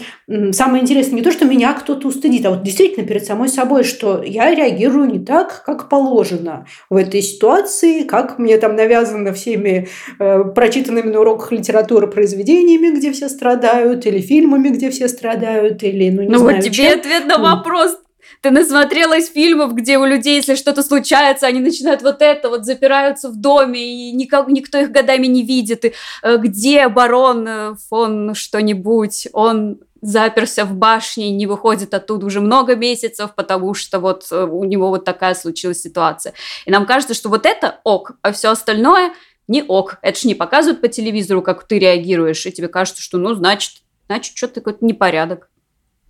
самое 0.52 0.84
интересное 0.84 1.16
не 1.16 1.22
то, 1.22 1.32
что 1.32 1.46
меня 1.46 1.74
кто-то 1.74 2.08
устыдит, 2.08 2.46
а 2.46 2.50
вот 2.52 2.64
действительно 2.64 3.06
перед 3.06 3.26
самой 3.26 3.50
собой, 3.50 3.84
что 3.84 4.24
я 4.24 4.54
реагирую 4.54 5.10
не 5.10 5.20
так, 5.20 5.64
как 5.66 5.90
положено 5.90 6.66
в 6.90 6.96
этой 6.96 7.22
ситуации, 7.22 7.46
ситуации, 7.46 8.04
как 8.04 8.40
мне 8.40 8.58
там 8.58 8.76
навязано 8.76 9.34
всеми 9.34 9.88
э, 10.20 10.44
прочитанными 10.56 11.10
на 11.10 11.20
уроках 11.20 11.52
литературы 11.52 12.08
произведениями, 12.08 12.96
где 12.96 13.12
все 13.12 13.30
страдают, 13.30 14.06
или 14.06 14.20
фильмами, 14.20 14.70
где 14.70 14.90
все 14.90 15.08
страдают, 15.08 15.84
или, 15.84 16.10
ну, 16.10 16.24
не 16.24 16.30
ну 16.30 16.40
знаю, 16.40 16.56
вот 16.56 16.64
тебе 16.64 16.90
чем. 16.90 17.00
ответ 17.00 17.26
на 17.26 17.38
вопрос. 17.38 17.85
Ты 18.46 18.52
насмотрелась 18.52 19.32
фильмов, 19.32 19.74
где 19.74 19.98
у 19.98 20.06
людей, 20.06 20.36
если 20.36 20.54
что-то 20.54 20.84
случается, 20.84 21.48
они 21.48 21.60
начинают 21.60 22.04
вот 22.04 22.22
это, 22.22 22.48
вот 22.50 22.64
запираются 22.64 23.30
в 23.30 23.38
доме, 23.38 23.82
и 23.84 24.12
никак, 24.12 24.50
никто 24.50 24.78
их 24.78 24.92
годами 24.92 25.26
не 25.26 25.42
видит. 25.42 25.84
И, 25.84 25.94
э, 26.22 26.38
где 26.38 26.88
барон 26.88 27.48
э, 27.48 27.76
фон 27.90 28.36
что-нибудь? 28.36 29.30
Он 29.34 29.80
заперся 30.00 30.66
в 30.66 30.76
башне 30.76 31.32
не 31.32 31.48
выходит 31.48 31.96
оттуда 31.96 32.28
уже 32.28 32.40
много 32.40 32.76
месяцев, 32.76 33.34
потому 33.34 33.74
что 33.74 34.00
вот 34.00 34.28
э, 34.30 34.44
у 34.44 34.64
него 34.64 34.90
вот 34.90 35.06
такая 35.06 35.34
случилась 35.34 35.82
ситуация. 35.82 36.34
И 36.68 36.72
нам 36.72 36.86
кажется, 36.86 37.16
что 37.16 37.30
вот 37.30 37.48
это 37.48 37.80
ок, 37.84 38.12
а 38.22 38.32
все 38.32 38.52
остальное 38.52 39.16
не 39.48 39.64
ок. 39.64 39.98
Это 40.04 40.20
же 40.20 40.28
не 40.28 40.36
показывают 40.36 40.82
по 40.82 40.88
телевизору, 40.88 41.42
как 41.42 41.68
ты 41.68 41.80
реагируешь, 41.80 42.46
и 42.46 42.52
тебе 42.52 42.68
кажется, 42.68 43.02
что 43.02 43.18
ну, 43.18 43.34
значит, 43.34 43.78
значит, 44.06 44.38
что-то 44.38 44.62
какой-то 44.62 44.86
непорядок. 44.86 45.50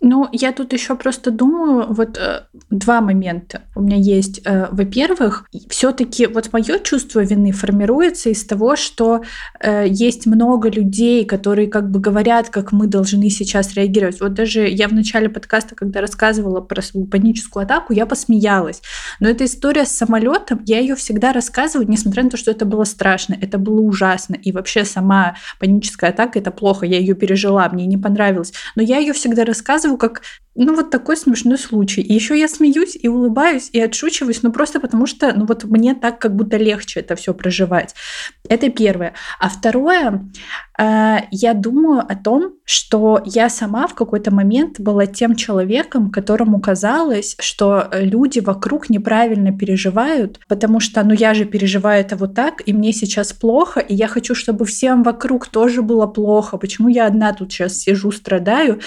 Ну, 0.00 0.28
я 0.30 0.52
тут 0.52 0.74
еще 0.74 0.94
просто 0.94 1.30
думаю, 1.30 1.86
вот 1.88 2.18
э, 2.18 2.42
два 2.68 3.00
момента 3.00 3.62
у 3.74 3.80
меня 3.80 3.96
есть. 3.96 4.42
Э, 4.44 4.68
во-первых, 4.70 5.46
все-таки 5.70 6.26
вот 6.26 6.52
мое 6.52 6.78
чувство 6.80 7.20
вины 7.20 7.50
формируется 7.50 8.28
из 8.28 8.44
того, 8.44 8.76
что 8.76 9.22
э, 9.58 9.86
есть 9.88 10.26
много 10.26 10.68
людей, 10.68 11.24
которые 11.24 11.68
как 11.68 11.90
бы 11.90 11.98
говорят, 11.98 12.50
как 12.50 12.72
мы 12.72 12.88
должны 12.88 13.30
сейчас 13.30 13.72
реагировать. 13.74 14.20
Вот 14.20 14.34
даже 14.34 14.68
я 14.68 14.88
в 14.88 14.92
начале 14.92 15.30
подкаста, 15.30 15.74
когда 15.74 16.02
рассказывала 16.02 16.60
про 16.60 16.82
свою 16.82 17.06
паническую 17.06 17.64
атаку, 17.64 17.94
я 17.94 18.04
посмеялась. 18.04 18.82
Но 19.18 19.28
эта 19.28 19.46
история 19.46 19.86
с 19.86 19.92
самолетом, 19.92 20.60
я 20.66 20.78
ее 20.78 20.94
всегда 20.94 21.32
рассказываю, 21.32 21.88
несмотря 21.88 22.22
на 22.22 22.30
то, 22.30 22.36
что 22.36 22.50
это 22.50 22.66
было 22.66 22.84
страшно, 22.84 23.34
это 23.40 23.56
было 23.56 23.80
ужасно. 23.80 24.34
И 24.34 24.52
вообще 24.52 24.84
сама 24.84 25.36
паническая 25.58 26.10
атака 26.10 26.38
это 26.38 26.50
плохо, 26.50 26.84
я 26.84 26.98
ее 26.98 27.14
пережила, 27.14 27.66
мне 27.70 27.86
не 27.86 27.96
понравилось. 27.96 28.52
Но 28.74 28.82
я 28.82 28.98
ее 28.98 29.14
всегда 29.14 29.46
рассказываю 29.46 29.85
рассказываю 29.86 29.98
как 29.98 30.22
ну, 30.56 30.74
вот 30.74 30.90
такой 30.90 31.16
смешной 31.16 31.58
случай. 31.58 32.00
И 32.00 32.14
еще 32.14 32.38
я 32.38 32.48
смеюсь 32.48 32.96
и 33.00 33.08
улыбаюсь 33.08 33.68
и 33.72 33.80
отшучиваюсь, 33.80 34.42
ну, 34.42 34.52
просто 34.52 34.80
потому 34.80 35.06
что, 35.06 35.32
ну, 35.34 35.44
вот 35.44 35.64
мне 35.64 35.94
так 35.94 36.18
как 36.18 36.34
будто 36.34 36.56
легче 36.56 37.00
это 37.00 37.14
все 37.14 37.34
проживать. 37.34 37.94
Это 38.48 38.70
первое. 38.70 39.12
А 39.38 39.48
второе, 39.48 40.30
э, 40.78 41.16
я 41.30 41.54
думаю 41.54 42.00
о 42.00 42.16
том, 42.16 42.54
что 42.64 43.20
я 43.26 43.50
сама 43.50 43.86
в 43.86 43.94
какой-то 43.94 44.34
момент 44.34 44.80
была 44.80 45.06
тем 45.06 45.36
человеком, 45.36 46.10
которому 46.10 46.60
казалось, 46.60 47.36
что 47.38 47.90
люди 47.92 48.40
вокруг 48.40 48.88
неправильно 48.88 49.56
переживают, 49.56 50.40
потому 50.48 50.80
что, 50.80 51.02
ну, 51.04 51.12
я 51.12 51.34
же 51.34 51.44
переживаю 51.44 52.00
это 52.00 52.16
вот 52.16 52.34
так, 52.34 52.62
и 52.66 52.72
мне 52.72 52.92
сейчас 52.92 53.32
плохо, 53.32 53.80
и 53.80 53.94
я 53.94 54.08
хочу, 54.08 54.34
чтобы 54.34 54.64
всем 54.64 55.02
вокруг 55.02 55.48
тоже 55.48 55.82
было 55.82 56.06
плохо. 56.06 56.56
Почему 56.56 56.88
я 56.88 57.06
одна 57.06 57.34
тут 57.34 57.52
сейчас 57.52 57.78
сижу, 57.78 58.10
страдаю, 58.10 58.80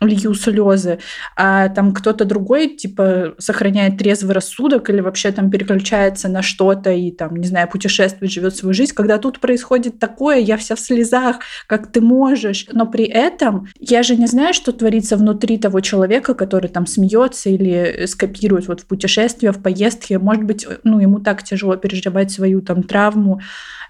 лью 0.00 0.34
слезы, 0.38 0.98
а 1.36 1.68
там 1.68 1.92
кто-то 1.92 2.24
другой, 2.24 2.68
типа, 2.68 3.34
сохраняет 3.38 3.98
трезвый 3.98 4.34
рассудок 4.34 4.90
или 4.90 5.00
вообще 5.00 5.32
там 5.32 5.50
переключается 5.50 6.28
на 6.28 6.42
что-то 6.42 6.90
и 6.90 7.10
там, 7.10 7.36
не 7.36 7.46
знаю, 7.46 7.68
путешествует, 7.68 8.32
живет 8.32 8.56
свою 8.56 8.72
жизнь. 8.72 8.92
Когда 8.94 9.18
тут 9.18 9.40
происходит 9.40 9.98
такое, 9.98 10.38
я 10.38 10.56
вся 10.56 10.74
в 10.74 10.80
слезах, 10.80 11.40
как 11.66 11.92
ты 11.92 12.00
можешь. 12.00 12.66
Но 12.72 12.86
при 12.86 13.04
этом 13.04 13.68
я 13.78 14.02
же 14.02 14.16
не 14.16 14.26
знаю, 14.26 14.54
что 14.54 14.72
творится 14.72 15.16
внутри 15.16 15.58
того 15.58 15.80
человека, 15.80 16.34
который 16.34 16.68
там 16.68 16.86
смеется 16.86 17.50
или 17.50 18.06
скопирует 18.06 18.68
вот 18.68 18.80
в 18.80 18.86
путешествие, 18.86 19.52
в 19.52 19.62
поездке. 19.62 20.18
Может 20.18 20.44
быть, 20.44 20.66
ну, 20.84 21.00
ему 21.00 21.20
так 21.20 21.42
тяжело 21.42 21.76
переживать 21.76 22.30
свою 22.30 22.60
там 22.60 22.82
травму 22.82 23.40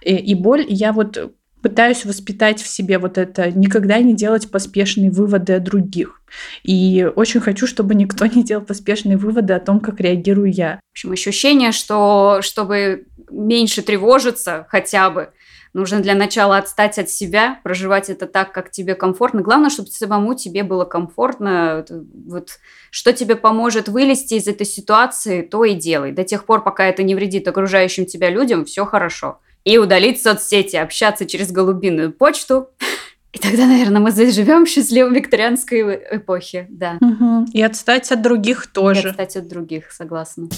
и, 0.02 0.16
и 0.16 0.34
боль. 0.34 0.64
И 0.68 0.74
я 0.74 0.92
вот 0.92 1.18
пытаюсь 1.62 2.04
воспитать 2.04 2.62
в 2.62 2.68
себе 2.68 2.98
вот 2.98 3.18
это, 3.18 3.50
никогда 3.50 3.98
не 3.98 4.14
делать 4.14 4.50
поспешные 4.50 5.10
выводы 5.10 5.54
о 5.54 5.60
других. 5.60 6.20
И 6.62 7.10
очень 7.16 7.40
хочу, 7.40 7.66
чтобы 7.66 7.94
никто 7.94 8.26
не 8.26 8.44
делал 8.44 8.64
поспешные 8.64 9.16
выводы 9.16 9.54
о 9.54 9.60
том, 9.60 9.80
как 9.80 10.00
реагирую 10.00 10.52
я. 10.52 10.80
В 10.90 10.94
общем, 10.94 11.12
ощущение, 11.12 11.72
что 11.72 12.40
чтобы 12.42 13.06
меньше 13.30 13.82
тревожиться 13.82 14.66
хотя 14.68 15.10
бы, 15.10 15.30
нужно 15.72 16.00
для 16.00 16.14
начала 16.14 16.58
отстать 16.58 16.98
от 16.98 17.10
себя, 17.10 17.60
проживать 17.62 18.10
это 18.10 18.26
так, 18.26 18.52
как 18.52 18.70
тебе 18.70 18.94
комфортно. 18.94 19.42
Главное, 19.42 19.70
чтобы 19.70 19.88
самому 19.88 20.34
тебе 20.34 20.62
было 20.62 20.84
комфортно. 20.84 21.84
Вот 22.26 22.58
что 22.90 23.12
тебе 23.12 23.36
поможет 23.36 23.88
вылезти 23.88 24.34
из 24.34 24.46
этой 24.46 24.66
ситуации, 24.66 25.42
то 25.42 25.64
и 25.64 25.74
делай. 25.74 26.12
До 26.12 26.24
тех 26.24 26.44
пор, 26.44 26.62
пока 26.62 26.86
это 26.86 27.02
не 27.02 27.14
вредит 27.14 27.48
окружающим 27.48 28.06
тебя 28.06 28.30
людям, 28.30 28.64
все 28.64 28.84
хорошо 28.84 29.40
и 29.68 29.76
удалить 29.76 30.22
соцсети, 30.22 30.76
общаться 30.76 31.26
через 31.26 31.52
голубиную 31.52 32.10
почту. 32.10 32.70
И 33.34 33.38
тогда, 33.38 33.66
наверное, 33.66 34.00
мы 34.00 34.10
заживем 34.10 34.64
в 34.64 34.68
счастливой 34.68 35.14
викторианской 35.14 36.00
эпохе, 36.12 36.66
да. 36.70 36.96
Угу. 37.02 37.48
И 37.52 37.60
отстать 37.60 38.10
от 38.10 38.22
других 38.22 38.68
тоже. 38.68 39.08
И 39.08 39.10
отстать 39.10 39.36
от 39.36 39.48
других, 39.48 39.92
согласна. 39.92 40.48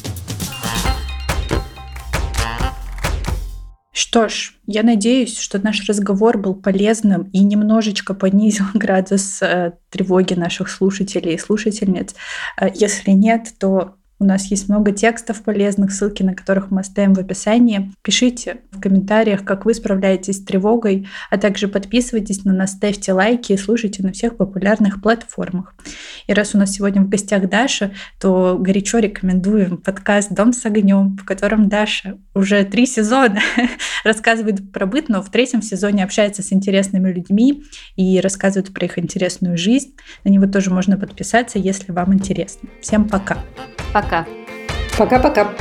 Что 3.91 4.29
ж, 4.29 4.55
я 4.67 4.85
надеюсь, 4.85 5.37
что 5.37 5.59
наш 5.59 5.85
разговор 5.89 6.39
был 6.39 6.55
полезным 6.55 7.25
и 7.33 7.41
немножечко 7.41 8.15
понизил 8.15 8.67
градус 8.75 9.43
э, 9.43 9.73
тревоги 9.91 10.35
наших 10.35 10.71
слушателей 10.71 11.35
и 11.35 11.39
слушательниц. 11.39 12.15
Э, 12.57 12.69
если 12.73 13.11
нет, 13.11 13.49
то 13.59 13.97
у 14.21 14.25
нас 14.25 14.47
есть 14.51 14.69
много 14.69 14.93
текстов 14.93 15.43
полезных, 15.43 15.93
ссылки 15.93 16.23
на 16.23 16.35
которых 16.35 16.71
мы 16.71 16.83
оставим 16.83 17.15
в 17.15 17.19
описании. 17.19 17.91
Пишите 18.03 18.59
в 18.71 18.79
комментариях, 18.79 19.45
как 19.45 19.65
вы 19.65 19.73
справляетесь 19.73 20.37
с 20.37 20.45
тревогой, 20.45 21.09
а 21.31 21.39
также 21.39 21.69
подписывайтесь 21.69 22.45
на 22.45 22.53
нас, 22.53 22.73
ставьте 22.73 23.15
лайки 23.15 23.53
и 23.53 23.57
слушайте 23.57 24.03
на 24.03 24.13
всех 24.13 24.37
популярных 24.37 25.01
платформах. 25.01 25.75
И 26.27 26.35
раз 26.35 26.55
у 26.55 26.59
нас 26.59 26.73
сегодня 26.73 27.01
в 27.01 27.09
гостях 27.09 27.49
Даша, 27.49 27.93
то 28.21 28.59
горячо 28.61 28.99
рекомендуем 28.99 29.79
подкаст 29.79 30.31
«Дом 30.31 30.53
с 30.53 30.67
огнем», 30.67 31.17
в 31.17 31.25
котором 31.25 31.71
Даша 31.71 32.19
уже 32.35 32.65
три 32.65 32.85
сезона 32.85 33.41
рассказывает 34.05 34.71
про 34.71 34.85
быт, 34.85 35.09
но 35.09 35.23
в 35.23 35.31
третьем 35.31 35.63
сезоне 35.63 36.05
общается 36.05 36.43
с 36.43 36.53
интересными 36.53 37.11
людьми 37.11 37.65
и 37.97 38.21
рассказывает 38.21 38.75
про 38.75 38.85
их 38.85 38.99
интересную 38.99 39.57
жизнь. 39.57 39.97
На 40.25 40.29
него 40.29 40.47
тоже 40.47 40.71
можно 40.71 40.99
подписаться, 40.99 41.59
если 41.59 41.91
вам 41.93 42.13
интересно. 42.13 42.69
Всем 42.83 43.09
пока! 43.09 43.39
Пока! 44.11 44.27
Пока-пока! 44.99 45.55